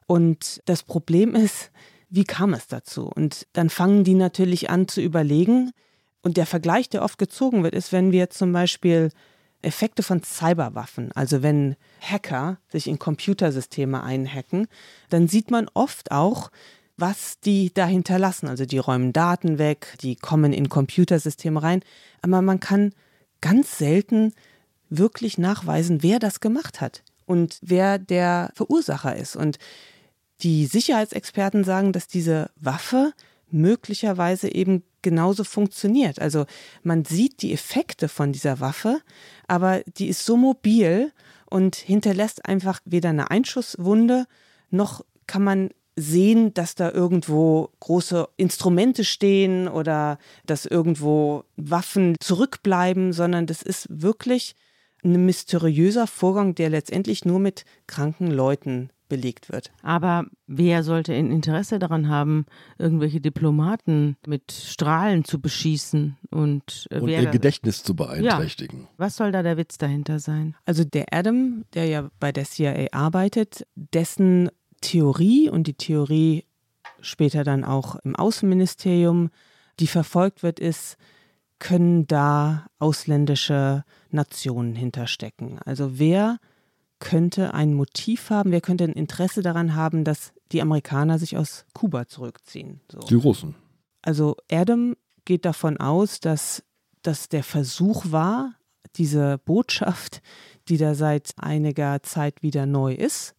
Und 0.06 0.62
das 0.66 0.84
Problem 0.84 1.36
ist, 1.36 1.72
wie 2.10 2.24
kam 2.24 2.54
es 2.54 2.68
dazu? 2.68 3.12
Und 3.14 3.46
dann 3.52 3.70
fangen 3.70 4.06
die 4.06 4.14
natürlich 4.14 4.70
an 4.70 4.88
zu 4.88 5.02
überlegen. 5.02 5.72
Und 6.22 6.38
der 6.38 6.46
Vergleich, 6.46 6.90
der 6.90 7.04
oft 7.04 7.18
gezogen 7.18 7.64
wird, 7.64 7.76
ist, 7.76 7.92
wenn 7.92 8.14
wir 8.14 8.30
zum 8.30 8.54
Beispiel 8.54 9.10
Effekte 9.62 10.04
von 10.04 10.24
Cyberwaffen, 10.24 11.12
also 11.14 11.42
wenn 11.42 11.76
Hacker 12.00 12.60
sich 12.70 12.88
in 12.88 13.00
Computersysteme 13.00 14.02
einhacken, 14.02 14.68
dann 15.10 15.28
sieht 15.28 15.52
man 15.52 15.68
oft 15.74 16.12
auch, 16.12 16.52
was 16.98 17.40
die 17.40 17.74
da 17.74 17.86
hinterlassen. 17.86 18.48
Also 18.48 18.66
die 18.66 18.80
räumen 18.80 19.14
Daten 19.14 19.58
weg, 19.58 19.96
die 20.02 20.16
kommen 20.16 20.52
in 20.52 20.70
Computersysteme 20.70 21.62
rein, 21.62 21.82
aber 22.22 22.42
man 22.42 22.60
kann 22.60 22.94
ganz 23.42 23.78
selten 23.78 24.34
wirklich 24.90 25.38
nachweisen, 25.38 26.02
wer 26.02 26.20
das 26.20 26.40
gemacht 26.40 26.82
hat 26.82 27.04
und 27.26 27.60
wer 27.62 28.00
der 28.00 28.52
Verursacher 28.56 29.16
ist. 29.16 29.36
Und 29.36 29.60
die 30.42 30.66
Sicherheitsexperten 30.66 31.64
sagen, 31.64 31.92
dass 31.94 32.08
diese 32.08 32.50
Waffe 32.56 33.14
möglicherweise 33.50 34.54
eben 34.54 34.84
genauso 35.02 35.44
funktioniert. 35.44 36.20
Also 36.20 36.46
man 36.84 37.06
sieht 37.06 37.42
die 37.42 37.54
Effekte 37.54 38.10
von 38.10 38.34
dieser 38.34 38.60
Waffe, 38.60 39.02
aber 39.48 39.82
die 39.98 40.08
ist 40.08 40.26
so 40.26 40.36
mobil 40.36 41.14
und 41.46 41.76
hinterlässt 41.76 42.46
einfach 42.46 42.82
weder 42.86 43.10
eine 43.10 43.32
Einschusswunde 43.32 44.26
noch 44.70 45.06
kann 45.28 45.44
man 45.44 45.70
sehen, 45.98 46.54
dass 46.54 46.76
da 46.76 46.92
irgendwo 46.92 47.72
große 47.80 48.28
Instrumente 48.38 49.04
stehen 49.04 49.68
oder 49.68 50.20
dass 50.46 50.66
irgendwo 50.66 51.44
Waffen 51.58 52.16
zurückbleiben, 52.20 53.12
sondern 53.12 53.48
das 53.48 53.64
ist 53.64 53.88
wirklich 53.90 54.56
ein 55.04 55.26
mysteriöser 55.26 56.08
Vorgang, 56.08 56.56
der 56.56 56.70
letztendlich 56.70 57.26
nur 57.26 57.40
mit 57.40 57.66
kranken 57.88 58.28
Leuten 58.28 58.90
belegt 59.10 59.50
wird. 59.50 59.72
Aber 59.82 60.26
wer 60.48 60.84
sollte 60.84 61.14
ein 61.14 61.32
Interesse 61.32 61.80
daran 61.80 62.10
haben, 62.10 62.46
irgendwelche 62.78 63.22
Diplomaten 63.22 64.18
mit 64.28 64.52
Strahlen 64.52 65.24
zu 65.24 65.40
beschießen 65.40 66.18
und, 66.30 66.88
äh, 66.92 67.00
und 67.00 67.10
ihr 67.10 67.26
Gedächtnis 67.28 67.84
zu 67.84 67.96
beeinträchtigen? 67.96 68.82
Ja. 68.82 68.88
Was 68.98 69.16
soll 69.16 69.32
da 69.32 69.44
der 69.44 69.58
Witz 69.58 69.78
dahinter 69.78 70.20
sein? 70.20 70.56
Also 70.66 70.84
der 70.84 71.06
Adam, 71.12 71.64
der 71.74 71.86
ja 71.86 72.10
bei 72.20 72.32
der 72.32 72.44
CIA 72.44 72.88
arbeitet, 72.92 73.66
dessen 73.76 74.50
Theorie 74.82 75.50
und 75.50 75.68
die 75.68 75.74
Theorie 75.74 76.46
später 77.02 77.44
dann 77.44 77.64
auch 77.64 77.96
im 77.98 78.16
Außenministerium, 78.16 79.30
die 79.80 79.88
verfolgt 79.88 80.44
wird, 80.44 80.60
ist, 80.60 80.98
können 81.60 82.08
da 82.08 82.68
ausländische 82.80 83.84
Nationen 84.10 84.76
hinterstecken. 84.76 85.60
Also 85.66 86.00
wer 86.00 86.40
könnte 87.00 87.54
ein 87.54 87.74
Motiv 87.74 88.30
haben, 88.30 88.52
wer 88.52 88.62
könnte 88.62 88.84
ein 88.84 88.94
Interesse 88.94 89.42
daran 89.42 89.76
haben, 89.76 90.04
dass 90.04 90.34
die 90.52 90.62
Amerikaner 90.62 91.20
sich 91.20 91.38
aus 91.38 91.66
Kuba 91.74 92.08
zurückziehen? 92.08 92.82
So. 92.92 93.00
Die 93.00 93.16
Russen. 93.16 93.56
Also 94.02 94.36
Adam 94.52 94.96
geht 95.26 95.46
davon 95.46 95.78
aus, 95.78 96.20
dass 96.20 96.64
das 97.02 97.30
der 97.30 97.44
Versuch 97.44 98.06
war, 98.12 98.54
diese 98.96 99.38
Botschaft, 99.40 100.22
die 100.70 100.78
da 100.78 100.96
seit 100.96 101.32
einiger 101.38 102.02
Zeit 102.04 102.42
wieder 102.42 102.66
neu 102.66 102.94
ist, 102.94 103.36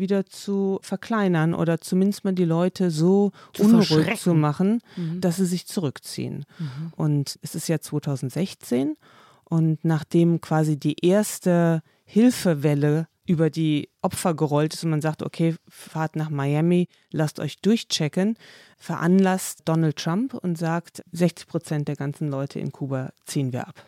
wieder 0.00 0.26
zu 0.26 0.80
verkleinern 0.82 1.54
oder 1.54 1.80
zumindest 1.80 2.24
mal 2.24 2.32
die 2.32 2.44
Leute 2.44 2.90
so 2.90 3.30
zu 3.52 3.64
unruhig 3.64 4.20
zu 4.20 4.34
machen, 4.34 4.80
mhm. 4.96 5.20
dass 5.20 5.36
sie 5.36 5.46
sich 5.46 5.66
zurückziehen. 5.66 6.44
Mhm. 6.58 6.92
Und 6.96 7.38
es 7.42 7.54
ist 7.54 7.68
ja 7.68 7.80
2016 7.80 8.96
und 9.44 9.84
nachdem 9.84 10.40
quasi 10.40 10.76
die 10.78 11.04
erste 11.06 11.82
Hilfewelle 12.04 13.06
über 13.26 13.48
die 13.48 13.88
Opfer 14.02 14.34
gerollt 14.34 14.74
ist 14.74 14.82
und 14.82 14.90
man 14.90 15.00
sagt, 15.00 15.22
okay, 15.22 15.54
fahrt 15.68 16.16
nach 16.16 16.30
Miami, 16.30 16.88
lasst 17.12 17.38
euch 17.38 17.60
durchchecken, 17.60 18.36
veranlasst 18.76 19.62
Donald 19.66 19.96
Trump 19.96 20.34
und 20.34 20.58
sagt, 20.58 21.04
60 21.12 21.46
Prozent 21.46 21.88
der 21.88 21.94
ganzen 21.94 22.28
Leute 22.28 22.58
in 22.58 22.72
Kuba 22.72 23.12
ziehen 23.26 23.52
wir 23.52 23.68
ab. 23.68 23.86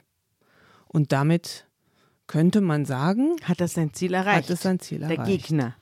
Und 0.87 1.11
damit 1.11 1.67
könnte 2.29 2.61
man 2.61 2.85
sagen, 2.85 3.37
hat 3.43 3.61
das 3.61 3.75
sein 3.75 3.93
Ziel 3.93 4.15
erreicht. 4.15 4.45
Hat 4.45 4.51
es 4.51 4.63
sein 4.63 4.79
Ziel 4.79 5.03
erreicht. 5.03 5.19
Der 5.19 5.27
Gegner. 5.27 5.75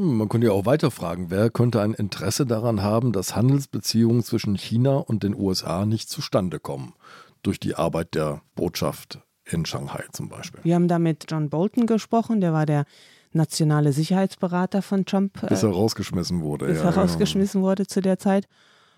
Hm, 0.00 0.16
man 0.16 0.28
könnte 0.30 0.46
ja 0.46 0.54
auch 0.54 0.64
weiter 0.64 0.90
fragen, 0.90 1.26
wer 1.28 1.50
könnte 1.50 1.82
ein 1.82 1.92
Interesse 1.92 2.46
daran 2.46 2.82
haben, 2.82 3.12
dass 3.12 3.36
Handelsbeziehungen 3.36 4.22
zwischen 4.22 4.56
China 4.56 4.96
und 4.96 5.22
den 5.22 5.34
USA 5.36 5.84
nicht 5.84 6.08
zustande 6.08 6.58
kommen? 6.58 6.94
Durch 7.42 7.60
die 7.60 7.74
Arbeit 7.74 8.14
der 8.14 8.40
Botschaft 8.54 9.20
in 9.44 9.66
Shanghai 9.66 10.04
zum 10.12 10.30
Beispiel. 10.30 10.60
Wir 10.64 10.74
haben 10.74 10.88
da 10.88 10.98
mit 10.98 11.26
John 11.28 11.50
Bolton 11.50 11.86
gesprochen, 11.86 12.40
der 12.40 12.54
war 12.54 12.64
der 12.64 12.84
nationale 13.32 13.92
Sicherheitsberater 13.92 14.80
von 14.80 15.04
Trump. 15.04 15.46
Bis 15.48 15.62
er 15.62 15.70
rausgeschmissen 15.70 16.40
wurde. 16.40 16.66
Bis 16.66 16.78
ja, 16.78 16.84
er 16.84 16.96
rausgeschmissen 16.96 17.62
wurde 17.62 17.86
zu 17.86 18.00
der 18.00 18.18
Zeit. 18.18 18.46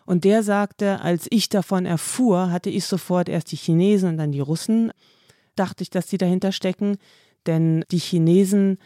Und 0.04 0.24
der 0.24 0.42
sagte, 0.42 1.00
als 1.00 1.26
ich 1.30 1.48
davon 1.48 1.84
erfuhr, 1.84 2.50
hatte 2.50 2.70
ich 2.70 2.84
sofort 2.84 3.28
erst 3.28 3.50
die 3.50 3.56
Chinesen 3.56 4.10
und 4.10 4.18
dann 4.18 4.32
die 4.32 4.40
Russen, 4.40 4.92
dachte 5.56 5.82
ich, 5.82 5.90
dass 5.90 6.06
die 6.06 6.18
dahinter 6.18 6.52
stecken. 6.52 6.96
Denn 7.46 7.84
die 7.90 7.98
Chinesen 7.98 8.78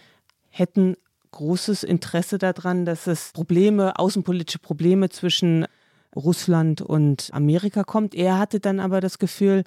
hätten 0.49 0.97
großes 1.37 1.83
Interesse 1.83 2.39
daran, 2.39 2.87
dass 2.87 3.07
es 3.07 3.33
Probleme, 3.33 3.99
außenpolitische 3.99 4.59
Probleme 4.59 5.11
zwischen 5.11 5.67
Russland 6.15 6.81
und 6.81 7.29
Amerika 7.33 7.85
kommt. 7.85 8.15
Er 8.15 8.39
hatte 8.39 8.59
dann 8.59 8.81
aber 8.81 9.03
das 9.03 9.19
Gefühl, 9.19 9.65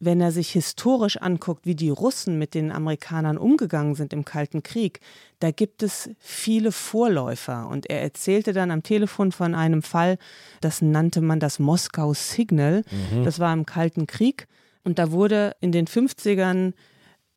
wenn 0.00 0.20
er 0.20 0.32
sich 0.32 0.50
historisch 0.50 1.16
anguckt, 1.16 1.64
wie 1.64 1.74
die 1.74 1.88
Russen 1.88 2.38
mit 2.38 2.52
den 2.54 2.70
Amerikanern 2.70 3.38
umgegangen 3.38 3.94
sind 3.94 4.12
im 4.12 4.24
Kalten 4.24 4.62
Krieg, 4.62 5.00
da 5.40 5.50
gibt 5.50 5.82
es 5.82 6.10
viele 6.18 6.72
Vorläufer. 6.72 7.68
Und 7.68 7.88
er 7.88 8.02
erzählte 8.02 8.52
dann 8.52 8.70
am 8.70 8.82
Telefon 8.82 9.32
von 9.32 9.54
einem 9.54 9.82
Fall, 9.82 10.18
das 10.60 10.82
nannte 10.82 11.22
man 11.22 11.40
das 11.40 11.58
Moskau 11.58 12.12
Signal. 12.12 12.84
Mhm. 13.12 13.24
Das 13.24 13.38
war 13.38 13.52
im 13.54 13.64
Kalten 13.64 14.06
Krieg. 14.06 14.46
Und 14.84 14.98
da 14.98 15.10
wurde 15.10 15.56
in 15.60 15.72
den 15.72 15.86
50ern 15.86 16.74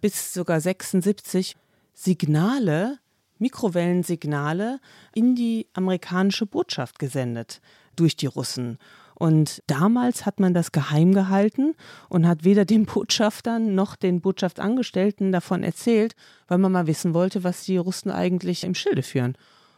bis 0.01 0.33
sogar 0.33 0.59
76 0.59 1.55
Signale, 1.93 2.99
Mikrowellensignale 3.41 4.79
in 5.13 5.35
die 5.35 5.67
amerikanische 5.73 6.45
Botschaft 6.45 6.99
gesendet 6.99 7.59
durch 7.95 8.15
die 8.15 8.27
Russen. 8.27 8.77
Und 9.15 9.61
damals 9.67 10.25
hat 10.25 10.39
man 10.39 10.53
das 10.53 10.71
geheim 10.71 11.13
gehalten 11.13 11.75
und 12.09 12.27
hat 12.27 12.43
weder 12.43 12.65
den 12.65 12.85
Botschaftern 12.85 13.75
noch 13.75 13.95
den 13.95 14.19
Botschaftsangestellten 14.19 15.31
davon 15.31 15.61
erzählt, 15.61 16.15
weil 16.47 16.57
man 16.57 16.71
mal 16.71 16.87
wissen 16.87 17.13
wollte, 17.13 17.43
was 17.43 17.63
die 17.65 17.77
Russen 17.77 18.09
eigentlich 18.09 18.63
im 18.63 18.73
Schilde 18.73 19.03
führen. 19.03 19.35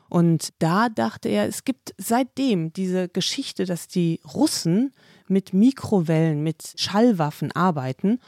Und 0.08 0.50
da 0.60 0.90
dachte 0.90 1.28
er, 1.28 1.48
es 1.48 1.66
gibt 1.66 1.94
seitdem 1.98 2.72
diese 2.72 3.10
Geschichte, 3.10 3.66
dass 3.66 3.88
die 3.88 4.22
Russen 4.34 4.94
mit 5.28 5.54
Mikrowellen, 5.54 6.44
mit 6.44 6.76
Schallwaffen 6.78 7.52
arbeiten 7.52 8.20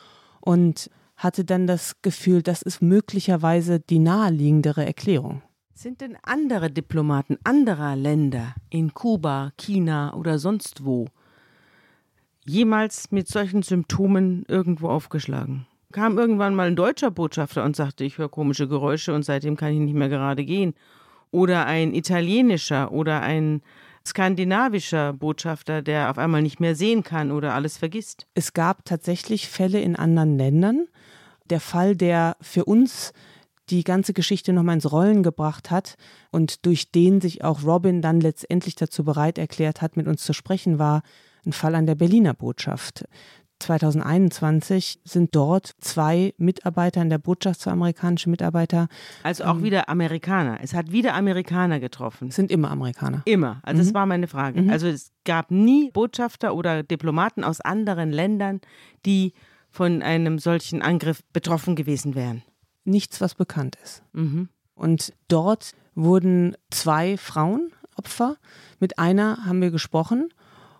und 0.41 0.89
hatte 1.25 1.43
dann 1.43 1.65
das 1.65 2.01
Gefühl, 2.03 2.43
das 2.43 2.61
ist 2.61 2.81
möglicherweise 2.81 3.79
die 3.79 3.97
naheliegendere 3.97 4.85
Erklärung. 4.85 5.41
Sind 5.73 5.99
denn 5.99 6.17
andere 6.21 6.69
Diplomaten 6.69 7.37
anderer 7.43 7.95
Länder 7.95 8.53
in 8.69 8.93
Kuba, 8.93 9.51
China 9.57 10.13
oder 10.13 10.37
sonst 10.37 10.85
wo 10.85 11.07
jemals 12.45 13.11
mit 13.11 13.27
solchen 13.27 13.63
Symptomen 13.63 14.45
irgendwo 14.47 14.87
aufgeschlagen? 14.87 15.65
Kam 15.91 16.17
irgendwann 16.19 16.53
mal 16.53 16.67
ein 16.67 16.75
deutscher 16.75 17.09
Botschafter 17.09 17.63
und 17.63 17.75
sagte, 17.75 18.03
ich 18.03 18.19
höre 18.19 18.29
komische 18.29 18.67
Geräusche 18.67 19.13
und 19.13 19.23
seitdem 19.23 19.57
kann 19.57 19.73
ich 19.73 19.79
nicht 19.79 19.95
mehr 19.95 20.09
gerade 20.09 20.45
gehen. 20.45 20.75
Oder 21.31 21.65
ein 21.65 21.95
italienischer 21.95 22.91
oder 22.91 23.21
ein 23.21 23.63
skandinavischer 24.05 25.13
Botschafter, 25.13 25.81
der 25.81 26.11
auf 26.11 26.19
einmal 26.19 26.43
nicht 26.43 26.59
mehr 26.59 26.75
sehen 26.75 27.01
kann 27.03 27.31
oder 27.31 27.55
alles 27.55 27.77
vergisst. 27.77 28.27
Es 28.35 28.53
gab 28.53 28.85
tatsächlich 28.85 29.49
Fälle 29.49 29.81
in 29.81 29.95
anderen 29.95 30.37
Ländern. 30.37 30.87
Der 31.49 31.59
Fall, 31.59 31.95
der 31.95 32.37
für 32.41 32.65
uns 32.65 33.13
die 33.69 33.83
ganze 33.83 34.13
Geschichte 34.13 34.53
nochmal 34.53 34.75
ins 34.75 34.91
Rollen 34.91 35.23
gebracht 35.23 35.71
hat 35.71 35.95
und 36.31 36.65
durch 36.65 36.91
den 36.91 37.21
sich 37.21 37.43
auch 37.43 37.63
Robin 37.63 38.01
dann 38.01 38.21
letztendlich 38.21 38.75
dazu 38.75 39.03
bereit 39.03 39.37
erklärt 39.37 39.81
hat, 39.81 39.97
mit 39.97 40.07
uns 40.07 40.23
zu 40.23 40.33
sprechen, 40.33 40.77
war 40.77 41.01
ein 41.45 41.53
Fall 41.53 41.75
an 41.75 41.85
der 41.85 41.95
Berliner 41.95 42.33
Botschaft. 42.33 43.05
2021 43.59 44.99
sind 45.05 45.35
dort 45.35 45.75
zwei 45.79 46.33
Mitarbeiter 46.37 47.01
in 47.01 47.09
der 47.09 47.19
Botschaft, 47.19 47.61
zwei 47.61 47.71
amerikanische 47.71 48.29
Mitarbeiter. 48.29 48.87
Also 49.23 49.45
auch 49.45 49.55
ähm, 49.55 49.63
wieder 49.63 49.89
Amerikaner. 49.89 50.59
Es 50.61 50.73
hat 50.73 50.91
wieder 50.91 51.13
Amerikaner 51.13 51.79
getroffen. 51.79 52.31
Sind 52.31 52.51
immer 52.51 52.69
Amerikaner. 52.69 53.21
Immer. 53.25 53.61
Also 53.63 53.81
mhm. 53.81 53.85
das 53.85 53.93
war 53.93 54.05
meine 54.05 54.27
Frage. 54.27 54.61
Mhm. 54.61 54.69
Also 54.69 54.87
es 54.87 55.11
gab 55.23 55.51
nie 55.51 55.89
Botschafter 55.91 56.53
oder 56.53 56.83
Diplomaten 56.83 57.43
aus 57.43 57.61
anderen 57.61 58.11
Ländern, 58.11 58.59
die 59.05 59.33
von 59.75 60.01
einem 60.01 60.39
solchen 60.39 60.81
Angriff 60.81 61.21
betroffen 61.33 61.75
gewesen 61.75 62.15
wären 62.15 62.43
nichts, 62.85 63.19
was 63.19 63.35
bekannt 63.35 63.77
ist. 63.83 64.03
Mhm. 64.13 64.49
Und 64.75 65.13
dort 65.27 65.73
wurden 65.95 66.55
zwei 66.69 67.17
Frauen 67.17 67.71
Opfer. 67.97 68.35
Mit 68.79 68.99
einer 68.99 69.45
haben 69.45 69.61
wir 69.61 69.71
gesprochen 69.71 70.29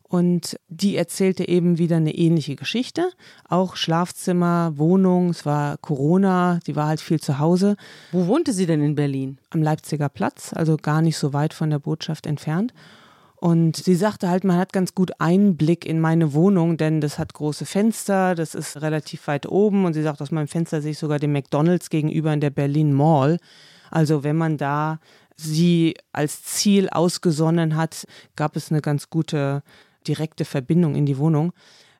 und 0.03 0.59
die 0.67 0.97
erzählte 0.97 1.47
eben 1.47 1.77
wieder 1.77 1.95
eine 1.95 2.13
ähnliche 2.13 2.57
Geschichte. 2.57 3.09
Auch 3.47 3.77
Schlafzimmer, 3.77 4.73
Wohnung, 4.75 5.29
es 5.29 5.45
war 5.45 5.77
Corona, 5.77 6.59
sie 6.65 6.75
war 6.75 6.87
halt 6.87 6.99
viel 6.99 7.21
zu 7.21 7.39
Hause. 7.39 7.77
Wo 8.11 8.27
wohnte 8.27 8.51
sie 8.51 8.65
denn 8.65 8.83
in 8.83 8.95
Berlin? 8.95 9.39
Am 9.49 9.63
Leipziger 9.63 10.09
Platz, 10.09 10.51
also 10.53 10.75
gar 10.75 11.01
nicht 11.01 11.17
so 11.17 11.31
weit 11.31 11.53
von 11.53 11.69
der 11.69 11.79
Botschaft 11.79 12.27
entfernt. 12.27 12.73
Und 13.45 13.75
sie 13.75 13.93
sagte 13.93 14.27
halt, 14.27 14.43
man 14.43 14.57
hat 14.57 14.73
ganz 14.73 14.95
gut 14.95 15.11
Einblick 15.19 15.85
in 15.85 15.99
meine 15.99 16.33
Wohnung, 16.33 16.77
denn 16.77 16.99
das 16.99 17.19
hat 17.19 17.35
große 17.35 17.67
Fenster, 17.67 18.33
das 18.33 18.55
ist 18.55 18.81
relativ 18.81 19.27
weit 19.27 19.45
oben. 19.45 19.85
Und 19.85 19.93
sie 19.93 20.01
sagt, 20.01 20.19
aus 20.19 20.31
meinem 20.31 20.47
Fenster 20.47 20.81
sehe 20.81 20.93
ich 20.93 20.97
sogar 20.97 21.19
den 21.19 21.31
McDonalds 21.31 21.91
gegenüber 21.91 22.33
in 22.33 22.41
der 22.41 22.49
Berlin 22.49 22.91
Mall. 22.91 23.37
Also 23.91 24.23
wenn 24.23 24.35
man 24.35 24.57
da 24.57 24.99
sie 25.37 25.93
als 26.11 26.41
Ziel 26.43 26.89
ausgesonnen 26.89 27.75
hat, 27.75 28.07
gab 28.35 28.55
es 28.55 28.71
eine 28.71 28.81
ganz 28.81 29.11
gute 29.11 29.61
direkte 30.07 30.43
Verbindung 30.43 30.95
in 30.95 31.05
die 31.05 31.19
Wohnung. 31.19 31.53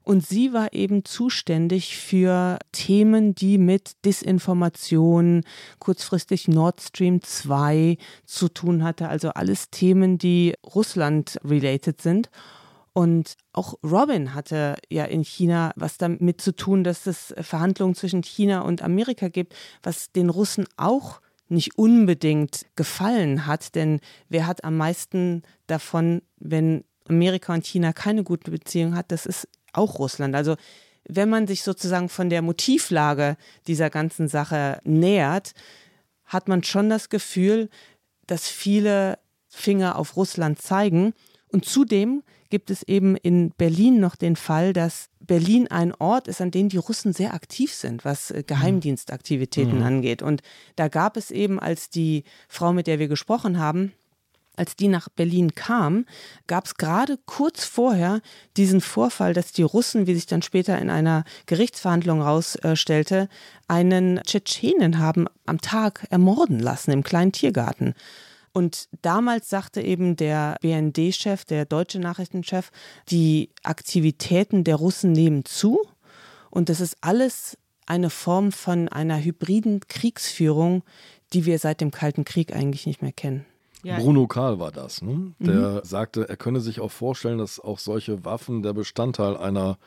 Und 0.06 0.26
sie 0.26 0.53
war 0.53 0.72
eben 0.72 1.03
zuständig 1.03 1.97
für 1.97 2.60
Themen, 2.72 3.34
die 3.34 3.58
mit 3.58 4.06
Disinformation, 4.06 5.41
kurzfristig 5.80 6.47
Nord 6.47 6.80
Stream 6.80 7.24
2 7.24 7.97
zu 8.24 8.49
tun 8.49 8.84
hatte. 8.84 9.10
Also 9.10 9.30
alles 9.30 9.72
Themen, 9.72 10.20
die 10.20 10.53
Russland-related 10.64 12.01
sind. 12.01 12.30
Und 12.93 13.36
auch 13.51 13.74
Robin 13.84 14.36
hatte 14.36 14.76
ja 14.89 15.06
in 15.06 15.24
China 15.24 15.74
was 15.76 15.97
damit 15.97 16.39
zu 16.39 16.56
tun, 16.56 16.84
dass 16.84 17.08
es 17.08 17.34
Verhandlungen 17.41 17.95
zwischen 17.95 18.22
China 18.22 18.62
und 18.62 18.84
Amerika 18.84 19.28
gibt, 19.28 19.56
was 19.82 20.12
den 20.12 20.30
Russen 20.30 20.66
auch 20.78 21.20
nicht 21.49 21.80
unbedingt 21.80 22.68
gefallen 22.76 23.47
hat. 23.47 23.74
Denn 23.74 24.01
wer 24.30 24.45
hat 24.45 24.64
am 24.64 24.78
meisten 24.78 25.41
davon, 25.66 26.22
wenn 26.38 26.84
Amerika 27.10 27.56
und 27.56 27.66
China 27.66 27.91
keine 27.91 28.24
gute 28.24 28.51
Beziehung 28.51 28.95
hat? 28.95 29.12
Das 29.12 29.26
ist 29.26 29.47
auch 29.78 29.99
Russland. 29.99 30.36
Also 30.36 30.55
wenn 31.07 31.30
man 31.30 31.47
sich 31.47 31.63
sozusagen 31.63 32.09
von 32.09 32.30
der 32.30 32.41
Motivlage 32.41 33.38
dieser 33.67 33.89
ganzen 33.89 34.28
Sache 34.28 34.80
nähert, 34.84 35.53
hat 36.26 36.47
man 36.47 36.63
schon 36.63 36.89
das 36.89 37.09
Gefühl, 37.09 37.69
dass 38.28 38.47
viele 38.47 39.19
Finger 39.47 39.97
auf 39.97 40.17
Russland 40.17 40.61
zeigen. 40.61 41.13
Und 41.47 41.65
zudem 41.65 42.23
gibt 42.49 42.71
es 42.71 42.84
eben 42.84 43.15
in 43.15 43.51
Berlin 43.51 43.99
noch 43.99 44.15
den 44.15 44.36
Fall, 44.36 44.73
dass 44.73 45.09
Berlin 45.19 45.67
ein 45.67 45.93
Ort 45.93 46.28
ist, 46.28 46.41
an 46.41 46.51
dem 46.51 46.69
die 46.69 46.78
Russen 46.78 47.13
sehr 47.13 47.34
aktiv 47.34 47.73
sind, 47.73 48.05
was 48.05 48.32
äh, 48.32 48.43
Geheimdienstaktivitäten 48.45 49.80
mhm. 49.80 49.84
angeht. 49.84 50.21
Und 50.21 50.41
da 50.76 50.88
gab 50.88 51.17
es 51.17 51.32
eben, 51.32 51.59
als 51.59 51.89
die 51.89 52.23
Frau, 52.47 52.73
mit 52.73 52.88
der 52.88 52.99
wir 52.99 53.07
gesprochen 53.07 53.59
haben, 53.59 53.93
als 54.58 54.76
die 54.76 54.88
nach 54.88 55.10
Berlin 55.10 55.56
kam, 55.56 56.06
gab 56.47 56.66
es 56.66 56.76
gerade 56.76 57.18
kurz 57.26 57.66
vorher 57.66 58.22
diesen 58.58 58.82
Vorfall, 58.82 59.34
dass 59.34 59.51
die 59.51 59.64
Russen, 59.64 60.08
wie 60.08 60.16
sich 60.16 60.26
dann 60.26 60.41
später 60.41 60.78
in 60.80 60.89
einer 60.89 61.24
Gerichtsverhandlung 61.45 62.24
herausstellte, 62.24 63.30
einen 63.68 64.22
Tschetschenen 64.24 64.99
haben 64.99 65.28
am 65.45 65.62
Tag 65.62 66.06
ermorden 66.10 66.60
lassen 66.60 66.91
im 66.91 67.03
kleinen 67.03 67.32
Tiergarten. 67.32 67.93
Und 68.53 68.88
damals 69.01 69.49
sagte 69.49 69.82
eben 69.82 70.16
der 70.16 70.56
BND-Chef, 70.62 71.43
der 71.43 71.66
deutsche 71.66 71.99
Nachrichtenchef, 71.99 72.72
die 73.10 73.49
Aktivitäten 73.64 74.64
der 74.64 74.78
Russen 74.78 75.12
nehmen 75.12 75.43
zu. 75.43 75.82
Und 76.51 76.70
das 76.70 76.80
ist 76.80 76.95
alles 77.01 77.58
eine 77.86 78.10
Form 78.10 78.53
von 78.53 78.88
einer 78.88 79.22
hybriden 79.22 79.82
Kriegsführung, 79.89 80.84
die 81.34 81.45
wir 81.45 81.60
seit 81.60 81.82
dem 81.82 81.91
Kalten 81.91 82.24
Krieg 82.24 82.56
eigentlich 82.56 82.86
nicht 82.86 83.01
mehr 83.01 83.12
kennen. 83.12 83.45
Ja. 83.86 83.99
Bruno 83.99 84.25
Karl 84.25 84.59
war 84.59 84.71
das, 84.71 85.03
ne? 85.03 85.36
der 85.38 85.69
mhm. 85.69 85.79
sagte, 85.83 86.27
er 86.27 86.38
könne 86.38 86.59
sich 86.59 86.79
auch 86.79 86.91
vorstellen, 86.91 87.38
dass 87.38 87.59
auch 87.59 87.77
solche 87.77 88.25
Waffen 88.25 88.63
der 88.63 88.73
Bestandteil 88.73 89.38
einer 89.38 89.77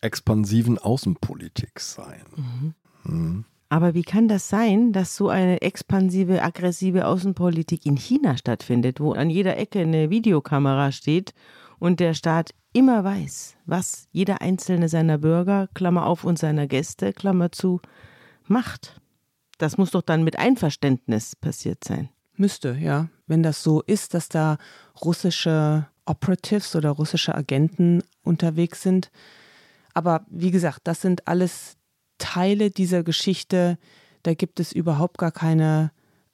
expansiven 0.00 0.78
Außenpolitik 0.78 1.80
seien. 1.80 2.26
Mhm. 2.36 2.74
Mhm. 3.02 3.44
Aber 3.68 3.94
wie 3.94 4.04
kann 4.04 4.28
das 4.28 4.48
sein, 4.48 4.92
dass 4.92 5.16
so 5.16 5.28
eine 5.28 5.62
expansive, 5.62 6.42
aggressive 6.42 7.08
Außenpolitik 7.08 7.86
in 7.86 7.96
China 7.96 8.36
stattfindet, 8.36 9.00
wo 9.00 9.12
an 9.12 9.30
jeder 9.30 9.56
Ecke 9.56 9.80
eine 9.80 10.10
Videokamera 10.10 10.92
steht 10.92 11.34
und 11.80 11.98
der 11.98 12.14
Staat 12.14 12.50
immer 12.72 13.02
weiß, 13.02 13.56
was 13.66 14.06
jeder 14.12 14.40
einzelne 14.40 14.88
seiner 14.88 15.18
Bürger, 15.18 15.68
Klammer 15.74 16.06
auf, 16.06 16.22
und 16.22 16.38
seiner 16.38 16.68
Gäste, 16.68 17.12
Klammer 17.12 17.50
zu, 17.50 17.80
macht? 18.46 19.00
Das 19.58 19.76
muss 19.76 19.90
doch 19.90 20.02
dann 20.02 20.22
mit 20.22 20.38
Einverständnis 20.38 21.34
passiert 21.34 21.82
sein. 21.84 22.10
Müsste, 22.36 22.76
ja. 22.80 23.08
Wenn 23.30 23.42
das 23.42 23.62
so 23.62 23.80
ist, 23.82 24.14
dass 24.14 24.28
da 24.28 24.58
russische 25.04 25.86
Operatives 26.04 26.74
oder 26.74 26.90
russische 26.90 27.34
Agenten 27.34 28.02
unterwegs 28.22 28.82
sind. 28.82 29.10
Aber 29.94 30.26
wie 30.28 30.50
gesagt, 30.50 30.80
das 30.84 31.00
sind 31.00 31.28
alles 31.28 31.76
Teile 32.18 32.70
dieser 32.70 33.02
Geschichte, 33.02 33.78
da 34.24 34.34
gibt 34.34 34.60
es 34.60 34.72
überhaupt 34.72 35.18
gar 35.18 35.30
keine 35.30 35.92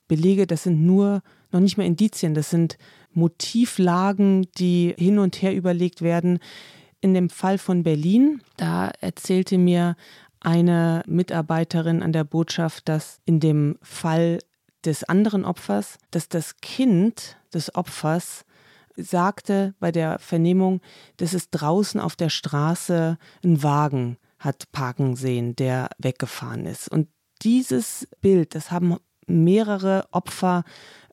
Belege, 0.08 0.46
das 0.46 0.64
sind 0.64 0.84
nur 0.84 1.22
noch 1.52 1.60
nicht 1.60 1.76
mal 1.76 1.84
Indizien, 1.84 2.34
das 2.34 2.50
sind 2.50 2.78
Motivlagen, 3.12 4.48
die 4.58 4.94
hin 4.98 5.18
und 5.18 5.40
her 5.42 5.54
überlegt 5.54 6.02
werden. 6.02 6.38
In 7.00 7.14
dem 7.14 7.28
Fall 7.28 7.58
von 7.58 7.82
Berlin, 7.82 8.40
da 8.56 8.90
erzählte 9.00 9.58
mir 9.58 9.96
eine 10.40 11.02
Mitarbeiterin 11.06 12.02
an 12.02 12.12
der 12.12 12.24
Botschaft, 12.24 12.88
dass 12.88 13.20
in 13.26 13.40
dem 13.40 13.78
Fall 13.82 14.38
des 14.86 15.04
anderen 15.04 15.44
Opfers, 15.44 15.98
dass 16.10 16.28
das 16.28 16.56
Kind 16.58 17.36
des 17.52 17.74
Opfers 17.74 18.44
sagte 18.96 19.74
bei 19.78 19.92
der 19.92 20.18
Vernehmung, 20.18 20.80
dass 21.18 21.34
es 21.34 21.50
draußen 21.50 22.00
auf 22.00 22.16
der 22.16 22.30
Straße 22.30 23.18
einen 23.44 23.62
Wagen 23.62 24.16
hat 24.38 24.70
parken 24.72 25.16
sehen, 25.16 25.56
der 25.56 25.90
weggefahren 25.98 26.66
ist. 26.66 26.88
Und 26.90 27.08
dieses 27.42 28.08
Bild, 28.20 28.54
das 28.54 28.70
haben 28.70 28.96
mehrere 29.26 30.06
Opfer 30.12 30.64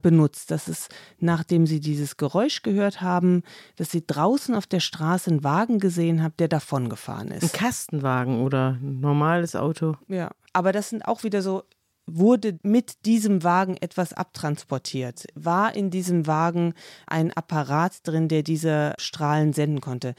benutzt. 0.01 0.51
Das 0.51 0.67
ist, 0.67 0.93
nachdem 1.19 1.65
sie 1.65 1.79
dieses 1.79 2.17
Geräusch 2.17 2.61
gehört 2.61 3.01
haben, 3.01 3.41
dass 3.75 3.91
sie 3.91 4.05
draußen 4.05 4.53
auf 4.53 4.67
der 4.67 4.81
Straße 4.81 5.31
einen 5.31 5.43
Wagen 5.43 5.79
gesehen 5.79 6.21
haben, 6.21 6.35
der 6.37 6.47
davongefahren 6.47 7.29
ist. 7.29 7.43
Ein 7.43 7.59
Kastenwagen 7.59 8.41
oder 8.41 8.77
ein 8.81 8.99
normales 8.99 9.55
Auto. 9.55 9.95
Ja, 10.07 10.31
aber 10.51 10.71
das 10.71 10.89
sind 10.89 11.05
auch 11.07 11.23
wieder 11.23 11.41
so 11.41 11.63
wurde 12.05 12.59
mit 12.63 13.05
diesem 13.05 13.43
Wagen 13.43 13.77
etwas 13.77 14.13
abtransportiert? 14.13 15.25
War 15.35 15.75
in 15.75 15.89
diesem 15.89 16.27
Wagen 16.27 16.73
ein 17.07 17.31
Apparat 17.31 18.05
drin, 18.07 18.27
der 18.27 18.43
diese 18.43 18.93
Strahlen 18.97 19.53
senden 19.53 19.81
konnte? 19.81 20.15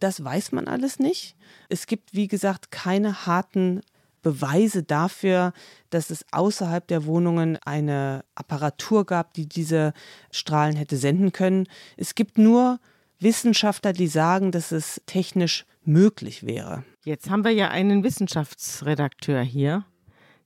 Das 0.00 0.22
weiß 0.22 0.52
man 0.52 0.68
alles 0.68 0.98
nicht. 0.98 1.36
Es 1.68 1.86
gibt, 1.86 2.14
wie 2.14 2.28
gesagt, 2.28 2.70
keine 2.70 3.26
harten 3.26 3.80
Beweise 4.22 4.82
dafür, 4.82 5.52
dass 5.90 6.10
es 6.10 6.24
außerhalb 6.32 6.86
der 6.86 7.04
Wohnungen 7.04 7.56
eine 7.64 8.24
Apparatur 8.34 9.06
gab, 9.06 9.34
die 9.34 9.48
diese 9.48 9.92
Strahlen 10.30 10.76
hätte 10.76 10.96
senden 10.96 11.32
können. 11.32 11.68
Es 11.96 12.14
gibt 12.14 12.38
nur 12.38 12.80
Wissenschaftler, 13.20 13.92
die 13.92 14.06
sagen, 14.06 14.52
dass 14.52 14.72
es 14.72 15.00
technisch 15.06 15.64
möglich 15.84 16.44
wäre. 16.44 16.84
Jetzt 17.04 17.30
haben 17.30 17.44
wir 17.44 17.52
ja 17.52 17.68
einen 17.68 18.04
Wissenschaftsredakteur 18.04 19.40
hier, 19.40 19.84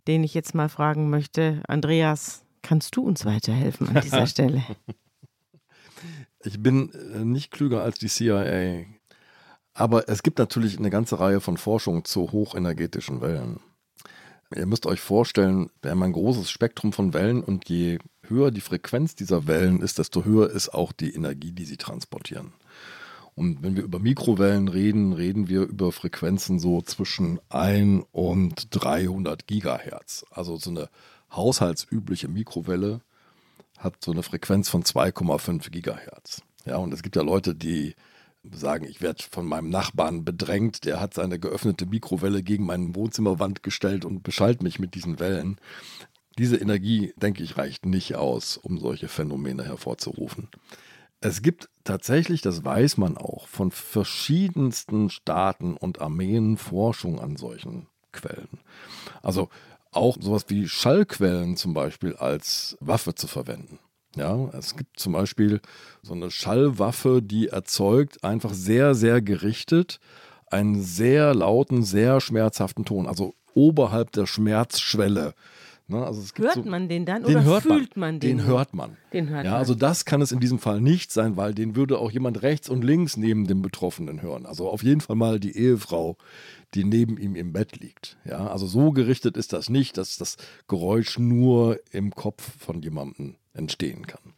den 0.06 0.24
ich 0.24 0.34
jetzt 0.34 0.54
mal 0.54 0.68
fragen 0.68 1.10
möchte. 1.10 1.62
Andreas, 1.68 2.44
kannst 2.62 2.96
du 2.96 3.02
uns 3.02 3.24
weiterhelfen 3.24 3.88
an 3.88 4.02
dieser 4.02 4.26
Stelle? 4.28 4.62
Ich 6.44 6.62
bin 6.62 6.92
äh, 6.92 7.24
nicht 7.24 7.50
klüger 7.50 7.82
als 7.82 7.98
die 7.98 8.08
CIA. 8.08 8.84
Aber 9.74 10.08
es 10.08 10.22
gibt 10.22 10.38
natürlich 10.38 10.78
eine 10.78 10.90
ganze 10.90 11.18
Reihe 11.18 11.40
von 11.40 11.56
Forschungen 11.56 12.04
zu 12.04 12.32
hochenergetischen 12.32 13.20
Wellen. 13.20 13.60
Ihr 14.54 14.66
müsst 14.66 14.84
euch 14.84 15.00
vorstellen, 15.00 15.70
wir 15.80 15.92
haben 15.92 16.02
ein 16.02 16.12
großes 16.12 16.50
Spektrum 16.50 16.92
von 16.92 17.14
Wellen 17.14 17.42
und 17.42 17.70
je 17.70 17.98
höher 18.22 18.50
die 18.50 18.60
Frequenz 18.60 19.14
dieser 19.14 19.46
Wellen 19.46 19.80
ist, 19.80 19.98
desto 19.98 20.24
höher 20.24 20.50
ist 20.50 20.74
auch 20.74 20.92
die 20.92 21.14
Energie, 21.14 21.52
die 21.52 21.64
sie 21.64 21.78
transportieren. 21.78 22.52
Und 23.34 23.62
wenn 23.62 23.76
wir 23.76 23.82
über 23.82 23.98
Mikrowellen 23.98 24.68
reden, 24.68 25.12
reden 25.12 25.48
wir 25.48 25.62
über 25.62 25.90
Frequenzen 25.90 26.58
so 26.58 26.82
zwischen 26.82 27.40
1 27.48 28.04
und 28.12 28.66
300 28.70 29.46
Gigahertz. 29.46 30.24
Also 30.30 30.58
so 30.58 30.70
eine 30.70 30.88
haushaltsübliche 31.30 32.28
Mikrowelle 32.28 33.00
hat 33.78 33.94
so 34.04 34.12
eine 34.12 34.22
Frequenz 34.22 34.68
von 34.68 34.82
2,5 34.82 35.70
Gigahertz. 35.70 36.42
Ja, 36.66 36.76
und 36.76 36.92
es 36.92 37.02
gibt 37.02 37.16
ja 37.16 37.22
Leute, 37.22 37.54
die 37.54 37.94
sagen, 38.50 38.84
ich 38.84 39.00
werde 39.00 39.22
von 39.30 39.46
meinem 39.46 39.70
Nachbarn 39.70 40.24
bedrängt, 40.24 40.84
der 40.84 41.00
hat 41.00 41.14
seine 41.14 41.38
geöffnete 41.38 41.86
Mikrowelle 41.86 42.42
gegen 42.42 42.66
meine 42.66 42.94
Wohnzimmerwand 42.94 43.62
gestellt 43.62 44.04
und 44.04 44.22
beschallt 44.22 44.62
mich 44.62 44.78
mit 44.78 44.94
diesen 44.94 45.20
Wellen. 45.20 45.58
Diese 46.38 46.56
Energie, 46.56 47.12
denke 47.16 47.42
ich, 47.42 47.56
reicht 47.56 47.86
nicht 47.86 48.14
aus, 48.14 48.56
um 48.56 48.78
solche 48.78 49.08
Phänomene 49.08 49.64
hervorzurufen. 49.64 50.48
Es 51.22 51.40
gibt 51.40 51.68
tatsächlich, 51.84 52.42
das 52.42 52.64
weiß 52.64 52.96
man 52.96 53.16
auch, 53.16 53.46
von 53.46 53.70
verschiedensten 53.70 55.08
Staaten 55.08 55.76
und 55.76 56.00
Armeen 56.00 56.56
Forschung 56.56 57.20
an 57.20 57.36
solchen 57.36 57.86
Quellen. 58.12 58.60
Also 59.22 59.48
auch 59.92 60.16
sowas 60.20 60.46
wie 60.48 60.68
Schallquellen 60.68 61.56
zum 61.56 61.74
Beispiel 61.74 62.16
als 62.16 62.76
Waffe 62.80 63.14
zu 63.14 63.28
verwenden. 63.28 63.78
Ja, 64.16 64.48
es 64.52 64.76
gibt 64.76 64.98
zum 64.98 65.12
Beispiel 65.12 65.60
so 66.02 66.12
eine 66.12 66.30
Schallwaffe, 66.30 67.22
die 67.22 67.48
erzeugt 67.48 68.24
einfach 68.24 68.52
sehr, 68.52 68.94
sehr 68.94 69.22
gerichtet 69.22 70.00
einen 70.52 70.82
sehr 70.82 71.34
lauten, 71.34 71.82
sehr 71.82 72.20
schmerzhaften 72.20 72.84
Ton, 72.84 73.06
also 73.06 73.34
oberhalb 73.54 74.12
der 74.12 74.26
Schmerzschwelle. 74.26 75.34
Ne, 75.88 76.04
also 76.04 76.22
hört 76.36 76.54
so, 76.54 76.62
man 76.62 76.88
den 76.88 77.04
dann 77.04 77.24
den 77.24 77.36
oder 77.36 77.60
fühlt 77.60 77.96
man, 77.96 78.14
man 78.14 78.20
den? 78.20 78.38
Den 78.38 78.46
hört 78.46 78.72
man. 78.72 78.96
Den 79.12 79.28
hört 79.28 79.44
ja, 79.44 79.52
man. 79.52 79.58
Also 79.60 79.74
das 79.74 80.04
kann 80.04 80.22
es 80.22 80.32
in 80.32 80.40
diesem 80.40 80.58
Fall 80.58 80.80
nicht 80.80 81.12
sein, 81.12 81.36
weil 81.36 81.54
den 81.54 81.76
würde 81.76 81.98
auch 81.98 82.10
jemand 82.10 82.42
rechts 82.42 82.68
und 82.68 82.82
links 82.82 83.16
neben 83.16 83.46
dem 83.46 83.62
Betroffenen 83.62 84.22
hören. 84.22 84.46
Also 84.46 84.68
auf 84.68 84.82
jeden 84.82 85.00
Fall 85.00 85.16
mal 85.16 85.40
die 85.40 85.56
Ehefrau, 85.56 86.16
die 86.74 86.84
neben 86.84 87.18
ihm 87.18 87.34
im 87.34 87.52
Bett 87.52 87.76
liegt. 87.76 88.16
Ja, 88.24 88.46
also 88.46 88.66
so 88.66 88.92
gerichtet 88.92 89.36
ist 89.36 89.52
das 89.52 89.68
nicht, 89.68 89.98
dass 89.98 90.16
das 90.16 90.36
Geräusch 90.68 91.18
nur 91.18 91.80
im 91.90 92.14
Kopf 92.14 92.56
von 92.58 92.80
jemandem 92.80 93.36
entstehen 93.54 94.06
kann. 94.06 94.32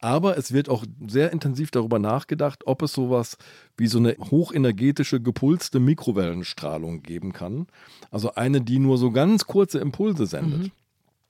Aber 0.00 0.38
es 0.38 0.52
wird 0.52 0.68
auch 0.68 0.84
sehr 1.08 1.32
intensiv 1.32 1.70
darüber 1.70 1.98
nachgedacht, 1.98 2.66
ob 2.66 2.82
es 2.82 2.92
sowas 2.92 3.36
wie 3.76 3.88
so 3.88 3.98
eine 3.98 4.16
hochenergetische 4.30 5.20
gepulste 5.20 5.80
Mikrowellenstrahlung 5.80 7.02
geben 7.02 7.32
kann. 7.32 7.66
Also 8.10 8.34
eine, 8.34 8.60
die 8.60 8.78
nur 8.78 8.96
so 8.96 9.10
ganz 9.10 9.46
kurze 9.46 9.78
Impulse 9.78 10.26
sendet. 10.26 10.62
Mhm. 10.64 10.70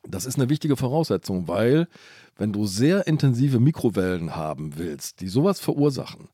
Das 0.07 0.27
ist 0.27 0.37
eine 0.39 0.49
wichtige 0.49 0.77
Voraussetzung, 0.77 1.49
weil 1.49 1.89
wenn 2.37 2.53
du 2.53 2.67
sehr 2.67 3.07
intensive 3.07 3.59
Mikrowellen 3.59 4.37
haben 4.37 4.77
willst, 4.77 5.21
die 5.21 5.29
sowas 5.29 5.61
verursachen, 5.61 6.29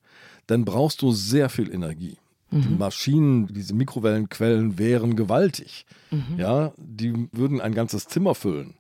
dann 0.47 0.65
brauchst 0.65 1.03
du 1.03 1.13
sehr 1.13 1.49
viel 1.49 1.73
Energie. 1.73 2.19
Mhm. 2.51 2.63
Die 2.63 2.75
Maschinen, 2.75 3.47
diese 3.47 3.75
Mikrowellenquellen 3.75 4.79
wären 4.79 5.17
gewaltig. 5.17 5.87
Mhm. 6.11 6.39
Ja, 6.39 6.73
die 6.77 7.29
würden 7.33 7.61
ein 7.61 7.75
ganzes 7.75 8.07
Zimmer 8.07 8.35
füllen. 8.35 8.75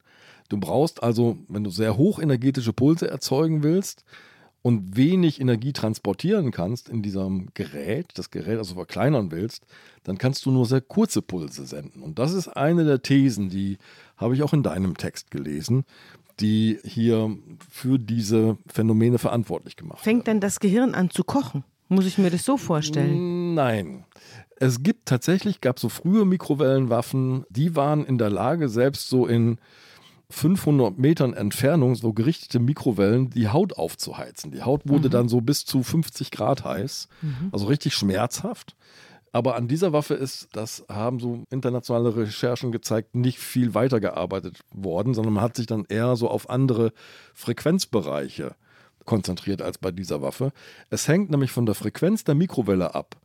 Du 0.55 0.61
brauchst 0.61 1.03
also, 1.03 1.37
wenn 1.49 1.65
du 1.65 1.71
sehr 1.71 1.97
hochenergetische 1.97 2.73
Pulse 2.73 3.11
erzeugen 3.11 3.65
willst 3.65 4.05
und 4.63 4.97
wenig 4.97 5.41
Energie 5.41 5.73
transportieren 5.73 6.53
kannst 6.53 6.89
in 6.89 7.03
diesem 7.03 7.49
Gerät, 7.55 8.13
das 8.15 8.31
Gerät 8.31 8.59
also 8.59 8.77
verkleinern 8.77 9.33
willst, 9.33 9.67
dann 10.05 10.17
kannst 10.17 10.47
du 10.47 10.53
nur 10.53 10.65
sehr 10.65 10.81
kurze 10.81 11.23
Pulse 11.23 11.67
senden. 11.67 12.03
Und 12.05 12.21
das 12.21 12.33
ist 12.33 12.47
eine 12.47 12.85
der 12.85 13.03
Thesen, 13.03 13.49
die 13.49 13.79
habe 14.17 14.37
ich 14.37 14.45
auch 14.45 14.53
in 14.53 14.63
deinem 14.63 14.97
Text 14.97 15.33
gelesen, 15.33 15.87
die 16.39 16.79
hier 16.85 17.37
für 17.69 17.99
diese 17.99 18.57
Phänomene 18.69 19.19
verantwortlich 19.19 19.75
gemacht 19.75 20.05
Fängt 20.05 20.29
werden. 20.29 20.39
dann 20.39 20.41
das 20.41 20.61
Gehirn 20.61 20.95
an 20.95 21.11
zu 21.11 21.25
kochen? 21.25 21.65
Muss 21.89 22.07
ich 22.07 22.17
mir 22.17 22.31
das 22.31 22.45
so 22.45 22.57
vorstellen? 22.57 23.55
Nein. 23.55 24.05
Es 24.55 24.85
gibt 24.85 25.07
tatsächlich, 25.07 25.61
gab 25.61 25.81
so 25.81 25.89
frühe 25.89 26.25
Mikrowellenwaffen, 26.25 27.45
die 27.51 27.75
waren 27.75 28.07
in 28.07 28.19
der 28.19 28.31
Lage, 28.31 28.69
selbst 28.69 29.09
so 29.09 29.27
in 29.27 29.59
500 30.31 30.99
Metern 30.99 31.35
Entfernung 31.35 31.95
so 31.95 32.13
gerichtete 32.13 32.59
Mikrowellen 32.59 33.31
die 33.31 33.49
Haut 33.49 33.75
aufzuheizen. 33.75 34.51
Die 34.51 34.63
Haut 34.63 34.83
wurde 34.89 35.09
mhm. 35.09 35.13
dann 35.13 35.29
so 35.29 35.41
bis 35.41 35.65
zu 35.65 35.83
50 35.83 36.31
Grad 36.31 36.65
heiß, 36.65 37.09
mhm. 37.23 37.51
also 37.53 37.67
richtig 37.67 37.95
schmerzhaft. 37.95 38.75
Aber 39.33 39.57
an 39.57 39.67
dieser 39.67 39.93
Waffe 39.93 40.15
ist, 40.15 40.49
das 40.53 40.85
haben 40.89 41.19
so 41.19 41.43
internationale 41.51 42.15
Recherchen 42.15 42.71
gezeigt, 42.71 43.17
nicht 43.17 43.41
viel 43.41 43.75
weitergearbeitet 43.75 44.61
worden, 44.73 45.13
sondern 45.13 45.35
man 45.35 45.43
hat 45.43 45.57
sich 45.57 45.67
dann 45.67 45.85
eher 45.89 46.15
so 46.15 46.31
auf 46.31 46.49
andere 46.49 46.93
Frequenzbereiche 47.35 48.55
konzentriert 49.05 49.61
als 49.61 49.79
bei 49.79 49.91
dieser 49.91 50.23
Waffe. 50.23 50.53
Es 50.89 51.09
hängt 51.09 51.31
nämlich 51.31 51.51
von 51.51 51.67
der 51.67 51.75
Frequenz 51.75 52.23
der 52.23 52.37
Mikrowelle 52.37 52.95
ab, 52.95 53.17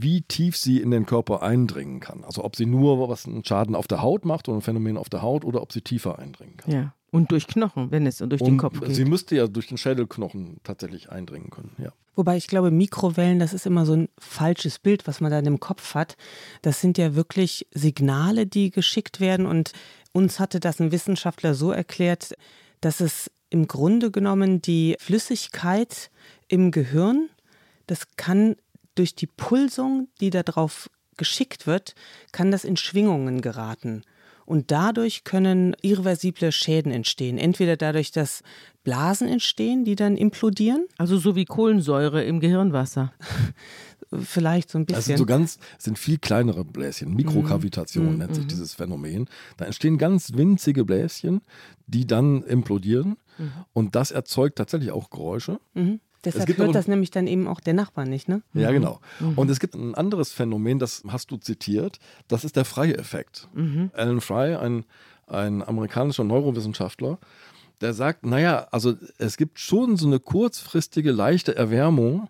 wie 0.00 0.22
tief 0.22 0.56
sie 0.56 0.80
in 0.80 0.90
den 0.90 1.06
Körper 1.06 1.42
eindringen 1.42 2.00
kann. 2.00 2.24
Also 2.24 2.44
ob 2.44 2.56
sie 2.56 2.66
nur 2.66 3.08
was 3.08 3.26
einen 3.26 3.44
Schaden 3.44 3.74
auf 3.74 3.88
der 3.88 4.02
Haut 4.02 4.24
macht 4.24 4.48
oder 4.48 4.58
ein 4.58 4.62
Phänomen 4.62 4.96
auf 4.96 5.08
der 5.08 5.22
Haut 5.22 5.44
oder 5.44 5.60
ob 5.62 5.72
sie 5.72 5.80
tiefer 5.80 6.18
eindringen 6.18 6.56
kann. 6.56 6.72
Ja. 6.72 6.94
Und 7.10 7.32
durch 7.32 7.46
Knochen, 7.46 7.90
wenn 7.90 8.06
es 8.06 8.18
durch 8.18 8.40
und 8.40 8.48
den 8.48 8.58
Kopf 8.58 8.80
geht. 8.80 8.94
Sie 8.94 9.06
müsste 9.06 9.34
ja 9.34 9.46
durch 9.46 9.66
den 9.66 9.78
Schädelknochen 9.78 10.58
tatsächlich 10.62 11.10
eindringen 11.10 11.50
können, 11.50 11.72
ja. 11.78 11.92
Wobei 12.14 12.36
ich 12.36 12.48
glaube, 12.48 12.72
Mikrowellen, 12.72 13.38
das 13.38 13.54
ist 13.54 13.64
immer 13.64 13.86
so 13.86 13.94
ein 13.94 14.08
falsches 14.18 14.80
Bild, 14.80 15.06
was 15.06 15.20
man 15.20 15.30
da 15.30 15.38
im 15.38 15.60
Kopf 15.60 15.94
hat. 15.94 16.16
Das 16.62 16.80
sind 16.80 16.98
ja 16.98 17.14
wirklich 17.14 17.68
Signale, 17.70 18.44
die 18.44 18.72
geschickt 18.72 19.20
werden. 19.20 19.46
Und 19.46 19.70
uns 20.10 20.40
hatte 20.40 20.58
das 20.58 20.80
ein 20.80 20.90
Wissenschaftler 20.90 21.54
so 21.54 21.70
erklärt, 21.70 22.34
dass 22.80 22.98
es 22.98 23.30
im 23.50 23.68
Grunde 23.68 24.10
genommen 24.10 24.60
die 24.60 24.96
Flüssigkeit 24.98 26.10
im 26.48 26.72
Gehirn, 26.72 27.28
das 27.86 28.16
kann 28.16 28.56
durch 28.98 29.14
die 29.14 29.26
Pulsung, 29.26 30.08
die 30.20 30.30
darauf 30.30 30.90
geschickt 31.16 31.66
wird, 31.66 31.94
kann 32.32 32.50
das 32.50 32.64
in 32.64 32.76
Schwingungen 32.76 33.40
geraten. 33.40 34.02
Und 34.46 34.70
dadurch 34.70 35.24
können 35.24 35.76
irreversible 35.82 36.52
Schäden 36.52 36.90
entstehen. 36.90 37.36
Entweder 37.36 37.76
dadurch, 37.76 38.12
dass 38.12 38.42
Blasen 38.82 39.28
entstehen, 39.28 39.84
die 39.84 39.94
dann 39.94 40.16
implodieren. 40.16 40.86
Also 40.96 41.18
so 41.18 41.36
wie 41.36 41.44
Kohlensäure 41.44 42.24
im 42.24 42.40
Gehirnwasser. 42.40 43.12
Vielleicht 44.22 44.70
so 44.70 44.78
ein 44.78 44.86
bisschen. 44.86 44.98
Das 44.98 45.04
sind 45.04 45.18
so 45.18 45.26
ganz, 45.26 45.58
sind 45.76 45.98
viel 45.98 46.16
kleinere 46.16 46.64
Bläschen. 46.64 47.14
Mikrokavitation 47.14 48.14
mm, 48.14 48.18
nennt 48.18 48.34
sich 48.34 48.46
mm. 48.46 48.48
dieses 48.48 48.72
Phänomen. 48.72 49.28
Da 49.58 49.66
entstehen 49.66 49.98
ganz 49.98 50.32
winzige 50.32 50.86
Bläschen, 50.86 51.42
die 51.86 52.06
dann 52.06 52.42
implodieren. 52.44 53.18
Mm. 53.36 53.48
Und 53.74 53.96
das 53.96 54.10
erzeugt 54.12 54.56
tatsächlich 54.56 54.92
auch 54.92 55.10
Geräusche. 55.10 55.60
Mhm. 55.74 56.00
Deshalb 56.34 56.58
hört 56.58 56.74
das 56.74 56.88
nämlich 56.88 57.10
dann 57.10 57.26
eben 57.26 57.46
auch 57.46 57.60
der 57.60 57.74
Nachbar 57.74 58.04
nicht, 58.04 58.28
ne? 58.28 58.42
Ja, 58.54 58.70
genau. 58.70 59.00
Mhm. 59.20 59.38
Und 59.38 59.50
es 59.50 59.60
gibt 59.60 59.74
ein 59.74 59.94
anderes 59.94 60.32
Phänomen, 60.32 60.78
das 60.78 61.02
hast 61.08 61.30
du 61.30 61.36
zitiert, 61.36 61.98
das 62.28 62.44
ist 62.44 62.56
der 62.56 62.64
Frey-Effekt. 62.64 63.48
Mhm. 63.54 63.90
Alan 63.94 64.20
Fry, 64.20 64.54
ein, 64.54 64.84
ein 65.26 65.62
amerikanischer 65.62 66.24
Neurowissenschaftler, 66.24 67.18
der 67.80 67.94
sagt, 67.94 68.26
naja, 68.26 68.66
also 68.70 68.94
es 69.18 69.36
gibt 69.36 69.58
schon 69.58 69.96
so 69.96 70.06
eine 70.06 70.18
kurzfristige 70.18 71.12
leichte 71.12 71.54
Erwärmung 71.54 72.28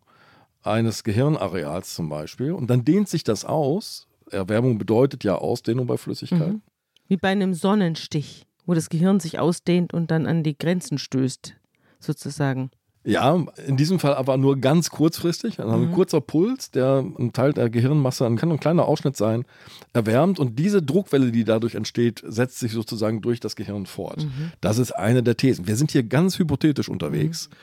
eines 0.63 1.05
Gehirnareals 1.05 1.95
zum 1.95 2.09
Beispiel 2.09 2.53
und 2.53 2.69
dann 2.69 2.85
dehnt 2.85 3.09
sich 3.09 3.25
das 3.25 3.45
aus. 3.45 4.07
Erwärmung 4.31 4.79
bedeutet 4.79 5.25
ja 5.25 5.37
Ausdehnung 5.37 5.87
bei 5.87 5.97
Flüssigkeit. 5.97 6.53
Mhm. 6.53 6.63
Wie 7.09 7.17
bei 7.17 7.29
einem 7.29 7.55
Sonnenstich, 7.55 8.47
wo 8.67 8.75
das 8.75 8.91
Gehirn 8.91 9.21
sich 9.21 9.39
ausdehnt 9.39 9.95
und 9.95 10.11
dann 10.11 10.27
an 10.27 10.43
die 10.43 10.57
Grenzen 10.57 10.99
stößt, 10.99 11.55
sozusagen. 11.99 12.71
Ja, 13.05 13.43
in 13.67 13.77
diesem 13.77 13.99
Fall 13.99 14.15
aber 14.15 14.37
nur 14.37 14.59
ganz 14.59 14.91
kurzfristig. 14.91 15.61
Also 15.61 15.73
ein 15.73 15.89
mhm. 15.89 15.93
kurzer 15.93 16.21
Puls, 16.21 16.71
der 16.71 17.05
ein 17.19 17.33
Teil 17.33 17.53
der 17.53 17.71
Gehirnmasse, 17.71 18.25
kann 18.37 18.53
ein 18.53 18.61
kleiner 18.61 18.87
Ausschnitt 18.87 19.17
sein, 19.17 19.45
erwärmt 19.93 20.39
und 20.39 20.59
diese 20.59 20.83
Druckwelle, 20.83 21.33
die 21.33 21.45
dadurch 21.45 21.75
entsteht, 21.75 22.23
setzt 22.27 22.59
sich 22.59 22.73
sozusagen 22.73 23.23
durch 23.23 23.41
das 23.41 23.57
Gehirn 23.57 23.87
fort. 23.87 24.25
Mhm. 24.25 24.53
Das 24.61 24.79
ist 24.79 24.93
eine 24.93 25.23
der 25.23 25.37
Thesen. 25.37 25.67
Wir 25.67 25.77
sind 25.77 25.91
hier 25.91 26.03
ganz 26.03 26.39
hypothetisch 26.39 26.89
unterwegs. 26.89 27.49
Mhm. 27.49 27.55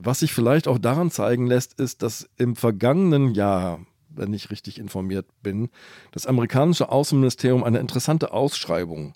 Was 0.00 0.20
sich 0.20 0.32
vielleicht 0.32 0.68
auch 0.68 0.78
daran 0.78 1.10
zeigen 1.10 1.48
lässt, 1.48 1.78
ist, 1.80 2.02
dass 2.02 2.28
im 2.36 2.54
vergangenen 2.54 3.34
Jahr, 3.34 3.80
wenn 4.08 4.32
ich 4.32 4.50
richtig 4.50 4.78
informiert 4.78 5.26
bin, 5.42 5.70
das 6.12 6.26
amerikanische 6.26 6.90
Außenministerium 6.90 7.64
eine 7.64 7.80
interessante 7.80 8.32
Ausschreibung 8.32 9.14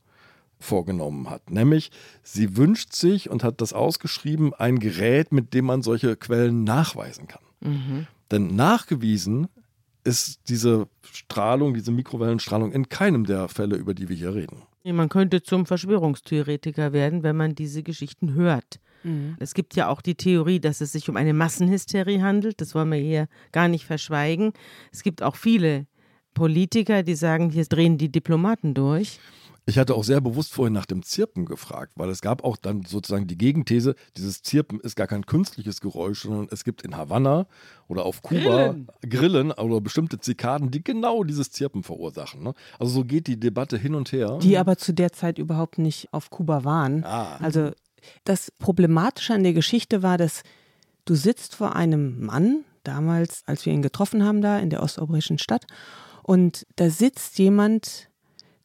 vorgenommen 0.63 1.29
hat. 1.29 1.51
Nämlich, 1.51 1.91
sie 2.23 2.57
wünscht 2.57 2.93
sich 2.93 3.31
und 3.31 3.45
hat 3.45 3.61
das 3.61 3.73
ausgeschrieben, 3.73 4.55
ein 4.55 4.79
Gerät, 4.79 5.33
mit 5.33 5.55
dem 5.55 5.67
man 5.67 5.83
solche 5.83 6.17
Quellen 6.17 6.65
nachweisen 6.65 7.29
kann. 7.29 7.43
Mhm. 7.61 8.07
Denn 8.31 8.55
nachgewiesen 8.57 9.49
ist 10.05 10.49
diese 10.49 10.89
Strahlung, 11.03 11.75
diese 11.75 11.93
Mikrowellenstrahlung 11.93 12.73
in 12.73 12.89
keinem 12.89 13.25
der 13.25 13.49
Fälle, 13.49 13.77
über 13.77 13.95
die 13.95 14.09
wir 14.09 14.17
hier 14.17 14.35
reden. 14.35 14.63
Man 14.85 15.09
könnte 15.09 15.43
zum 15.43 15.65
Verschwörungstheoretiker 15.65 16.93
werden, 16.93 17.23
wenn 17.23 17.37
man 17.37 17.55
diese 17.55 17.85
Geschichten 17.85 18.35
hört. 18.35 18.81
Mhm. 19.05 19.37
Es 19.39 19.55
gibt 19.55 19.77
ja 19.77 19.89
auch 19.89 20.01
die 20.01 20.17
Theorie, 20.17 20.59
dass 20.59 20.81
es 20.81 20.93
sich 20.93 21.09
um 21.09 21.17
eine 21.17 21.35
Massenhysterie 21.35 22.21
handelt. 22.21 22.61
Das 22.61 22.75
wollen 22.75 22.91
wir 22.91 22.99
hier 22.99 23.29
gar 23.53 23.69
nicht 23.69 23.85
verschweigen. 23.85 24.53
Es 24.91 25.03
gibt 25.03 25.23
auch 25.23 25.37
viele 25.37 25.87
Politiker, 26.35 27.03
die 27.03 27.15
sagen, 27.15 27.51
hier 27.51 27.65
drehen 27.65 27.99
die 27.99 28.11
Diplomaten 28.11 28.75
durch. 28.75 29.21
Ich 29.65 29.79
hatte 29.79 29.95
auch 29.95 30.03
sehr 30.03 30.21
bewusst 30.21 30.53
vorhin 30.53 30.73
nach 30.73 30.87
dem 30.87 31.05
Zirpen 31.05 31.47
gefragt, 31.47 31.93
weil 31.97 32.11
es 32.11 32.21
gab 32.21 32.43
auch 32.43 32.57
dann 32.57 32.85
sozusagen 32.85 33.29
die 33.29 33.39
Gegenthese, 33.39 33.95
dieses 34.17 34.43
Zirpen 34.43 34.81
ist 34.81 34.97
gar 34.97 35.07
kein 35.07 35.25
künstliches 35.25 35.81
Geräusch, 35.81 36.23
sondern 36.23 36.49
es 36.51 36.65
gibt 36.65 36.83
in 36.83 36.97
Havanna 36.97 37.47
oder 37.87 38.05
auf 38.05 38.23
Kuba 38.23 38.41
Grillen, 38.41 38.89
Grillen 39.09 39.53
oder 39.53 39.81
bestimmte 39.81 40.19
Zikaden, 40.19 40.73
die 40.73 40.83
genau 40.83 41.23
dieses 41.23 41.53
Zirpen 41.53 41.85
verursachen. 41.85 42.43
Ne? 42.43 42.55
Also 42.81 42.93
so 42.93 43.05
geht 43.05 43.29
die 43.29 43.39
Debatte 43.39 43.79
hin 43.79 43.95
und 43.95 44.11
her. 44.11 44.39
Die 44.43 44.59
aber 44.59 44.79
zu 44.79 44.93
der 44.93 45.13
Zeit 45.13 45.39
überhaupt 45.39 45.79
nicht 45.79 46.13
auf 46.13 46.31
Kuba 46.31 46.65
waren. 46.65 47.05
Ah. 47.05 47.37
Also 47.37 47.71
das 48.25 48.51
Problematische 48.59 49.35
an 49.35 49.45
der 49.45 49.53
Geschichte 49.53 50.03
war, 50.03 50.19
dass 50.19 50.43
du 51.05 51.15
sitzt 51.15 51.55
vor 51.55 51.77
einem 51.77 52.25
Mann, 52.25 52.65
damals, 52.83 53.43
als 53.47 53.65
wir 53.65 53.73
ihn 53.73 53.83
getroffen 53.83 54.25
haben 54.25 54.43
da 54.43 54.59
in 54.59 54.71
der 54.71 54.83
osteuropäischen 54.83 55.39
Stadt, 55.39 55.67
und 56.25 56.67
da 56.77 56.91
sitzt 56.91 57.39
jemand, 57.39 58.09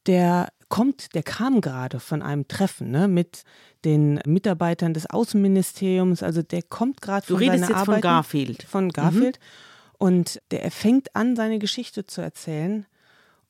der 0.06 0.50
kommt, 0.70 1.15
der 1.15 1.24
kam 1.24 1.61
gerade 1.61 1.99
von 1.99 2.22
einem 2.22 2.47
Treffen 2.47 2.91
ne, 2.91 3.07
mit 3.07 3.43
den 3.86 4.20
Mitarbeitern 4.26 4.93
des 4.93 5.09
Außenministeriums. 5.09 6.24
Also 6.24 6.41
der 6.41 6.63
kommt 6.63 7.01
gerade 7.01 7.26
von 7.26 7.39
seiner 7.39 7.53
jetzt 7.55 7.72
Arbeit. 7.72 7.86
von 7.86 8.01
Garfield. 8.01 8.63
Von 8.63 8.89
Garfield. 8.89 9.39
Mhm. 9.39 9.95
Und 9.99 10.41
der 10.51 10.70
fängt 10.72 11.15
an, 11.15 11.36
seine 11.36 11.59
Geschichte 11.59 12.05
zu 12.05 12.22
erzählen. 12.22 12.86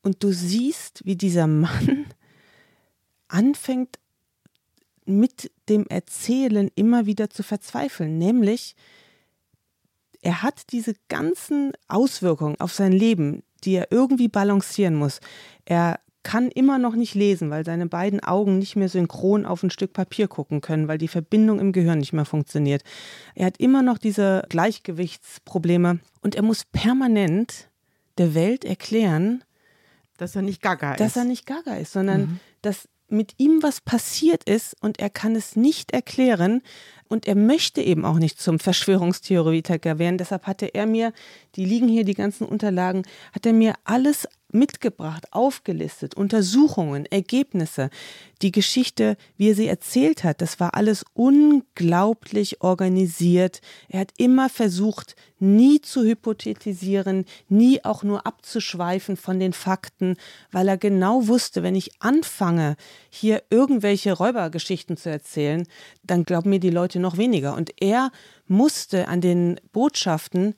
Und 0.01 0.23
du 0.23 0.31
siehst, 0.31 1.05
wie 1.05 1.15
dieser 1.15 1.47
Mann 1.47 2.05
anfängt, 3.27 3.99
mit 5.05 5.51
dem 5.69 5.87
Erzählen 5.87 6.69
immer 6.75 7.05
wieder 7.05 7.29
zu 7.29 7.41
verzweifeln. 7.41 8.17
Nämlich, 8.17 8.75
er 10.21 10.41
hat 10.43 10.71
diese 10.71 10.95
ganzen 11.07 11.71
Auswirkungen 11.87 12.59
auf 12.59 12.73
sein 12.73 12.91
Leben, 12.91 13.43
die 13.63 13.75
er 13.75 13.91
irgendwie 13.91 14.27
balancieren 14.27 14.95
muss. 14.95 15.19
Er 15.65 15.99
kann 16.27 16.51
immer 16.51 16.77
noch 16.77 16.93
nicht 16.93 17.15
lesen, 17.15 17.49
weil 17.51 17.63
seine 17.63 17.87
beiden 17.87 18.19
Augen 18.19 18.59
nicht 18.59 18.75
mehr 18.75 18.89
synchron 18.89 19.45
auf 19.45 19.63
ein 19.63 19.69
Stück 19.69 19.93
Papier 19.93 20.27
gucken 20.27 20.59
können, 20.59 20.89
weil 20.89 20.97
die 20.97 21.07
Verbindung 21.07 21.57
im 21.57 21.71
Gehirn 21.71 21.99
nicht 21.99 22.11
mehr 22.11 22.25
funktioniert. 22.25 22.83
Er 23.33 23.45
hat 23.45 23.61
immer 23.61 23.81
noch 23.81 23.97
diese 23.97 24.43
Gleichgewichtsprobleme 24.49 25.99
und 26.19 26.35
er 26.35 26.41
muss 26.41 26.65
permanent 26.65 27.69
der 28.17 28.35
Welt 28.35 28.65
erklären, 28.65 29.45
dass 30.17 30.35
er 30.35 30.41
nicht 30.41 30.61
gaga 30.61 30.95
ist. 30.95 30.99
Dass 30.99 31.15
er 31.15 31.23
nicht 31.23 31.45
gaga 31.45 31.75
ist, 31.75 31.93
sondern 31.93 32.21
mhm. 32.21 32.39
dass 32.61 32.89
mit 33.07 33.35
ihm 33.37 33.63
was 33.63 33.79
passiert 33.79 34.43
ist 34.43 34.75
und 34.81 34.99
er 34.99 35.09
kann 35.09 35.33
es 35.33 35.55
nicht 35.55 35.93
erklären 35.93 36.61
und 37.07 37.25
er 37.25 37.35
möchte 37.35 37.81
eben 37.81 38.03
auch 38.03 38.19
nicht 38.19 38.41
zum 38.41 38.59
Verschwörungstheoretiker 38.59 39.97
werden. 39.97 40.17
Deshalb 40.17 40.45
hatte 40.45 40.65
er 40.65 40.87
mir, 40.87 41.13
die 41.55 41.63
liegen 41.63 41.87
hier, 41.87 42.03
die 42.03 42.15
ganzen 42.15 42.45
Unterlagen, 42.45 43.03
hat 43.31 43.45
er 43.45 43.53
mir 43.53 43.75
alles 43.85 44.27
mitgebracht, 44.51 45.33
aufgelistet, 45.33 46.15
Untersuchungen, 46.15 47.05
Ergebnisse. 47.05 47.89
Die 48.41 48.51
Geschichte, 48.51 49.17
wie 49.35 49.49
er 49.49 49.55
sie 49.55 49.67
erzählt 49.67 50.23
hat, 50.23 50.41
das 50.41 50.59
war 50.59 50.75
alles 50.75 51.03
unglaublich 51.13 52.61
organisiert. 52.61 53.61
Er 53.89 54.01
hat 54.01 54.11
immer 54.17 54.49
versucht, 54.49 55.15
nie 55.39 55.81
zu 55.81 56.03
hypothetisieren, 56.03 57.25
nie 57.49 57.83
auch 57.83 58.03
nur 58.03 58.25
abzuschweifen 58.25 59.17
von 59.17 59.39
den 59.39 59.53
Fakten, 59.53 60.15
weil 60.51 60.67
er 60.67 60.77
genau 60.77 61.27
wusste, 61.27 61.63
wenn 61.63 61.75
ich 61.75 62.01
anfange, 62.01 62.75
hier 63.09 63.43
irgendwelche 63.49 64.13
Räubergeschichten 64.13 64.97
zu 64.97 65.09
erzählen, 65.09 65.67
dann 66.03 66.23
glauben 66.23 66.51
mir 66.51 66.59
die 66.59 66.69
Leute 66.69 66.99
noch 66.99 67.17
weniger. 67.17 67.55
Und 67.55 67.71
er 67.81 68.11
musste 68.47 69.07
an 69.07 69.21
den 69.21 69.59
Botschaften 69.73 70.55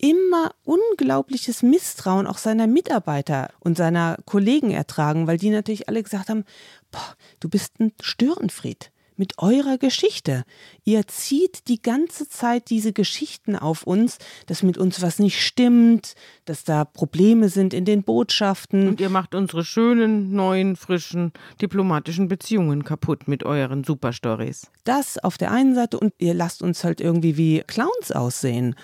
immer 0.00 0.52
unglaubliches 0.64 1.62
Misstrauen 1.62 2.26
auch 2.26 2.38
seiner 2.38 2.66
Mitarbeiter 2.66 3.50
und 3.60 3.76
seiner 3.76 4.16
Kollegen 4.24 4.70
ertragen, 4.70 5.26
weil 5.26 5.36
die 5.36 5.50
natürlich 5.50 5.88
alle 5.88 6.02
gesagt 6.02 6.30
haben, 6.30 6.44
boah, 6.90 7.16
du 7.40 7.48
bist 7.48 7.78
ein 7.80 7.92
Störenfried 8.00 8.90
mit 9.20 9.38
eurer 9.38 9.76
Geschichte. 9.76 10.44
Ihr 10.82 11.06
zieht 11.06 11.68
die 11.68 11.82
ganze 11.82 12.26
Zeit 12.26 12.70
diese 12.70 12.94
Geschichten 12.94 13.54
auf 13.54 13.82
uns, 13.84 14.16
dass 14.46 14.62
mit 14.62 14.78
uns 14.78 15.02
was 15.02 15.18
nicht 15.18 15.40
stimmt, 15.40 16.14
dass 16.46 16.64
da 16.64 16.86
Probleme 16.86 17.50
sind 17.50 17.74
in 17.74 17.84
den 17.84 18.02
Botschaften. 18.02 18.88
Und 18.88 19.00
ihr 19.00 19.10
macht 19.10 19.34
unsere 19.34 19.62
schönen, 19.62 20.32
neuen, 20.32 20.74
frischen 20.74 21.32
diplomatischen 21.60 22.28
Beziehungen 22.28 22.82
kaputt 22.82 23.28
mit 23.28 23.44
euren 23.44 23.84
Superstories. 23.84 24.70
Das 24.84 25.18
auf 25.18 25.36
der 25.36 25.52
einen 25.52 25.74
Seite 25.74 26.00
und 26.00 26.14
ihr 26.16 26.32
lasst 26.32 26.62
uns 26.62 26.82
halt 26.82 27.02
irgendwie 27.02 27.36
wie 27.36 27.62
Clowns 27.66 28.10
aussehen. 28.12 28.74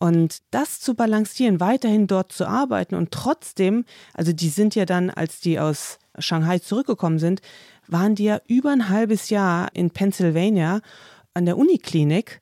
Und 0.00 0.38
das 0.50 0.80
zu 0.80 0.94
balancieren, 0.94 1.60
weiterhin 1.60 2.06
dort 2.06 2.32
zu 2.32 2.46
arbeiten 2.46 2.94
und 2.94 3.10
trotzdem, 3.12 3.84
also 4.14 4.32
die 4.32 4.48
sind 4.48 4.74
ja 4.74 4.86
dann, 4.86 5.10
als 5.10 5.40
die 5.40 5.60
aus 5.60 5.98
Shanghai 6.18 6.58
zurückgekommen 6.58 7.18
sind, 7.18 7.40
waren 7.88 8.14
die 8.14 8.24
ja 8.24 8.40
über 8.46 8.70
ein 8.70 8.88
halbes 8.88 9.30
Jahr 9.30 9.68
in 9.74 9.90
Pennsylvania 9.90 10.80
an 11.34 11.46
der 11.46 11.58
Uniklinik 11.58 12.40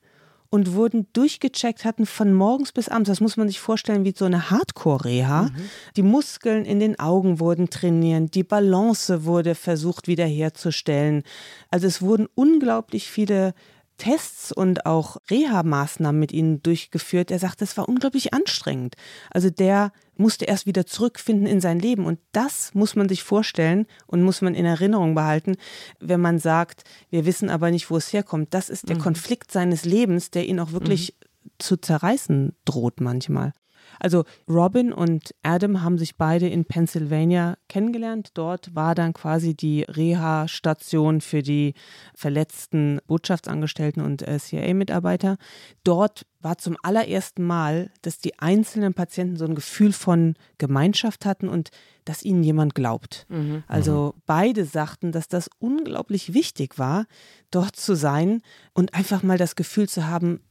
und 0.51 0.73
wurden 0.73 1.07
durchgecheckt, 1.13 1.85
hatten 1.85 2.05
von 2.05 2.33
morgens 2.33 2.73
bis 2.73 2.89
abends, 2.89 3.07
das 3.07 3.21
muss 3.21 3.37
man 3.37 3.47
sich 3.47 3.59
vorstellen 3.59 4.03
wie 4.03 4.13
so 4.15 4.25
eine 4.25 4.51
Hardcore-Reha. 4.51 5.43
Mhm. 5.43 5.69
Die 5.95 6.03
Muskeln 6.03 6.65
in 6.65 6.79
den 6.79 6.99
Augen 6.99 7.39
wurden 7.39 7.69
trainiert, 7.69 8.35
die 8.35 8.43
Balance 8.43 9.23
wurde 9.23 9.55
versucht 9.55 10.07
wiederherzustellen. 10.07 11.23
Also 11.69 11.87
es 11.87 12.01
wurden 12.01 12.27
unglaublich 12.35 13.09
viele 13.09 13.53
Tests 14.01 14.51
und 14.51 14.87
auch 14.87 15.17
Reha-Maßnahmen 15.29 16.19
mit 16.19 16.31
ihnen 16.31 16.63
durchgeführt. 16.63 17.29
Er 17.29 17.37
sagt, 17.37 17.61
das 17.61 17.77
war 17.77 17.87
unglaublich 17.87 18.33
anstrengend. 18.33 18.95
Also 19.29 19.51
der 19.51 19.91
musste 20.17 20.45
erst 20.45 20.65
wieder 20.65 20.87
zurückfinden 20.87 21.45
in 21.45 21.61
sein 21.61 21.77
Leben. 21.77 22.07
Und 22.07 22.17
das 22.31 22.73
muss 22.73 22.95
man 22.95 23.07
sich 23.07 23.21
vorstellen 23.21 23.85
und 24.07 24.23
muss 24.23 24.41
man 24.41 24.55
in 24.55 24.65
Erinnerung 24.65 25.13
behalten, 25.13 25.55
wenn 25.99 26.19
man 26.19 26.39
sagt, 26.39 26.83
wir 27.11 27.27
wissen 27.27 27.51
aber 27.51 27.69
nicht, 27.69 27.91
wo 27.91 27.97
es 27.97 28.11
herkommt. 28.11 28.55
Das 28.55 28.69
ist 28.69 28.89
der 28.89 28.95
mhm. 28.95 29.01
Konflikt 29.01 29.51
seines 29.51 29.85
Lebens, 29.85 30.31
der 30.31 30.47
ihn 30.47 30.59
auch 30.59 30.71
wirklich 30.71 31.13
mhm. 31.19 31.49
zu 31.59 31.77
zerreißen 31.77 32.55
droht 32.65 33.01
manchmal. 33.01 33.53
Also 34.01 34.23
Robin 34.49 34.91
und 34.91 35.35
Adam 35.43 35.83
haben 35.83 35.99
sich 35.99 36.17
beide 36.17 36.47
in 36.47 36.65
Pennsylvania 36.65 37.55
kennengelernt. 37.69 38.31
Dort 38.33 38.73
war 38.73 38.95
dann 38.95 39.13
quasi 39.13 39.53
die 39.53 39.83
Reha-Station 39.83 41.21
für 41.21 41.43
die 41.43 41.75
verletzten 42.15 42.99
Botschaftsangestellten 43.05 44.03
und 44.03 44.27
äh, 44.27 44.39
CIA-Mitarbeiter. 44.39 45.37
Dort 45.83 46.25
war 46.39 46.57
zum 46.57 46.77
allerersten 46.81 47.45
Mal, 47.45 47.91
dass 48.01 48.17
die 48.17 48.39
einzelnen 48.39 48.95
Patienten 48.95 49.37
so 49.37 49.45
ein 49.45 49.53
Gefühl 49.53 49.93
von 49.93 50.33
Gemeinschaft 50.57 51.25
hatten 51.25 51.47
und 51.47 51.69
dass 52.03 52.23
ihnen 52.23 52.43
jemand 52.43 52.73
glaubt. 52.73 53.27
Mhm. 53.29 53.63
Also 53.67 54.15
beide 54.25 54.65
sagten, 54.65 55.11
dass 55.11 55.27
das 55.27 55.47
unglaublich 55.59 56.33
wichtig 56.33 56.79
war, 56.79 57.05
dort 57.51 57.75
zu 57.75 57.93
sein 57.95 58.41
und 58.73 58.95
einfach 58.95 59.21
mal 59.21 59.37
das 59.37 59.55
Gefühl 59.55 59.87
zu 59.87 60.07
haben, 60.07 60.41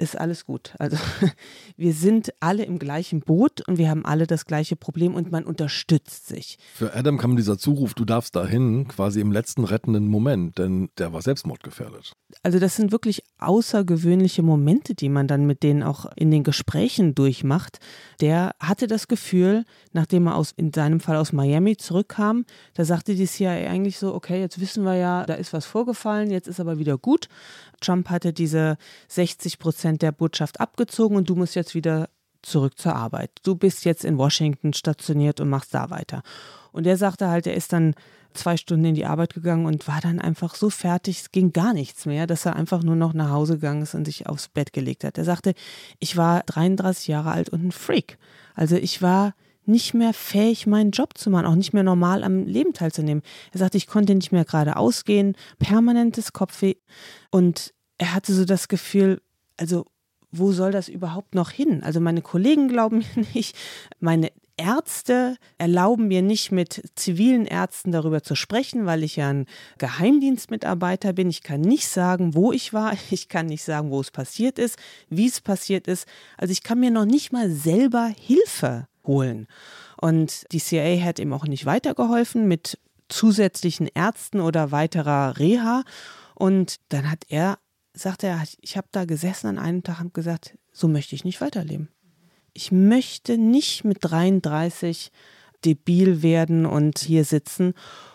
ist 0.00 0.18
alles 0.18 0.46
gut. 0.46 0.74
Also 0.78 0.96
wir 1.76 1.92
sind 1.92 2.32
alle 2.40 2.64
im 2.64 2.78
gleichen 2.78 3.20
Boot 3.20 3.66
und 3.68 3.78
wir 3.78 3.90
haben 3.90 4.04
alle 4.04 4.26
das 4.26 4.46
gleiche 4.46 4.74
Problem 4.74 5.14
und 5.14 5.30
man 5.30 5.44
unterstützt 5.44 6.26
sich. 6.26 6.58
Für 6.74 6.94
Adam 6.94 7.18
kam 7.18 7.36
dieser 7.36 7.58
Zuruf, 7.58 7.94
du 7.94 8.04
darfst 8.04 8.34
dahin, 8.34 8.88
quasi 8.88 9.20
im 9.20 9.30
letzten 9.30 9.64
rettenden 9.64 10.06
Moment, 10.06 10.58
denn 10.58 10.88
der 10.98 11.12
war 11.12 11.22
selbstmordgefährdet. 11.22 12.12
Also 12.42 12.58
das 12.58 12.76
sind 12.76 12.92
wirklich 12.92 13.22
außergewöhnliche 13.38 14.42
Momente, 14.42 14.94
die 14.94 15.08
man 15.08 15.26
dann 15.26 15.46
mit 15.46 15.62
denen 15.62 15.82
auch 15.82 16.06
in 16.16 16.30
den 16.30 16.44
Gesprächen 16.44 17.14
durchmacht. 17.14 17.78
Der 18.20 18.52
hatte 18.58 18.86
das 18.86 19.08
Gefühl, 19.08 19.64
nachdem 19.92 20.26
er 20.28 20.36
aus, 20.36 20.52
in 20.56 20.72
seinem 20.72 21.00
Fall 21.00 21.16
aus 21.16 21.32
Miami 21.32 21.76
zurückkam, 21.76 22.46
da 22.74 22.84
sagte 22.84 23.14
die 23.14 23.26
CIA 23.26 23.70
eigentlich 23.70 23.98
so, 23.98 24.14
okay, 24.14 24.40
jetzt 24.40 24.60
wissen 24.60 24.84
wir 24.84 24.94
ja, 24.94 25.26
da 25.26 25.34
ist 25.34 25.52
was 25.52 25.66
vorgefallen, 25.66 26.30
jetzt 26.30 26.48
ist 26.48 26.60
aber 26.60 26.78
wieder 26.78 26.96
gut. 26.96 27.28
Trump 27.80 28.10
hatte 28.10 28.32
diese 28.32 28.76
60 29.08 29.58
Prozent 29.58 29.89
der 29.98 30.12
Botschaft 30.12 30.60
abgezogen 30.60 31.16
und 31.16 31.28
du 31.28 31.34
musst 31.34 31.54
jetzt 31.54 31.74
wieder 31.74 32.08
zurück 32.42 32.78
zur 32.78 32.94
Arbeit. 32.94 33.30
Du 33.42 33.54
bist 33.54 33.84
jetzt 33.84 34.04
in 34.04 34.18
Washington 34.18 34.72
stationiert 34.72 35.40
und 35.40 35.48
machst 35.48 35.74
da 35.74 35.90
weiter. 35.90 36.22
Und 36.72 36.86
er 36.86 36.96
sagte 36.96 37.28
halt, 37.28 37.46
er 37.46 37.54
ist 37.54 37.72
dann 37.72 37.94
zwei 38.32 38.56
Stunden 38.56 38.84
in 38.84 38.94
die 38.94 39.06
Arbeit 39.06 39.34
gegangen 39.34 39.66
und 39.66 39.88
war 39.88 40.00
dann 40.00 40.20
einfach 40.20 40.54
so 40.54 40.70
fertig, 40.70 41.20
es 41.20 41.32
ging 41.32 41.52
gar 41.52 41.72
nichts 41.72 42.06
mehr, 42.06 42.26
dass 42.26 42.46
er 42.46 42.56
einfach 42.56 42.82
nur 42.82 42.96
noch 42.96 43.12
nach 43.12 43.30
Hause 43.30 43.54
gegangen 43.54 43.82
ist 43.82 43.94
und 43.94 44.04
sich 44.04 44.26
aufs 44.28 44.48
Bett 44.48 44.72
gelegt 44.72 45.04
hat. 45.04 45.18
Er 45.18 45.24
sagte, 45.24 45.54
ich 45.98 46.16
war 46.16 46.42
33 46.44 47.08
Jahre 47.08 47.32
alt 47.32 47.48
und 47.48 47.64
ein 47.64 47.72
Freak. 47.72 48.18
Also 48.54 48.76
ich 48.76 49.02
war 49.02 49.34
nicht 49.66 49.94
mehr 49.94 50.12
fähig, 50.12 50.66
meinen 50.66 50.90
Job 50.90 51.18
zu 51.18 51.30
machen, 51.30 51.46
auch 51.46 51.54
nicht 51.54 51.72
mehr 51.72 51.82
normal 51.82 52.24
am 52.24 52.46
Leben 52.46 52.72
teilzunehmen. 52.72 53.22
Er 53.52 53.58
sagte, 53.58 53.78
ich 53.78 53.86
konnte 53.86 54.14
nicht 54.14 54.32
mehr 54.32 54.44
gerade 54.44 54.76
ausgehen, 54.76 55.36
permanentes 55.58 56.32
Kopfweh. 56.32 56.74
Und 57.30 57.72
er 57.98 58.14
hatte 58.14 58.32
so 58.32 58.44
das 58.44 58.68
Gefühl, 58.68 59.20
also 59.60 59.86
wo 60.32 60.52
soll 60.52 60.70
das 60.70 60.88
überhaupt 60.88 61.34
noch 61.34 61.50
hin? 61.50 61.82
Also 61.82 62.00
meine 62.00 62.22
Kollegen 62.22 62.68
glauben 62.68 62.98
mir 63.16 63.26
nicht, 63.34 63.56
meine 63.98 64.30
Ärzte 64.56 65.36
erlauben 65.58 66.08
mir 66.08 66.22
nicht 66.22 66.52
mit 66.52 66.82
zivilen 66.94 67.46
Ärzten 67.46 67.92
darüber 67.92 68.22
zu 68.22 68.34
sprechen, 68.34 68.84
weil 68.84 69.02
ich 69.02 69.16
ja 69.16 69.30
ein 69.30 69.46
Geheimdienstmitarbeiter 69.78 71.14
bin. 71.14 71.30
Ich 71.30 71.42
kann 71.42 71.62
nicht 71.62 71.88
sagen, 71.88 72.34
wo 72.34 72.52
ich 72.52 72.72
war. 72.72 72.92
Ich 73.10 73.28
kann 73.28 73.46
nicht 73.46 73.64
sagen, 73.64 73.90
wo 73.90 74.00
es 74.00 74.10
passiert 74.10 74.58
ist, 74.58 74.76
wie 75.08 75.26
es 75.26 75.40
passiert 75.40 75.88
ist. 75.88 76.06
Also 76.36 76.52
ich 76.52 76.62
kann 76.62 76.78
mir 76.78 76.90
noch 76.90 77.06
nicht 77.06 77.32
mal 77.32 77.50
selber 77.50 78.12
Hilfe 78.20 78.86
holen. 79.06 79.46
Und 80.00 80.44
die 80.52 80.60
CIA 80.60 81.02
hat 81.04 81.18
ihm 81.18 81.32
auch 81.32 81.46
nicht 81.46 81.66
weitergeholfen 81.66 82.46
mit 82.46 82.78
zusätzlichen 83.08 83.88
Ärzten 83.92 84.40
oder 84.40 84.72
weiterer 84.72 85.38
Reha. 85.38 85.82
Und 86.34 86.76
dann 86.90 87.10
hat 87.10 87.24
er, 87.28 87.58
sagt 88.02 88.24
er, 88.24 88.42
ich 88.60 88.76
habe 88.76 88.88
da 88.92 89.04
gesessen 89.04 89.46
an 89.46 89.58
einem 89.58 89.82
Tag 89.82 90.00
und 90.00 90.14
gesagt, 90.14 90.58
so 90.72 90.88
möchte 90.88 91.14
ich 91.14 91.24
nicht 91.24 91.40
weiterleben. 91.40 91.88
Ich 92.52 92.72
möchte 92.72 93.38
nicht 93.38 93.84
mit 93.84 93.98
33 94.00 95.10
debil 95.64 96.22
werden 96.22 96.66
und 96.66 96.98
hier 96.98 97.24
sitzen 97.24 97.74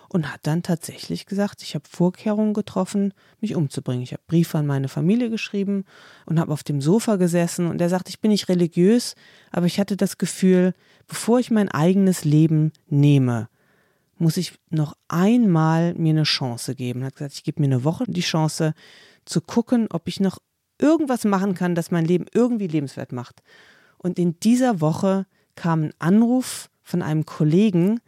und 0.09 0.31
hat 0.31 0.41
dann 0.43 0.63
tatsächlich 0.63 1.25
gesagt, 1.25 1.61
ich 1.61 1.75
habe 1.75 1.85
Vorkehrungen 1.89 2.53
getroffen, 2.53 3.13
mich 3.41 3.55
umzubringen. 3.55 4.01
Ich 4.01 4.13
habe 4.13 4.23
Briefe 4.27 4.57
an 4.57 4.65
meine 4.65 4.87
Familie 4.87 5.29
geschrieben 5.29 5.83
und 6.25 6.39
habe 6.39 6.53
auf 6.53 6.63
dem 6.63 6.81
Sofa 6.81 7.17
gesessen 7.17 7.67
und 7.67 7.81
er 7.81 7.89
sagt, 7.89 8.09
ich 8.09 8.21
bin 8.21 8.31
nicht 8.31 8.49
religiös, 8.49 9.15
aber 9.51 9.65
ich 9.65 9.79
hatte 9.79 9.97
das 9.97 10.17
Gefühl, 10.17 10.73
bevor 11.07 11.39
ich 11.39 11.51
mein 11.51 11.69
eigenes 11.69 12.23
Leben 12.23 12.71
nehme, 12.87 13.49
muss 14.17 14.37
ich 14.37 14.53
noch 14.69 14.95
einmal 15.07 15.93
mir 15.95 16.11
eine 16.11 16.23
Chance 16.23 16.75
geben. 16.75 17.01
Er 17.01 17.07
hat 17.07 17.15
gesagt, 17.15 17.33
ich 17.33 17.43
gebe 17.43 17.59
mir 17.59 17.67
eine 17.67 17.83
Woche 17.83 18.05
die 18.07 18.21
Chance 18.21 18.73
zu 19.25 19.41
gucken, 19.41 19.87
ob 19.91 20.07
ich 20.07 20.19
noch 20.19 20.39
irgendwas 20.79 21.23
machen 21.25 21.55
kann, 21.55 21.75
das 21.75 21.91
mein 21.91 22.05
Leben 22.05 22.25
irgendwie 22.33 22.67
lebenswert 22.67 23.11
macht. 23.11 23.41
Und 23.97 24.19
in 24.19 24.39
dieser 24.39 24.81
Woche 24.81 25.25
kam 25.55 25.83
ein 25.83 25.93
Anruf 25.99 26.69
von 26.83 27.01
einem 27.01 27.25
Kollegen, 27.25 27.99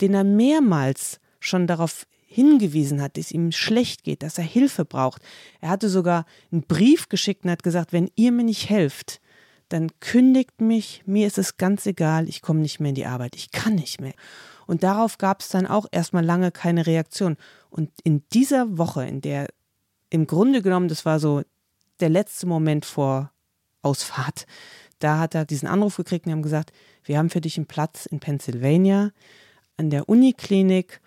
den 0.00 0.14
er 0.14 0.24
mehrmals 0.24 1.20
schon 1.40 1.66
darauf 1.66 2.06
hingewiesen 2.26 3.00
hat, 3.00 3.16
dass 3.16 3.30
ihm 3.30 3.52
schlecht 3.52 4.04
geht, 4.04 4.22
dass 4.22 4.38
er 4.38 4.44
Hilfe 4.44 4.84
braucht. 4.84 5.22
Er 5.60 5.70
hatte 5.70 5.88
sogar 5.88 6.26
einen 6.52 6.62
Brief 6.62 7.08
geschickt 7.08 7.44
und 7.44 7.50
hat 7.50 7.62
gesagt, 7.62 7.92
wenn 7.92 8.10
ihr 8.14 8.32
mir 8.32 8.44
nicht 8.44 8.68
helft, 8.68 9.20
dann 9.68 9.90
kündigt 10.00 10.60
mich, 10.60 11.02
mir 11.06 11.26
ist 11.26 11.38
es 11.38 11.56
ganz 11.56 11.86
egal, 11.86 12.28
ich 12.28 12.42
komme 12.42 12.60
nicht 12.60 12.78
mehr 12.78 12.90
in 12.90 12.94
die 12.94 13.06
Arbeit, 13.06 13.36
ich 13.36 13.50
kann 13.50 13.74
nicht 13.74 14.00
mehr. 14.00 14.14
Und 14.66 14.82
darauf 14.82 15.18
gab 15.18 15.40
es 15.40 15.48
dann 15.48 15.66
auch 15.66 15.86
erstmal 15.90 16.24
lange 16.24 16.50
keine 16.50 16.86
Reaktion. 16.86 17.36
Und 17.70 17.90
in 18.04 18.22
dieser 18.32 18.78
Woche, 18.78 19.06
in 19.06 19.20
der 19.20 19.48
im 20.10 20.26
Grunde 20.26 20.62
genommen, 20.62 20.88
das 20.88 21.04
war 21.04 21.18
so 21.20 21.42
der 22.00 22.08
letzte 22.08 22.46
Moment 22.46 22.84
vor 22.84 23.30
Ausfahrt, 23.82 24.46
da 24.98 25.18
hat 25.18 25.34
er 25.34 25.44
diesen 25.44 25.68
Anruf 25.68 25.96
gekriegt 25.96 26.26
und 26.26 26.32
haben 26.32 26.42
gesagt, 26.42 26.72
wir 27.04 27.18
haben 27.18 27.30
für 27.30 27.40
dich 27.40 27.56
einen 27.56 27.66
Platz 27.66 28.06
in 28.06 28.20
Pennsylvania 28.20 29.10
an 29.76 29.90
der 29.90 30.08
Uniklinik, 30.08 31.00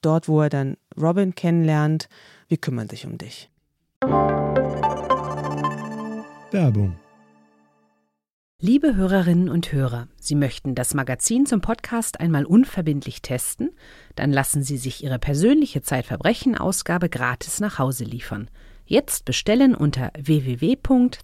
dort 0.00 0.28
wo 0.28 0.40
er 0.40 0.48
dann 0.48 0.76
Robin 0.96 1.34
kennenlernt. 1.34 2.08
Wir 2.48 2.58
kümmern 2.58 2.88
sich 2.88 3.04
um 3.04 3.18
dich. 3.18 3.50
Werbung 6.50 6.96
Liebe 8.64 8.94
Hörerinnen 8.94 9.48
und 9.48 9.72
Hörer, 9.72 10.06
Sie 10.20 10.36
möchten 10.36 10.76
das 10.76 10.94
Magazin 10.94 11.46
zum 11.46 11.60
Podcast 11.60 12.20
einmal 12.20 12.44
unverbindlich 12.44 13.20
testen? 13.20 13.72
Dann 14.14 14.30
lassen 14.30 14.62
Sie 14.62 14.76
sich 14.76 15.02
Ihre 15.02 15.18
persönliche 15.18 15.82
Zeitverbrechen-Ausgabe 15.82 17.08
gratis 17.08 17.58
nach 17.58 17.80
Hause 17.80 18.04
liefern. 18.04 18.48
Jetzt 18.84 19.24
bestellen 19.24 19.74
unter 19.74 20.12
www.zeit.de 20.16 21.22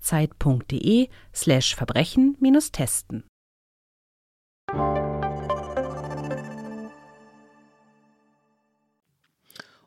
slash 1.33 1.77
Verbrechen-testen. 1.77 3.23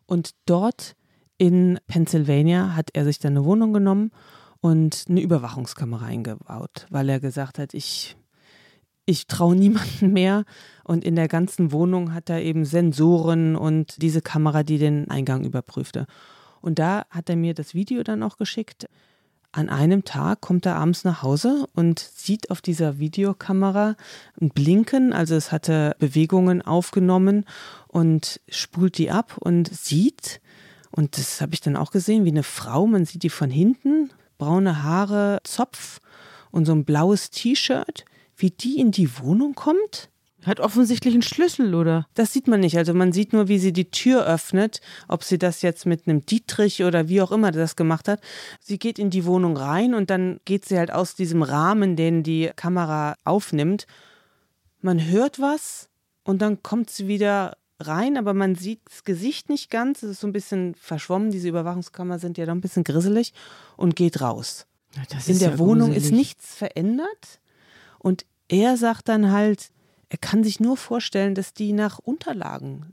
Und 0.05 0.35
dort 0.45 0.95
in 1.37 1.81
Pennsylvania 1.87 2.77
hat 2.77 2.91
er 2.93 3.03
sich 3.03 3.19
dann 3.19 3.35
eine 3.35 3.43
Wohnung 3.43 3.73
genommen 3.73 4.13
und 4.61 5.05
eine 5.09 5.21
Überwachungskamera 5.21 6.05
eingebaut, 6.05 6.85
weil 6.89 7.09
er 7.09 7.19
gesagt 7.19 7.59
hat, 7.59 7.73
ich, 7.73 8.15
ich 9.05 9.27
traue 9.27 9.55
niemanden 9.57 10.13
mehr. 10.13 10.45
Und 10.83 11.03
in 11.03 11.15
der 11.15 11.27
ganzen 11.27 11.71
Wohnung 11.71 12.13
hat 12.13 12.29
er 12.29 12.41
eben 12.41 12.63
Sensoren 12.63 13.55
und 13.55 14.01
diese 14.01 14.21
Kamera, 14.21 14.63
die 14.63 14.77
den 14.77 15.09
Eingang 15.09 15.43
überprüfte. 15.43 16.05
Und 16.61 16.79
da 16.79 17.05
hat 17.09 17.29
er 17.29 17.35
mir 17.35 17.55
das 17.55 17.73
Video 17.73 18.03
dann 18.03 18.23
auch 18.23 18.37
geschickt. 18.37 18.87
An 19.51 19.67
einem 19.67 20.05
Tag 20.05 20.39
kommt 20.39 20.65
er 20.65 20.77
abends 20.77 21.03
nach 21.03 21.23
Hause 21.23 21.67
und 21.73 21.99
sieht 21.99 22.51
auf 22.51 22.61
dieser 22.61 22.99
Videokamera 22.99 23.97
ein 24.39 24.49
Blinken, 24.49 25.11
also 25.11 25.35
es 25.35 25.51
hatte 25.51 25.93
Bewegungen 25.99 26.61
aufgenommen 26.61 27.43
und 27.89 28.39
spult 28.47 28.97
die 28.97 29.11
ab 29.11 29.37
und 29.39 29.67
sieht, 29.67 30.39
und 30.91 31.17
das 31.17 31.41
habe 31.41 31.53
ich 31.53 31.59
dann 31.59 31.75
auch 31.75 31.91
gesehen, 31.91 32.23
wie 32.23 32.31
eine 32.31 32.43
Frau, 32.43 32.87
man 32.87 33.03
sieht 33.03 33.23
die 33.23 33.29
von 33.29 33.49
hinten 33.49 34.11
braune 34.41 34.81
Haare, 34.81 35.39
Zopf 35.43 35.99
und 36.49 36.65
so 36.65 36.71
ein 36.71 36.83
blaues 36.83 37.29
T-Shirt, 37.29 38.05
wie 38.35 38.49
die 38.49 38.79
in 38.79 38.89
die 38.89 39.19
Wohnung 39.19 39.53
kommt? 39.53 40.09
Hat 40.43 40.59
offensichtlich 40.59 41.13
einen 41.13 41.21
Schlüssel, 41.21 41.75
oder? 41.75 42.07
Das 42.15 42.33
sieht 42.33 42.47
man 42.47 42.61
nicht. 42.61 42.75
Also 42.75 42.95
man 42.95 43.11
sieht 43.11 43.33
nur, 43.33 43.49
wie 43.49 43.59
sie 43.59 43.71
die 43.71 43.91
Tür 43.91 44.25
öffnet, 44.25 44.81
ob 45.07 45.23
sie 45.23 45.37
das 45.37 45.61
jetzt 45.61 45.85
mit 45.85 46.07
einem 46.07 46.25
Dietrich 46.25 46.83
oder 46.83 47.07
wie 47.07 47.21
auch 47.21 47.31
immer 47.31 47.51
das 47.51 47.75
gemacht 47.75 48.07
hat. 48.07 48.19
Sie 48.59 48.79
geht 48.79 48.97
in 48.97 49.11
die 49.11 49.25
Wohnung 49.25 49.55
rein 49.55 49.93
und 49.93 50.09
dann 50.09 50.39
geht 50.45 50.65
sie 50.65 50.79
halt 50.79 50.91
aus 50.91 51.13
diesem 51.13 51.43
Rahmen, 51.43 51.95
den 51.95 52.23
die 52.23 52.49
Kamera 52.55 53.13
aufnimmt. 53.23 53.85
Man 54.81 55.05
hört 55.05 55.39
was 55.39 55.87
und 56.23 56.41
dann 56.41 56.63
kommt 56.63 56.89
sie 56.89 57.07
wieder 57.07 57.57
rein, 57.81 58.17
aber 58.17 58.33
man 58.33 58.55
sieht 58.55 58.81
das 58.89 59.03
Gesicht 59.03 59.49
nicht 59.49 59.69
ganz. 59.69 60.03
Es 60.03 60.11
ist 60.11 60.19
so 60.21 60.27
ein 60.27 60.33
bisschen 60.33 60.75
verschwommen. 60.75 61.31
Diese 61.31 61.49
Überwachungskammer 61.49 62.19
sind 62.19 62.37
ja 62.37 62.45
doch 62.45 62.53
ein 62.53 62.61
bisschen 62.61 62.83
grisselig 62.83 63.33
und 63.77 63.95
geht 63.95 64.21
raus. 64.21 64.65
In 65.27 65.39
der 65.39 65.51
ja 65.51 65.59
Wohnung 65.59 65.89
gruselig. 65.89 66.05
ist 66.05 66.11
nichts 66.11 66.55
verändert 66.55 67.39
und 67.99 68.25
er 68.49 68.75
sagt 68.75 69.07
dann 69.07 69.31
halt, 69.31 69.71
er 70.09 70.17
kann 70.17 70.43
sich 70.43 70.59
nur 70.59 70.75
vorstellen, 70.75 71.35
dass 71.35 71.53
die 71.53 71.71
nach 71.71 71.99
Unterlagen 71.99 72.91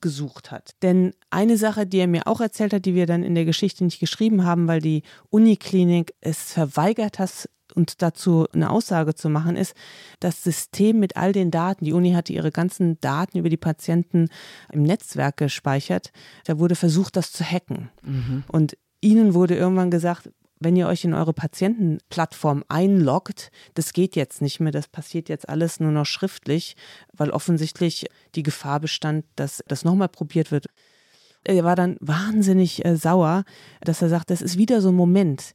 gesucht 0.00 0.50
hat. 0.50 0.72
Denn 0.82 1.14
eine 1.30 1.56
Sache, 1.56 1.86
die 1.86 1.98
er 1.98 2.06
mir 2.06 2.26
auch 2.26 2.40
erzählt 2.40 2.72
hat, 2.72 2.84
die 2.84 2.94
wir 2.94 3.06
dann 3.06 3.22
in 3.22 3.34
der 3.34 3.44
Geschichte 3.44 3.84
nicht 3.84 3.98
geschrieben 3.98 4.44
haben, 4.44 4.68
weil 4.68 4.80
die 4.80 5.02
Uniklinik 5.30 6.14
es 6.20 6.52
verweigert 6.52 7.18
hat, 7.18 7.48
uns 7.74 7.96
dazu 7.96 8.46
eine 8.52 8.70
Aussage 8.70 9.14
zu 9.14 9.28
machen, 9.28 9.56
ist, 9.56 9.74
das 10.20 10.42
System 10.42 10.98
mit 10.98 11.16
all 11.16 11.32
den 11.32 11.50
Daten, 11.50 11.84
die 11.84 11.92
Uni 11.92 12.12
hatte 12.12 12.32
ihre 12.32 12.50
ganzen 12.50 13.00
Daten 13.00 13.38
über 13.38 13.48
die 13.48 13.56
Patienten 13.56 14.28
im 14.72 14.82
Netzwerk 14.82 15.36
gespeichert, 15.36 16.12
da 16.44 16.58
wurde 16.58 16.74
versucht, 16.74 17.16
das 17.16 17.32
zu 17.32 17.44
hacken. 17.44 17.90
Und 18.48 18.76
ihnen 19.00 19.34
wurde 19.34 19.56
irgendwann 19.56 19.90
gesagt, 19.90 20.30
wenn 20.60 20.76
ihr 20.76 20.88
euch 20.88 21.04
in 21.04 21.14
eure 21.14 21.32
Patientenplattform 21.32 22.64
einloggt, 22.68 23.50
das 23.74 23.92
geht 23.92 24.16
jetzt 24.16 24.42
nicht 24.42 24.60
mehr, 24.60 24.72
das 24.72 24.88
passiert 24.88 25.28
jetzt 25.28 25.48
alles 25.48 25.80
nur 25.80 25.92
noch 25.92 26.06
schriftlich, 26.06 26.76
weil 27.12 27.30
offensichtlich 27.30 28.06
die 28.34 28.42
Gefahr 28.42 28.80
bestand, 28.80 29.24
dass 29.36 29.62
das 29.68 29.84
nochmal 29.84 30.08
probiert 30.08 30.50
wird. 30.50 30.66
Er 31.44 31.64
war 31.64 31.76
dann 31.76 31.96
wahnsinnig 32.00 32.84
äh, 32.84 32.96
sauer, 32.96 33.44
dass 33.80 34.02
er 34.02 34.08
sagt, 34.08 34.30
das 34.30 34.42
ist 34.42 34.58
wieder 34.58 34.80
so 34.80 34.88
ein 34.88 34.96
Moment. 34.96 35.54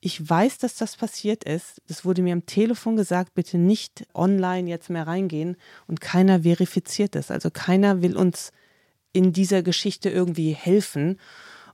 Ich 0.00 0.28
weiß, 0.28 0.58
dass 0.58 0.76
das 0.76 0.96
passiert 0.96 1.44
ist. 1.44 1.82
Das 1.88 2.04
wurde 2.04 2.22
mir 2.22 2.32
am 2.32 2.46
Telefon 2.46 2.96
gesagt, 2.96 3.34
bitte 3.34 3.58
nicht 3.58 4.06
online 4.14 4.68
jetzt 4.68 4.90
mehr 4.90 5.06
reingehen. 5.06 5.56
Und 5.86 6.00
keiner 6.00 6.42
verifiziert 6.42 7.14
das. 7.14 7.30
Also 7.30 7.50
keiner 7.50 8.00
will 8.00 8.16
uns 8.16 8.52
in 9.12 9.32
dieser 9.32 9.62
Geschichte 9.62 10.08
irgendwie 10.08 10.52
helfen. 10.52 11.18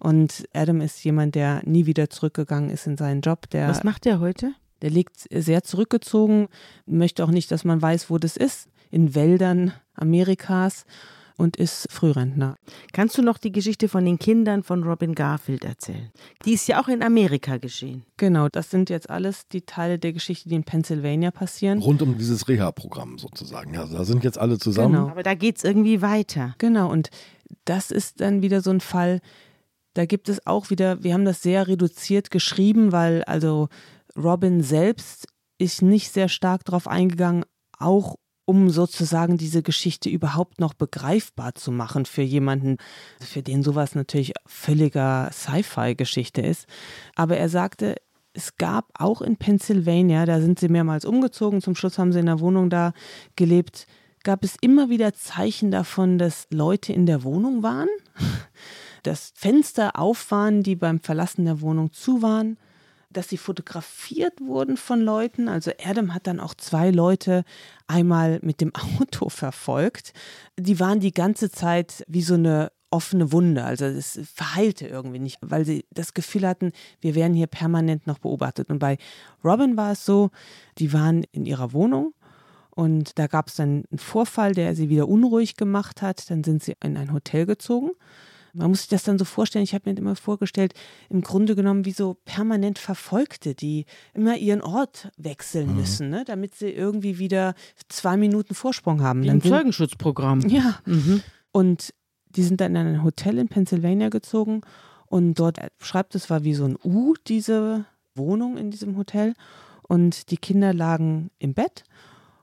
Und 0.01 0.49
Adam 0.55 0.81
ist 0.81 1.05
jemand, 1.05 1.35
der 1.35 1.63
nie 1.65 1.87
wieder 1.87 2.09
zurückgegangen 2.09 2.71
ist 2.71 2.87
in 2.87 2.97
seinen 2.97 3.21
Job. 3.21 3.51
Der, 3.51 3.69
Was 3.69 3.85
macht 3.85 4.07
der 4.07 4.21
heute? 4.21 4.55
der 4.85 4.91
lebt 4.91 5.27
sehr 5.31 5.63
zurückgezogen, 5.65 6.49
möchte 6.85 7.25
auch 7.25 7.31
nicht, 7.31 7.51
dass 7.51 7.65
man 7.65 7.81
weiß, 7.81 8.11
wo 8.11 8.19
das 8.19 8.37
ist. 8.37 8.69
In 8.91 9.15
Wäldern 9.15 9.73
Amerikas 9.95 10.85
und 11.37 11.57
ist 11.57 11.87
Frührentner. 11.91 12.57
Kannst 12.93 13.19
du 13.19 13.23
noch 13.23 13.39
die 13.39 13.53
Geschichte 13.53 13.89
von 13.89 14.05
den 14.05 14.19
Kindern 14.19 14.63
von 14.63 14.85
Robin 14.85 15.15
Garfield 15.15 15.65
erzählen? 15.65 16.11
Die 16.45 16.53
ist 16.53 16.69
ja 16.69 16.81
auch 16.83 16.89
in 16.89 17.03
Amerika 17.03 17.57
geschehen. 17.57 18.05
Genau, 18.17 18.49
das 18.49 18.71
sind 18.71 18.91
jetzt 18.91 19.11
alles 19.11 19.49
die 19.49 19.63
Teile 19.63 19.99
der 19.99 20.13
Geschichte, 20.13 20.49
die 20.49 20.55
in 20.55 20.65
Pennsylvania 20.65 21.31
passieren. 21.31 21.81
Rund 21.81 22.03
um 22.03 22.17
dieses 22.17 22.49
Reha-Programm 22.49 23.19
sozusagen. 23.19 23.75
Ja, 23.75 23.87
da 23.87 24.05
sind 24.05 24.25
jetzt 24.25 24.39
alle 24.39 24.59
zusammen. 24.59 24.95
Genau. 24.95 25.09
Aber 25.09 25.23
da 25.23 25.35
geht 25.35 25.59
es 25.59 25.65
irgendwie 25.65 26.03
weiter. 26.03 26.55
Genau, 26.59 26.91
und 26.91 27.11
das 27.65 27.91
ist 27.91 28.21
dann 28.21 28.43
wieder 28.43 28.61
so 28.61 28.71
ein 28.71 28.81
Fall, 28.81 29.21
da 29.95 30.07
gibt 30.07 30.29
es 30.29 30.47
auch 30.47 30.71
wieder, 30.71 31.03
wir 31.03 31.15
haben 31.15 31.25
das 31.25 31.43
sehr 31.43 31.69
reduziert 31.69 32.31
geschrieben, 32.31 32.93
weil 32.93 33.23
also 33.25 33.69
Robin 34.17 34.63
selbst 34.63 35.29
ist 35.59 35.83
nicht 35.83 36.13
sehr 36.13 36.29
stark 36.29 36.65
darauf 36.65 36.89
eingegangen, 36.89 37.45
auch 37.79 38.17
um 38.47 38.71
sozusagen 38.71 39.37
diese 39.37 39.63
Geschichte 39.63 40.09
überhaupt 40.09 40.61
noch 40.61 40.75
begreifbar 40.75 41.55
zu 41.55 41.73
machen 41.73 42.07
für 42.07 42.23
jemanden, 42.23 42.77
für 43.21 43.43
den 43.43 43.63
sowas 43.63 43.95
natürlich 43.95 44.33
völliger 44.47 45.31
Sci-Fi-Geschichte 45.33 46.43
ist. 46.43 46.67
Aber 47.15 47.37
er 47.37 47.49
sagte, 47.49 47.97
es 48.35 48.57
gab 48.57 48.91
auch 48.99 49.23
in 49.23 49.37
Pennsylvania, 49.37 50.27
da 50.27 50.41
sind 50.41 50.59
sie 50.59 50.69
mehrmals 50.69 51.05
umgezogen, 51.05 51.63
zum 51.63 51.75
Schluss 51.77 51.99
haben 51.99 52.13
sie 52.13 52.19
in 52.19 52.27
der 52.27 52.41
Wohnung 52.41 52.69
da 52.69 52.93
gelebt, 53.37 53.87
gab 54.25 54.43
es 54.43 54.57
immer 54.61 54.91
wieder 54.91 55.15
Zeichen 55.15 55.71
davon, 55.71 56.19
dass 56.19 56.49
Leute 56.51 56.93
in 56.93 57.07
der 57.07 57.23
Wohnung 57.23 57.63
waren, 57.63 57.89
dass 59.05 59.33
Fenster 59.35 59.99
auf 59.99 60.31
waren, 60.31 60.63
die 60.63 60.77
beim 60.77 61.01
Verlassen 61.01 61.45
der 61.45 61.61
Wohnung 61.61 61.93
zu 61.93 62.23
waren, 62.23 62.59
dass 63.17 63.29
sie 63.29 63.39
fotografiert 63.39 64.41
wurden 64.41 64.77
von 64.77 65.01
Leuten. 65.01 65.49
Also 65.49 65.71
Adam 65.83 66.15
hat 66.15 66.27
dann 66.27 66.41
auch 66.41 66.55
zwei 66.55 66.91
Leute 66.91 67.45
einmal 67.87 68.39
mit 68.43 68.61
dem 68.61 68.73
Auto 69.01 69.29
verfolgt. 69.29 70.13
Die 70.59 70.79
waren 70.81 71.01
die 71.01 71.13
ganze 71.13 71.51
Zeit 71.51 72.05
wie 72.07 72.23
so 72.23 72.35
eine 72.35 72.71
offene 72.91 73.33
Wunde. 73.33 73.65
Also 73.65 73.87
es 73.87 74.21
verheilte 74.33 74.87
irgendwie 74.87 75.19
nicht, 75.19 75.39
weil 75.41 75.65
sie 75.65 75.85
das 75.91 76.15
Gefühl 76.15 76.47
hatten, 76.47 76.73
wir 77.01 77.15
werden 77.15 77.35
hier 77.35 77.49
permanent 77.49 78.07
noch 78.07 78.19
beobachtet. 78.19 78.71
Und 78.71 78.79
bei 78.79 78.99
Robin 79.43 79.77
war 79.77 79.93
es 79.93 80.05
so, 80.05 80.31
die 80.79 80.93
waren 80.93 81.25
in 81.33 81.45
ihrer 81.45 81.73
Wohnung 81.73 82.15
und 82.71 83.19
da 83.19 83.27
gab 83.29 83.49
es 83.49 83.57
dann 83.57 83.85
einen 83.91 83.99
Vorfall, 83.99 84.53
der 84.53 84.75
sie 84.75 84.89
wieder 84.89 85.09
unruhig 85.09 85.57
gemacht 85.57 86.03
hat. 86.03 86.29
Dann 86.31 86.43
sind 86.43 86.63
sie 86.63 86.75
in 86.83 86.97
ein 86.97 87.13
Hotel 87.13 87.47
gezogen. 87.47 87.91
Man 88.55 88.69
muss 88.71 88.81
sich 88.81 88.89
das 88.89 89.03
dann 89.03 89.19
so 89.19 89.25
vorstellen, 89.25 89.65
ich 89.65 89.75
habe 89.75 89.91
mir 89.91 89.97
immer 89.99 90.17
vorgestellt, 90.17 90.75
im 91.11 91.21
Grunde 91.23 91.55
genommen 91.57 91.85
wie 91.85 91.91
so 91.93 92.17
permanent 92.25 92.79
Verfolgte, 92.79 93.55
die 93.55 93.85
immer 94.15 94.37
ihren 94.37 94.63
Ort 94.63 95.11
wechseln 95.17 95.75
müssen, 95.75 96.09
ne? 96.09 96.25
damit 96.25 96.55
sie 96.55 96.71
irgendwie 96.71 97.19
wieder 97.19 97.55
zwei 97.89 98.17
Minuten 98.17 98.55
Vorsprung 98.55 99.03
haben. 99.03 99.23
Wie 99.23 99.27
Dann 99.27 99.39
ein 99.39 99.43
Zeugenschutzprogramm. 99.43 100.41
ja, 100.49 100.79
Mhm. 100.87 101.23
und 101.53 101.93
die 102.29 102.43
sind 102.43 102.61
dann 102.61 102.75
in 102.77 102.87
ein 102.87 103.03
Hotel 103.05 103.39
in 103.39 103.49
Pennsylvania 103.49 104.09
gezogen 104.09 104.63
und 105.07 105.35
dort 105.39 105.59
schreibt, 105.81 106.15
es 106.15 106.31
war 106.31 106.45
wie 106.45 106.55
so 106.55 106.65
ein 106.65 106.77
U, 106.85 107.15
diese 107.27 107.85
Wohnung 108.15 108.57
in 108.57 108.71
diesem 108.71 108.97
Hotel. 108.97 109.35
Und 109.87 110.31
die 110.31 110.37
Kinder 110.39 110.73
lagen 110.73 111.31
im 111.39 111.53
Bett 111.55 111.85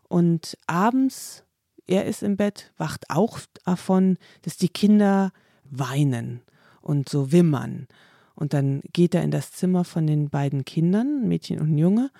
und 0.08 0.58
abends, 0.68 1.44
er 1.88 2.06
ist 2.06 2.22
im 2.24 2.38
Bett, 2.38 2.72
wacht 2.78 3.10
auch 3.10 3.40
davon, 3.66 4.18
dass 4.44 4.58
die 4.58 4.70
Kinder 4.70 5.32
weinen 5.72 6.42
und 6.82 7.10
so 7.10 7.32
wimmern. 7.32 7.88
Und 8.36 8.54
dann 8.54 8.82
geht 8.94 9.14
er 9.16 9.24
in 9.24 9.32
das 9.32 9.52
Zimmer 9.52 9.84
von 9.84 10.08
den 10.08 10.30
beiden 10.30 10.66
Kindern, 10.66 11.28
Mädchen 11.28 11.60
und 11.60 11.78
Junge, 11.78 12.12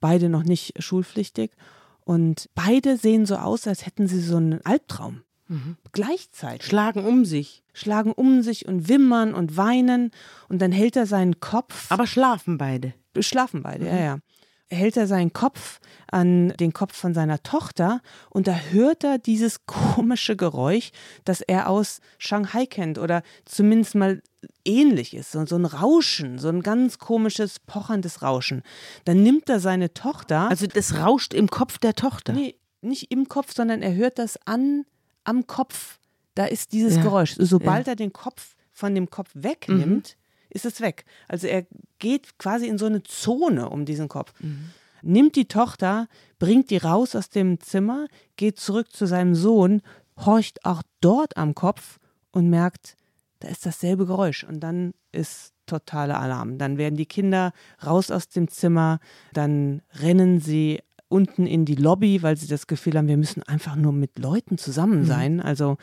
beide 0.00 0.28
noch 0.28 0.42
nicht 0.42 0.82
schulpflichtig. 0.82 1.52
Und 2.04 2.48
beide 2.54 2.96
sehen 2.96 3.26
so 3.26 3.36
aus, 3.36 3.66
als 3.66 3.86
hätten 3.86 4.08
sie 4.08 4.20
so 4.20 4.36
einen 4.36 4.64
Albtraum. 4.64 5.22
Gleichzeitig 5.92 6.66
Schlagen 6.66 7.04
um 7.04 7.24
sich, 7.24 7.64
schlagen 7.72 8.12
um 8.12 8.42
sich 8.42 8.66
und 8.68 8.88
wimmern 8.88 9.34
und 9.34 9.56
weinen 9.56 10.12
und 10.48 10.62
dann 10.62 10.70
hält 10.70 10.96
er 10.96 11.06
seinen 11.06 11.40
Kopf. 11.40 11.90
aber 11.90 12.06
schlafen 12.06 12.56
beide. 12.56 12.94
schlafen 13.18 13.62
beide, 13.62 13.86
ja, 13.86 13.98
ja. 13.98 14.18
Hält 14.70 14.96
er 14.96 15.06
seinen 15.06 15.32
Kopf 15.32 15.80
an 16.10 16.48
den 16.60 16.72
Kopf 16.72 16.96
von 16.96 17.12
seiner 17.14 17.42
Tochter 17.42 18.00
und 18.30 18.46
da 18.46 18.54
hört 18.70 19.04
er 19.04 19.18
dieses 19.18 19.66
komische 19.66 20.36
Geräusch, 20.36 20.90
das 21.24 21.40
er 21.40 21.68
aus 21.68 22.00
Shanghai 22.18 22.66
kennt 22.66 22.98
oder 22.98 23.22
zumindest 23.44 23.94
mal 23.94 24.22
ähnlich 24.64 25.14
ist, 25.14 25.32
so, 25.32 25.44
so 25.46 25.56
ein 25.56 25.64
Rauschen, 25.66 26.38
so 26.38 26.48
ein 26.48 26.62
ganz 26.62 26.98
komisches, 26.98 27.58
pochendes 27.60 28.22
Rauschen. 28.22 28.62
Dann 29.04 29.22
nimmt 29.22 29.48
er 29.48 29.60
seine 29.60 29.92
Tochter. 29.92 30.48
Also 30.48 30.66
das 30.66 30.96
rauscht 30.98 31.34
im 31.34 31.48
Kopf 31.48 31.78
der 31.78 31.94
Tochter. 31.94 32.32
Nee, 32.32 32.56
nicht 32.80 33.10
im 33.12 33.28
Kopf, 33.28 33.52
sondern 33.54 33.82
er 33.82 33.94
hört 33.94 34.18
das 34.18 34.38
an 34.46 34.84
am 35.24 35.46
Kopf. 35.46 35.98
Da 36.34 36.46
ist 36.46 36.72
dieses 36.72 36.96
Ja. 36.96 37.02
Geräusch. 37.02 37.34
Sobald 37.38 37.86
Ja. 37.86 37.92
er 37.92 37.96
den 37.96 38.12
Kopf 38.12 38.54
von 38.72 38.94
dem 38.94 39.10
Kopf 39.10 39.30
wegnimmt, 39.34 40.16
ist 40.50 40.66
es 40.66 40.80
weg. 40.80 41.04
Also 41.28 41.46
er 41.46 41.66
geht 41.98 42.38
quasi 42.38 42.66
in 42.66 42.78
so 42.78 42.86
eine 42.86 43.02
Zone 43.02 43.68
um 43.70 43.84
diesen 43.84 44.08
Kopf. 44.08 44.32
Nimmt 45.02 45.36
die 45.36 45.48
Tochter, 45.48 46.08
bringt 46.38 46.70
die 46.70 46.76
raus 46.76 47.16
aus 47.16 47.30
dem 47.30 47.60
Zimmer, 47.60 48.06
geht 48.36 48.58
zurück 48.58 48.92
zu 48.92 49.06
seinem 49.06 49.34
Sohn, 49.34 49.82
horcht 50.16 50.64
auch 50.64 50.82
dort 51.00 51.36
am 51.36 51.54
Kopf 51.54 51.98
und 52.32 52.50
merkt, 52.50 52.96
da 53.38 53.48
ist 53.48 53.64
dasselbe 53.64 54.06
Geräusch. 54.06 54.44
Und 54.44 54.60
dann 54.60 54.92
ist 55.12 55.54
totaler 55.66 56.20
Alarm. 56.20 56.58
Dann 56.58 56.78
werden 56.78 56.96
die 56.96 57.06
Kinder 57.06 57.52
raus 57.84 58.10
aus 58.10 58.28
dem 58.28 58.48
Zimmer, 58.48 59.00
dann 59.32 59.82
rennen 59.94 60.40
sie 60.40 60.80
unten 61.08 61.46
in 61.46 61.64
die 61.64 61.74
Lobby, 61.74 62.22
weil 62.22 62.36
sie 62.36 62.46
das 62.46 62.66
Gefühl 62.66 62.96
haben, 62.96 63.08
wir 63.08 63.16
müssen 63.16 63.42
einfach 63.42 63.74
nur 63.76 63.92
mit 63.92 64.18
Leuten 64.18 64.58
zusammen 64.58 65.04
sein. 65.04 65.40
Also 65.40 65.76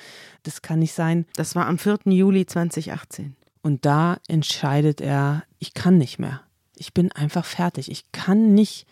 das 0.43 0.61
kann 0.61 0.79
nicht 0.79 0.93
sein. 0.93 1.25
Das 1.35 1.55
war 1.55 1.65
am 1.65 1.77
4. 1.77 1.99
Juli 2.05 2.45
2018. 2.45 3.35
Und 3.67 3.83
da 3.83 4.19
entscheidet 4.29 5.01
er, 5.01 5.43
ich 5.59 5.73
kann 5.73 5.97
nicht 5.97 6.19
mehr. 6.19 6.39
Ich 6.77 6.93
bin 6.93 7.11
einfach 7.11 7.43
fertig. 7.43 7.91
Ich 7.91 8.09
kann 8.13 8.53
nicht 8.53 8.87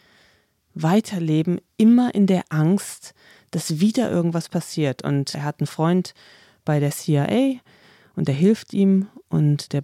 weiterleben, 0.73 1.61
immer 1.78 2.13
in 2.13 2.28
der 2.28 2.43
Angst, 2.49 3.13
dass 3.51 3.80
wieder 3.80 4.11
irgendwas 4.11 4.49
passiert. 4.49 5.01
Und 5.01 5.34
er 5.34 5.45
hat 5.45 5.61
einen 5.61 5.67
Freund 5.67 6.13
bei 6.65 6.82
der 6.82 6.91
CIA 6.91 7.61
und 8.17 8.28
der 8.28 8.36
hilft 8.36 8.73
ihm 8.73 9.07
und 9.30 9.71
der 9.71 9.80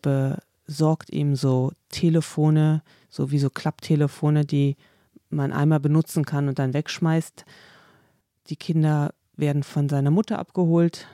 besorgt 0.68 1.10
ihm 1.10 1.38
so 1.38 1.72
Telefone, 1.88 2.84
so 3.10 3.32
wie 3.32 3.40
so 3.40 3.50
Klapptelefone, 3.50 4.44
die 4.44 4.76
man 5.30 5.54
einmal 5.54 5.80
benutzen 5.80 6.26
kann 6.26 6.50
und 6.50 6.60
dann 6.60 6.74
wegschmeißt. 6.74 7.46
Die 8.48 8.58
Kinder 8.58 9.14
werden 9.38 9.64
von 9.64 9.88
seiner 9.88 10.12
Mutter 10.12 10.38
abgeholt. 10.38 11.08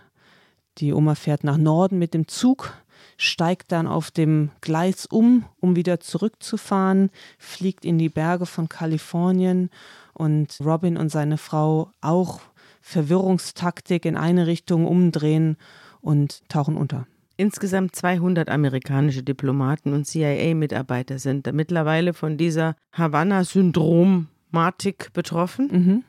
Die 0.80 0.94
Oma 0.94 1.14
fährt 1.14 1.44
nach 1.44 1.58
Norden 1.58 2.00
mit 2.00 2.16
dem 2.16 2.28
Zug, 2.28 2.74
steigt 3.18 3.72
dann 3.72 3.88
auf 3.88 4.12
dem 4.12 4.52
Gleis 4.62 5.06
um, 5.06 5.46
um 5.60 5.76
wieder 5.76 6.00
zurückzufahren, 6.00 7.10
fliegt 7.38 7.86
in 7.86 7.98
die 7.98 8.10
Berge 8.10 8.46
von 8.46 8.70
Kalifornien 8.70 9.70
und 10.14 10.58
Robin 10.64 10.98
und 10.98 11.10
seine 11.10 11.38
Frau 11.38 11.92
auch 12.02 12.42
Verwirrungstaktik 12.82 14.06
in 14.06 14.16
eine 14.16 14.48
Richtung 14.48 14.86
umdrehen 14.86 15.58
und 16.02 16.48
tauchen 16.50 16.78
unter. 16.78 17.08
Insgesamt 17.36 17.96
200 17.96 18.50
amerikanische 18.50 19.22
Diplomaten 19.22 19.94
und 19.94 20.06
CIA-Mitarbeiter 20.06 21.20
sind 21.20 21.46
da 21.46 21.52
mittlerweile 21.52 22.14
von 22.14 22.38
dieser 22.38 22.76
Havanna-Syndromatik 22.94 25.14
betroffen. 25.14 25.68
Mhm. 25.72 26.04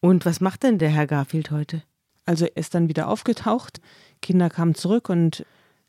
Und 0.00 0.26
was 0.26 0.40
macht 0.40 0.64
denn 0.64 0.78
der 0.78 0.90
Herr 0.90 1.06
Garfield 1.06 1.50
heute? 1.50 1.82
Also 2.26 2.44
er 2.44 2.56
ist 2.56 2.74
dann 2.74 2.88
wieder 2.88 3.08
aufgetaucht, 3.08 3.80
Kinder 4.22 4.50
kamen 4.50 4.74
zurück 4.74 5.08
und 5.08 5.44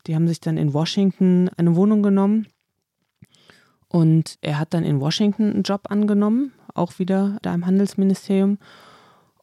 die 0.06 0.16
haben 0.16 0.28
sich 0.28 0.40
dann 0.40 0.58
in 0.58 0.74
Washington 0.74 1.50
eine 1.58 1.76
Wohnung 1.76 2.02
genommen. 2.02 2.48
Und 3.90 4.38
er 4.42 4.60
hat 4.60 4.74
dann 4.74 4.84
in 4.84 5.00
Washington 5.00 5.52
einen 5.54 5.64
Job 5.64 5.90
angenommen, 5.90 6.54
auch 6.74 7.00
wieder 7.00 7.38
da 7.42 7.54
im 7.54 7.66
Handelsministerium, 7.66 8.58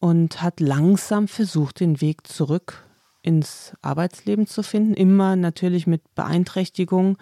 und 0.01 0.43
hat 0.43 0.61
langsam 0.61 1.29
versucht, 1.29 1.81
den 1.81 2.01
Weg 2.01 2.27
zurück 2.27 2.85
ins 3.23 3.73
Arbeitsleben 3.81 4.47
zu 4.47 4.63
finden, 4.63 4.93
immer 4.95 5.35
natürlich 5.35 5.87
mit 5.87 6.15
Beeinträchtigung. 6.15 7.17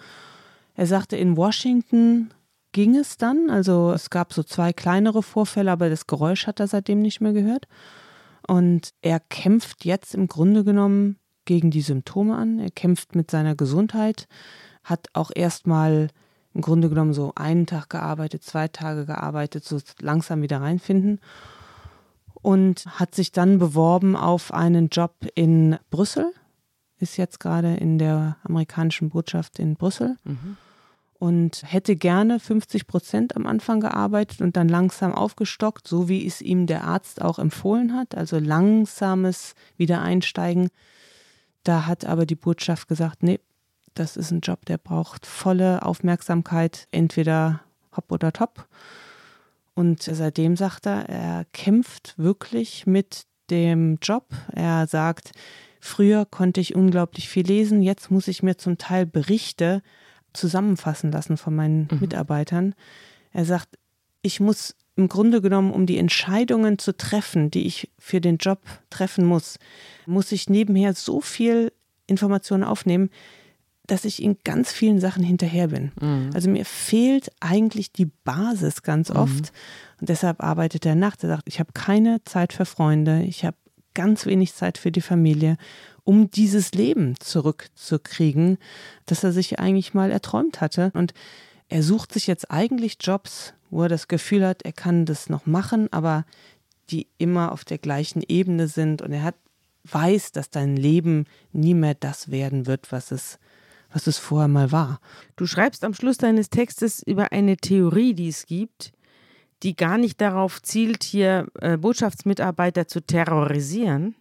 Er 0.75 0.85
sagte, 0.85 1.15
in 1.15 1.37
Washington 1.37 2.33
ging 2.73 2.95
es 2.97 3.17
dann, 3.17 3.49
also 3.49 3.93
es 3.93 4.09
gab 4.09 4.33
so 4.33 4.43
zwei 4.43 4.73
kleinere 4.73 5.23
Vorfälle, 5.23 5.71
aber 5.71 5.89
das 5.89 6.07
Geräusch 6.07 6.45
hat 6.45 6.59
er 6.59 6.67
seitdem 6.67 7.01
nicht 7.01 7.21
mehr 7.21 7.31
gehört. 7.31 7.67
Und 8.47 8.89
er 9.01 9.21
kämpft 9.21 9.85
jetzt 9.85 10.13
im 10.13 10.27
Grunde 10.27 10.65
genommen 10.65 11.17
gegen 11.45 11.71
die 11.71 11.81
Symptome 11.81 12.35
an. 12.35 12.59
Er 12.59 12.71
kämpft 12.71 13.15
mit 13.15 13.31
seiner 13.31 13.55
Gesundheit, 13.55 14.27
hat 14.83 15.07
auch 15.13 15.31
erstmal 15.33 16.09
im 16.53 16.61
Grunde 16.61 16.89
genommen 16.89 17.13
so 17.13 17.33
einen 17.35 17.65
Tag 17.65 17.89
gearbeitet, 17.89 18.43
zwei 18.43 18.67
Tage 18.67 19.05
gearbeitet, 19.05 19.63
so 19.63 19.79
langsam 19.99 20.41
wieder 20.41 20.61
reinfinden. 20.61 21.19
Und 22.33 22.85
hat 22.99 23.15
sich 23.15 23.31
dann 23.31 23.57
beworben 23.57 24.15
auf 24.15 24.53
einen 24.53 24.89
Job 24.89 25.15
in 25.33 25.77
Brüssel, 25.89 26.31
ist 26.99 27.17
jetzt 27.17 27.39
gerade 27.39 27.75
in 27.75 27.97
der 27.97 28.37
amerikanischen 28.43 29.09
Botschaft 29.09 29.59
in 29.59 29.75
Brüssel 29.75 30.17
und 31.23 31.63
hätte 31.65 31.95
gerne 31.95 32.37
50 32.37 32.85
Prozent 32.85 33.37
am 33.37 33.47
Anfang 33.47 33.79
gearbeitet 33.79 34.41
und 34.41 34.57
dann 34.57 34.67
langsam 34.67 35.13
aufgestockt, 35.13 35.87
so 35.87 36.09
wie 36.09 36.27
es 36.27 36.41
ihm 36.41 36.67
der 36.67 36.83
Arzt 36.83 37.21
auch 37.21 37.39
empfohlen 37.39 37.95
hat, 37.95 38.13
also 38.13 38.39
langsames 38.39 39.55
Wiedereinsteigen. 39.77 40.67
Da 41.63 41.85
hat 41.85 42.05
aber 42.05 42.25
die 42.25 42.35
Botschaft 42.35 42.87
gesagt, 42.87 43.23
nee, 43.23 43.39
das 43.93 44.17
ist 44.17 44.31
ein 44.31 44.41
Job, 44.41 44.65
der 44.65 44.77
braucht 44.77 45.25
volle 45.25 45.83
Aufmerksamkeit, 45.83 46.87
entweder 46.91 47.61
hopp 47.95 48.11
oder 48.11 48.33
top. 48.33 48.67
Und 49.75 50.03
seitdem 50.03 50.55
sagt 50.55 50.85
er, 50.85 51.09
er 51.09 51.45
kämpft 51.53 52.15
wirklich 52.17 52.85
mit 52.85 53.25
dem 53.49 53.97
Job. 54.01 54.29
Er 54.53 54.87
sagt, 54.87 55.31
früher 55.79 56.25
konnte 56.25 56.61
ich 56.61 56.75
unglaublich 56.75 57.29
viel 57.29 57.45
lesen, 57.45 57.81
jetzt 57.81 58.11
muss 58.11 58.27
ich 58.27 58.43
mir 58.43 58.57
zum 58.57 58.77
Teil 58.77 59.05
Berichte 59.05 59.81
zusammenfassen 60.33 61.11
lassen 61.11 61.37
von 61.37 61.55
meinen 61.55 61.87
Mitarbeitern. 61.99 62.73
Er 63.31 63.45
sagt, 63.45 63.77
ich 64.21 64.39
muss 64.39 64.75
im 64.95 65.09
Grunde 65.09 65.41
genommen, 65.41 65.71
um 65.71 65.85
die 65.85 65.97
Entscheidungen 65.97 66.77
zu 66.77 66.95
treffen, 66.95 67.49
die 67.49 67.65
ich 67.65 67.89
für 67.97 68.21
den 68.21 68.37
Job 68.37 68.59
treffen 68.89 69.25
muss, 69.25 69.57
muss 70.05 70.31
ich 70.31 70.49
nebenher 70.49 70.93
so 70.93 71.19
viel 71.21 71.71
Informationen 72.05 72.63
aufnehmen, 72.63 73.09
dass 73.87 74.05
ich 74.05 74.21
in 74.23 74.37
ganz 74.43 74.71
vielen 74.71 74.99
Sachen 74.99 75.23
hinterher 75.23 75.67
bin. 75.69 75.91
Also 76.33 76.49
mir 76.49 76.63
fehlt 76.63 77.31
eigentlich 77.39 77.91
die 77.91 78.05
Basis 78.05 78.81
ganz 78.83 79.09
oft. 79.11 79.51
Und 79.99 80.09
deshalb 80.09 80.41
arbeitet 80.41 80.85
er 80.85 80.95
nachts. 80.95 81.23
Er 81.23 81.29
sagt, 81.29 81.47
ich 81.47 81.59
habe 81.59 81.71
keine 81.73 82.23
Zeit 82.23 82.53
für 82.53 82.65
Freunde, 82.65 83.23
ich 83.23 83.43
habe 83.45 83.57
ganz 83.93 84.25
wenig 84.25 84.53
Zeit 84.53 84.77
für 84.77 84.91
die 84.91 85.01
Familie, 85.01 85.57
um 86.03 86.29
dieses 86.29 86.71
Leben 86.73 87.15
zurückzukriegen, 87.19 88.57
das 89.05 89.23
er 89.23 89.31
sich 89.31 89.59
eigentlich 89.59 89.93
mal 89.93 90.11
erträumt 90.11 90.61
hatte. 90.61 90.91
Und 90.93 91.13
er 91.69 91.83
sucht 91.83 92.13
sich 92.13 92.27
jetzt 92.27 92.51
eigentlich 92.51 92.97
Jobs, 93.01 93.53
wo 93.73 93.83
er 93.83 93.89
das 93.89 94.07
Gefühl 94.07 94.45
hat, 94.45 94.61
er 94.61 94.71
kann 94.71 95.05
das 95.05 95.29
noch 95.29 95.45
machen, 95.45 95.91
aber 95.91 96.25
die 96.89 97.07
immer 97.17 97.51
auf 97.51 97.65
der 97.65 97.79
gleichen 97.79 98.21
Ebene 98.27 98.67
sind. 98.67 99.01
Und 99.01 99.11
er 99.11 99.23
hat, 99.23 99.35
weiß, 99.85 100.31
dass 100.31 100.49
dein 100.49 100.77
Leben 100.77 101.25
nie 101.51 101.73
mehr 101.73 101.95
das 101.95 102.29
werden 102.29 102.67
wird, 102.67 102.91
was 102.91 103.11
es, 103.11 103.39
was 103.91 104.05
es 104.05 104.19
vorher 104.19 104.47
mal 104.47 104.71
war. 104.71 104.99
Du 105.35 105.47
schreibst 105.47 105.83
am 105.83 105.93
Schluss 105.93 106.17
deines 106.17 106.49
Textes 106.49 107.01
über 107.01 107.31
eine 107.31 107.57
Theorie, 107.57 108.13
die 108.13 108.27
es 108.27 108.45
gibt, 108.45 108.93
die 109.63 109.75
gar 109.75 109.97
nicht 109.97 110.21
darauf 110.21 110.61
zielt, 110.61 111.03
hier 111.03 111.47
äh, 111.59 111.77
Botschaftsmitarbeiter 111.77 112.87
zu 112.87 113.01
terrorisieren, 113.01 114.13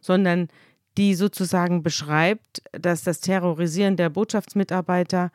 sondern 0.00 0.48
die 0.96 1.14
sozusagen 1.14 1.82
beschreibt, 1.82 2.62
dass 2.72 3.02
das 3.02 3.20
Terrorisieren 3.20 3.96
der 3.96 4.08
Botschaftsmitarbeiter 4.08 5.30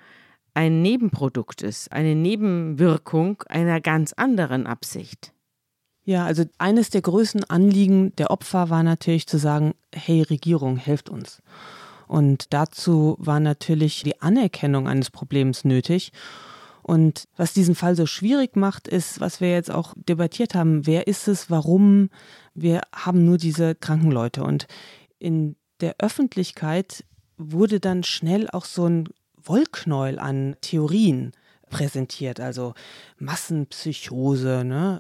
ein 0.54 0.82
Nebenprodukt 0.82 1.62
ist, 1.62 1.91
eine 1.91 2.16
Nebenwirkung 2.16 3.43
einer 3.47 3.82
ganz 3.82 4.14
anderen 4.14 4.68
Absicht. 4.68 5.34
Ja, 6.04 6.26
also 6.26 6.43
eines 6.58 6.89
der 6.89 7.02
größten 7.02 7.43
Anliegen 7.45 8.16
der 8.16 8.32
Opfer 8.32 8.70
war 8.70 8.84
natürlich 8.84 9.28
zu 9.28 9.38
sagen, 9.38 9.74
hey 9.93 10.22
Regierung, 10.24 10.78
helft 10.78 11.10
uns. 11.10 11.41
Und 12.08 12.54
dazu 12.54 13.16
war 13.20 13.39
natürlich 13.39 14.04
die 14.04 14.20
Anerkennung 14.22 14.88
eines 14.88 15.12
Problems 15.12 15.64
nötig. 15.64 16.12
Und 16.82 17.26
was 17.38 17.54
diesen 17.54 17.76
Fall 17.76 17.95
so 17.95 18.06
schwierig 18.06 18.56
macht, 18.56 18.88
ist, 18.88 19.22
was 19.22 19.39
wir 19.39 19.52
jetzt 19.52 19.72
auch 19.72 19.93
debattiert 19.95 20.56
haben, 20.56 20.86
wer 20.88 21.08
ist 21.08 21.28
es, 21.28 21.49
warum 21.49 22.10
wir 22.54 22.82
haben 22.93 23.24
nur 23.24 23.38
diese 23.38 23.76
kranken 23.76 24.12
Leute. 24.12 24.43
Und 24.43 24.68
in 25.20 25.56
der 25.80 25.95
Öffentlichkeit 25.99 27.06
wurde 27.38 27.80
dann 27.80 28.04
schnell 28.04 28.49
auch 28.49 28.66
so 28.66 28.88
ein 28.88 29.08
Wollknäuel 29.43 30.19
an 30.19 30.55
Theorien 30.61 31.31
präsentiert, 31.69 32.39
also 32.39 32.73
Massenpsychose, 33.17 34.63
ne? 34.65 34.99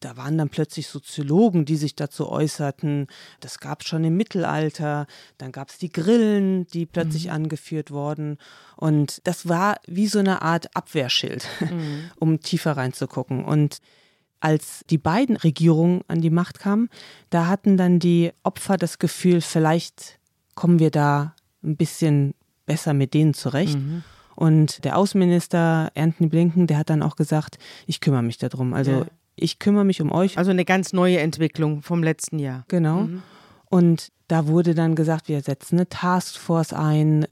da 0.00 0.16
waren 0.16 0.38
dann 0.38 0.48
plötzlich 0.48 0.88
Soziologen, 0.88 1.64
die 1.64 1.76
sich 1.76 1.94
dazu 1.94 2.28
äußerten. 2.28 3.06
Das 3.40 3.58
gab 3.58 3.82
es 3.82 3.88
schon 3.88 4.04
im 4.04 4.16
Mittelalter. 4.16 5.06
Dann 5.38 5.52
gab 5.52 5.70
es 5.70 5.78
die 5.78 5.90
Grillen, 5.92 6.66
die 6.68 6.86
plötzlich 6.86 7.26
mhm. 7.26 7.32
angeführt 7.32 7.90
wurden. 7.90 8.38
Und 8.76 9.20
das 9.24 9.48
war 9.48 9.76
wie 9.86 10.06
so 10.06 10.18
eine 10.18 10.42
Art 10.42 10.74
Abwehrschild, 10.74 11.46
mhm. 11.60 12.10
um 12.18 12.40
tiefer 12.40 12.76
reinzugucken. 12.76 13.44
Und 13.44 13.78
als 14.40 14.84
die 14.90 14.98
beiden 14.98 15.36
Regierungen 15.36 16.02
an 16.08 16.20
die 16.20 16.30
Macht 16.30 16.60
kamen, 16.60 16.88
da 17.30 17.46
hatten 17.46 17.76
dann 17.76 17.98
die 17.98 18.32
Opfer 18.42 18.76
das 18.76 18.98
Gefühl, 18.98 19.40
vielleicht 19.40 20.18
kommen 20.54 20.78
wir 20.78 20.90
da 20.90 21.34
ein 21.62 21.76
bisschen 21.76 22.34
besser 22.68 22.94
mit 22.94 23.14
denen 23.14 23.34
zurecht. 23.34 23.76
Mhm. 23.76 24.04
Und 24.36 24.84
der 24.84 24.96
Außenminister 24.96 25.90
Anthony 25.96 26.28
Blinken, 26.28 26.68
der 26.68 26.78
hat 26.78 26.90
dann 26.90 27.02
auch 27.02 27.16
gesagt, 27.16 27.58
ich 27.86 28.00
kümmere 28.00 28.22
mich 28.22 28.38
darum. 28.38 28.72
Also 28.72 28.92
ja. 28.92 29.06
ich 29.34 29.58
kümmere 29.58 29.84
mich 29.84 30.00
um 30.00 30.12
euch. 30.12 30.38
Also 30.38 30.52
eine 30.52 30.64
ganz 30.64 30.92
neue 30.92 31.18
Entwicklung 31.18 31.82
vom 31.82 32.04
letzten 32.04 32.38
Jahr. 32.38 32.64
Genau. 32.68 33.00
Mhm. 33.00 33.22
Und 33.64 34.12
da 34.28 34.46
wurde 34.46 34.76
dann 34.76 34.94
gesagt, 34.94 35.28
wir 35.28 35.40
setzen 35.40 35.76
eine 35.76 35.88
Taskforce 35.88 36.72
ein. 36.72 37.26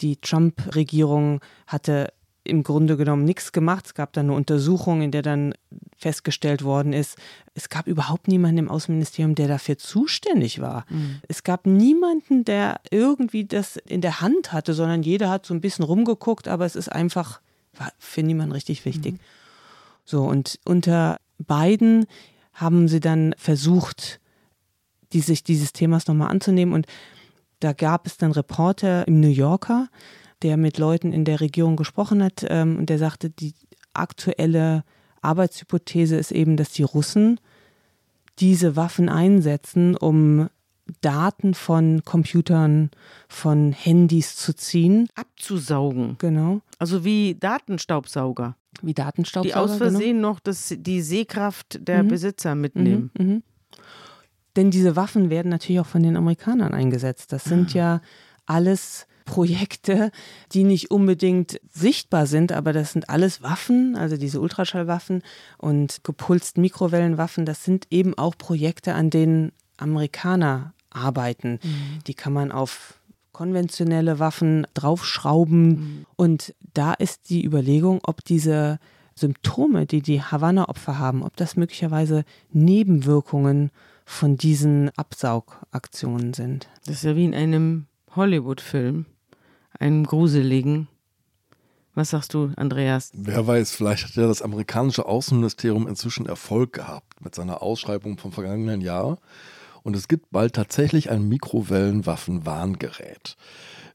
Die 0.00 0.16
Trump-Regierung 0.16 1.40
hatte 1.68 2.12
im 2.44 2.62
Grunde 2.62 2.96
genommen 2.96 3.24
nichts 3.24 3.52
gemacht. 3.52 3.86
Es 3.86 3.94
gab 3.94 4.12
dann 4.12 4.26
eine 4.26 4.34
Untersuchung, 4.34 5.02
in 5.02 5.10
der 5.10 5.22
dann 5.22 5.54
festgestellt 5.96 6.62
worden 6.62 6.92
ist, 6.92 7.16
es 7.54 7.68
gab 7.68 7.86
überhaupt 7.86 8.28
niemanden 8.28 8.58
im 8.58 8.68
Außenministerium, 8.68 9.34
der 9.34 9.48
dafür 9.48 9.78
zuständig 9.78 10.60
war. 10.60 10.84
Mhm. 10.90 11.20
Es 11.28 11.42
gab 11.42 11.66
niemanden, 11.66 12.44
der 12.44 12.80
irgendwie 12.90 13.44
das 13.44 13.76
in 13.76 14.00
der 14.00 14.20
Hand 14.20 14.52
hatte, 14.52 14.74
sondern 14.74 15.02
jeder 15.02 15.30
hat 15.30 15.46
so 15.46 15.54
ein 15.54 15.60
bisschen 15.60 15.84
rumgeguckt, 15.84 16.48
aber 16.48 16.66
es 16.66 16.76
ist 16.76 16.90
einfach, 16.90 17.40
war 17.76 17.92
für 17.98 18.22
niemanden 18.22 18.52
richtig 18.52 18.84
wichtig. 18.84 19.14
Mhm. 19.14 19.20
So, 20.04 20.24
und 20.24 20.58
unter 20.64 21.18
beiden 21.38 22.06
haben 22.52 22.88
sie 22.88 23.00
dann 23.00 23.34
versucht, 23.38 24.20
die, 25.12 25.20
sich 25.20 25.44
dieses 25.44 25.72
Themas 25.72 26.06
nochmal 26.06 26.30
anzunehmen. 26.30 26.74
Und 26.74 26.86
da 27.60 27.72
gab 27.72 28.06
es 28.06 28.16
dann 28.16 28.32
Reporter 28.32 29.06
im 29.08 29.20
New 29.20 29.28
Yorker, 29.28 29.88
der 30.44 30.56
mit 30.56 30.78
Leuten 30.78 31.12
in 31.12 31.24
der 31.24 31.40
Regierung 31.40 31.74
gesprochen 31.74 32.22
hat 32.22 32.44
ähm, 32.48 32.76
und 32.78 32.90
der 32.90 32.98
sagte, 32.98 33.30
die 33.30 33.54
aktuelle 33.94 34.84
Arbeitshypothese 35.22 36.16
ist 36.16 36.30
eben, 36.30 36.56
dass 36.56 36.70
die 36.70 36.82
Russen 36.82 37.40
diese 38.38 38.76
Waffen 38.76 39.08
einsetzen, 39.08 39.96
um 39.96 40.48
Daten 41.00 41.54
von 41.54 42.02
Computern, 42.04 42.90
von 43.26 43.72
Handys 43.72 44.36
zu 44.36 44.54
ziehen. 44.54 45.08
Abzusaugen. 45.14 46.16
Genau. 46.18 46.60
Also 46.78 47.04
wie 47.04 47.36
Datenstaubsauger. 47.36 48.56
Wie 48.82 48.92
Datenstaubsauger. 48.92 49.66
Die 49.66 49.72
aus 49.72 49.76
Versehen 49.78 50.16
genau. 50.16 50.32
noch 50.32 50.40
das, 50.40 50.74
die 50.76 51.00
Sehkraft 51.00 51.78
der 51.88 52.02
mhm. 52.02 52.08
Besitzer 52.08 52.54
mitnehmen. 52.54 53.10
Mhm. 53.18 53.26
Mhm. 53.26 53.42
Denn 54.56 54.70
diese 54.70 54.94
Waffen 54.94 55.30
werden 55.30 55.48
natürlich 55.48 55.80
auch 55.80 55.86
von 55.86 56.02
den 56.02 56.16
Amerikanern 56.16 56.74
eingesetzt. 56.74 57.32
Das 57.32 57.44
sind 57.44 57.70
ah. 57.70 57.78
ja 57.78 58.00
alles 58.44 59.06
Projekte, 59.24 60.10
die 60.52 60.64
nicht 60.64 60.90
unbedingt 60.90 61.60
sichtbar 61.70 62.26
sind, 62.26 62.52
aber 62.52 62.72
das 62.72 62.92
sind 62.92 63.08
alles 63.08 63.42
Waffen, 63.42 63.96
also 63.96 64.16
diese 64.16 64.40
Ultraschallwaffen 64.40 65.22
und 65.58 66.04
gepulsten 66.04 66.60
Mikrowellenwaffen, 66.60 67.46
das 67.46 67.64
sind 67.64 67.86
eben 67.90 68.16
auch 68.16 68.36
Projekte, 68.36 68.94
an 68.94 69.10
denen 69.10 69.52
Amerikaner 69.76 70.74
arbeiten. 70.90 71.58
Mhm. 71.62 71.98
Die 72.06 72.14
kann 72.14 72.32
man 72.32 72.52
auf 72.52 73.00
konventionelle 73.32 74.18
Waffen 74.18 74.66
draufschrauben. 74.74 75.68
Mhm. 75.68 76.06
Und 76.16 76.54
da 76.72 76.94
ist 76.94 77.28
die 77.28 77.44
Überlegung, 77.44 78.00
ob 78.04 78.24
diese 78.24 78.78
Symptome, 79.14 79.86
die 79.86 80.02
die 80.02 80.22
Havanna-Opfer 80.22 80.98
haben, 80.98 81.22
ob 81.22 81.36
das 81.36 81.56
möglicherweise 81.56 82.24
Nebenwirkungen 82.52 83.70
von 84.04 84.36
diesen 84.36 84.90
Absaugaktionen 84.96 86.34
sind. 86.34 86.68
Das 86.86 86.96
ist 86.96 87.04
ja 87.04 87.16
wie 87.16 87.24
in 87.24 87.34
einem 87.34 87.86
Hollywood-Film 88.14 89.06
einem 89.78 90.04
gruseligen. 90.04 90.88
Was 91.94 92.10
sagst 92.10 92.34
du, 92.34 92.50
Andreas? 92.56 93.12
Wer 93.14 93.46
weiß, 93.46 93.72
vielleicht 93.72 94.04
hat 94.04 94.16
ja 94.16 94.26
das 94.26 94.42
amerikanische 94.42 95.06
Außenministerium 95.06 95.86
inzwischen 95.86 96.26
Erfolg 96.26 96.72
gehabt 96.72 97.24
mit 97.24 97.36
seiner 97.36 97.62
Ausschreibung 97.62 98.18
vom 98.18 98.32
vergangenen 98.32 98.80
Jahr. 98.80 99.18
Und 99.84 99.94
es 99.94 100.08
gibt 100.08 100.32
bald 100.32 100.54
tatsächlich 100.54 101.10
ein 101.10 101.28
Mikrowellenwaffenwarngerät. 101.28 103.36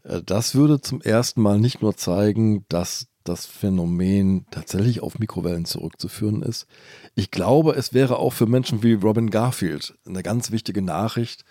Äh, 0.03 0.21
das 0.25 0.55
würde 0.55 0.79
zum 0.79 1.01
ersten 1.01 1.41
Mal 1.41 1.59
nicht 1.59 1.81
nur 1.81 1.97
zeigen, 1.97 2.63
dass 2.69 3.07
das 3.25 3.45
Phänomen 3.45 4.45
tatsächlich 4.49 5.01
auf 5.01 5.19
Mikrowellen 5.19 5.65
zurückzuführen 5.65 6.41
ist. 6.41 6.67
Ich 7.15 7.31
glaube, 7.31 7.73
es 7.73 7.93
wäre 7.93 8.17
auch 8.17 8.31
für 8.31 8.45
Menschen 8.45 8.81
wie 8.81 8.93
Robin 8.93 9.29
Garfield 9.29 9.97
eine 10.07 10.23
ganz 10.23 10.51
wichtige 10.51 10.81
Nachricht, 10.81 11.43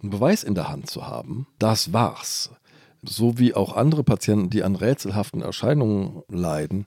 einen 0.00 0.08
Beweis 0.10 0.44
in 0.44 0.54
der 0.54 0.68
Hand 0.68 0.88
zu 0.88 1.06
haben. 1.06 1.46
Das 1.58 1.92
war's 1.92 2.50
so 3.08 3.38
wie 3.38 3.54
auch 3.54 3.76
andere 3.76 4.04
Patienten, 4.04 4.50
die 4.50 4.62
an 4.62 4.76
rätselhaften 4.76 5.42
Erscheinungen 5.42 6.22
leiden, 6.28 6.86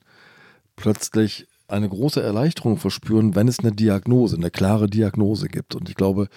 plötzlich 0.75 1.47
eine 1.67 1.89
große 1.89 2.21
Erleichterung 2.21 2.77
verspüren, 2.77 3.35
wenn 3.35 3.47
es 3.47 3.59
eine 3.59 3.71
Diagnose, 3.71 4.37
eine 4.37 4.51
klare 4.51 4.87
Diagnose 4.87 5.47
gibt. 5.47 5.75
Und 5.75 5.89
ich 5.89 5.95
glaube, 5.95 6.29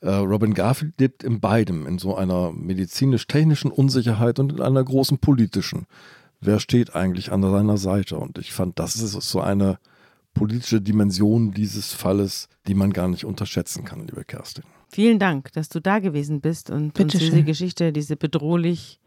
äh, 0.00 0.10
Robin 0.10 0.54
Garfield 0.54 1.00
lebt 1.00 1.24
in 1.24 1.40
beidem, 1.40 1.86
in 1.86 1.98
so 1.98 2.16
einer 2.16 2.52
medizinisch-technischen 2.52 3.70
Unsicherheit 3.70 4.38
und 4.38 4.52
in 4.52 4.60
einer 4.60 4.84
großen 4.84 5.18
politischen. 5.18 5.86
Wer 6.40 6.60
steht 6.60 6.94
eigentlich 6.94 7.32
an 7.32 7.42
seiner 7.42 7.78
Seite? 7.78 8.18
Und 8.18 8.38
ich 8.38 8.52
fand, 8.52 8.78
das 8.78 8.96
ist 8.96 9.12
so 9.12 9.40
eine 9.40 9.78
politische 10.34 10.80
Dimension 10.80 11.52
dieses 11.52 11.92
Falles, 11.92 12.48
die 12.68 12.74
man 12.74 12.92
gar 12.92 13.08
nicht 13.08 13.24
unterschätzen 13.24 13.84
kann, 13.84 14.06
liebe 14.06 14.24
Kerstin. 14.24 14.64
Vielen 14.88 15.18
Dank, 15.18 15.52
dass 15.52 15.68
du 15.68 15.80
da 15.80 15.98
gewesen 15.98 16.40
bist 16.40 16.70
und 16.70 16.94
Bitte 16.94 17.18
uns 17.18 17.18
diese 17.18 17.42
Geschichte, 17.42 17.92
diese 17.92 18.16
bedrohlich 18.16 19.00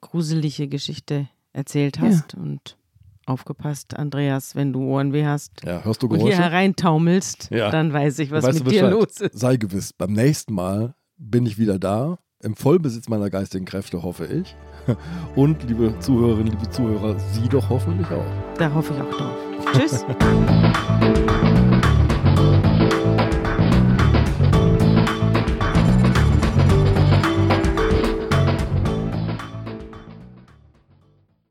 gruselige 0.00 0.68
Geschichte 0.68 1.28
erzählt 1.52 2.00
hast 2.00 2.34
ja. 2.34 2.40
und 2.40 2.76
aufgepasst, 3.26 3.96
Andreas, 3.96 4.56
wenn 4.56 4.72
du 4.72 4.80
Ohrenweh 4.80 5.26
hast 5.26 5.62
ja, 5.64 5.84
hörst 5.84 6.02
du 6.02 6.06
und 6.06 6.20
hier 6.20 6.38
hereintaumelst, 6.38 7.50
ja. 7.50 7.70
dann 7.70 7.92
weiß 7.92 8.20
ich, 8.20 8.30
was 8.30 8.44
weißt 8.44 8.64
mit 8.64 8.72
dir 8.72 8.88
los 8.88 9.20
ist. 9.20 9.38
Sei 9.38 9.56
gewiss, 9.56 9.92
beim 9.92 10.12
nächsten 10.12 10.54
Mal 10.54 10.94
bin 11.18 11.44
ich 11.44 11.58
wieder 11.58 11.78
da, 11.78 12.18
im 12.42 12.54
Vollbesitz 12.54 13.08
meiner 13.08 13.30
geistigen 13.30 13.64
Kräfte, 13.64 14.02
hoffe 14.02 14.26
ich. 14.26 14.56
Und 15.34 15.62
liebe 15.64 15.94
Zuhörerinnen, 15.98 16.52
liebe 16.52 16.70
Zuhörer, 16.70 17.18
Sie 17.32 17.48
doch 17.48 17.68
hoffentlich 17.68 18.08
auch. 18.08 18.56
Da 18.56 18.72
hoffe 18.72 18.94
ich 18.94 19.00
auch 19.00 19.10
drauf. 19.10 19.36
Tschüss. 19.74 20.06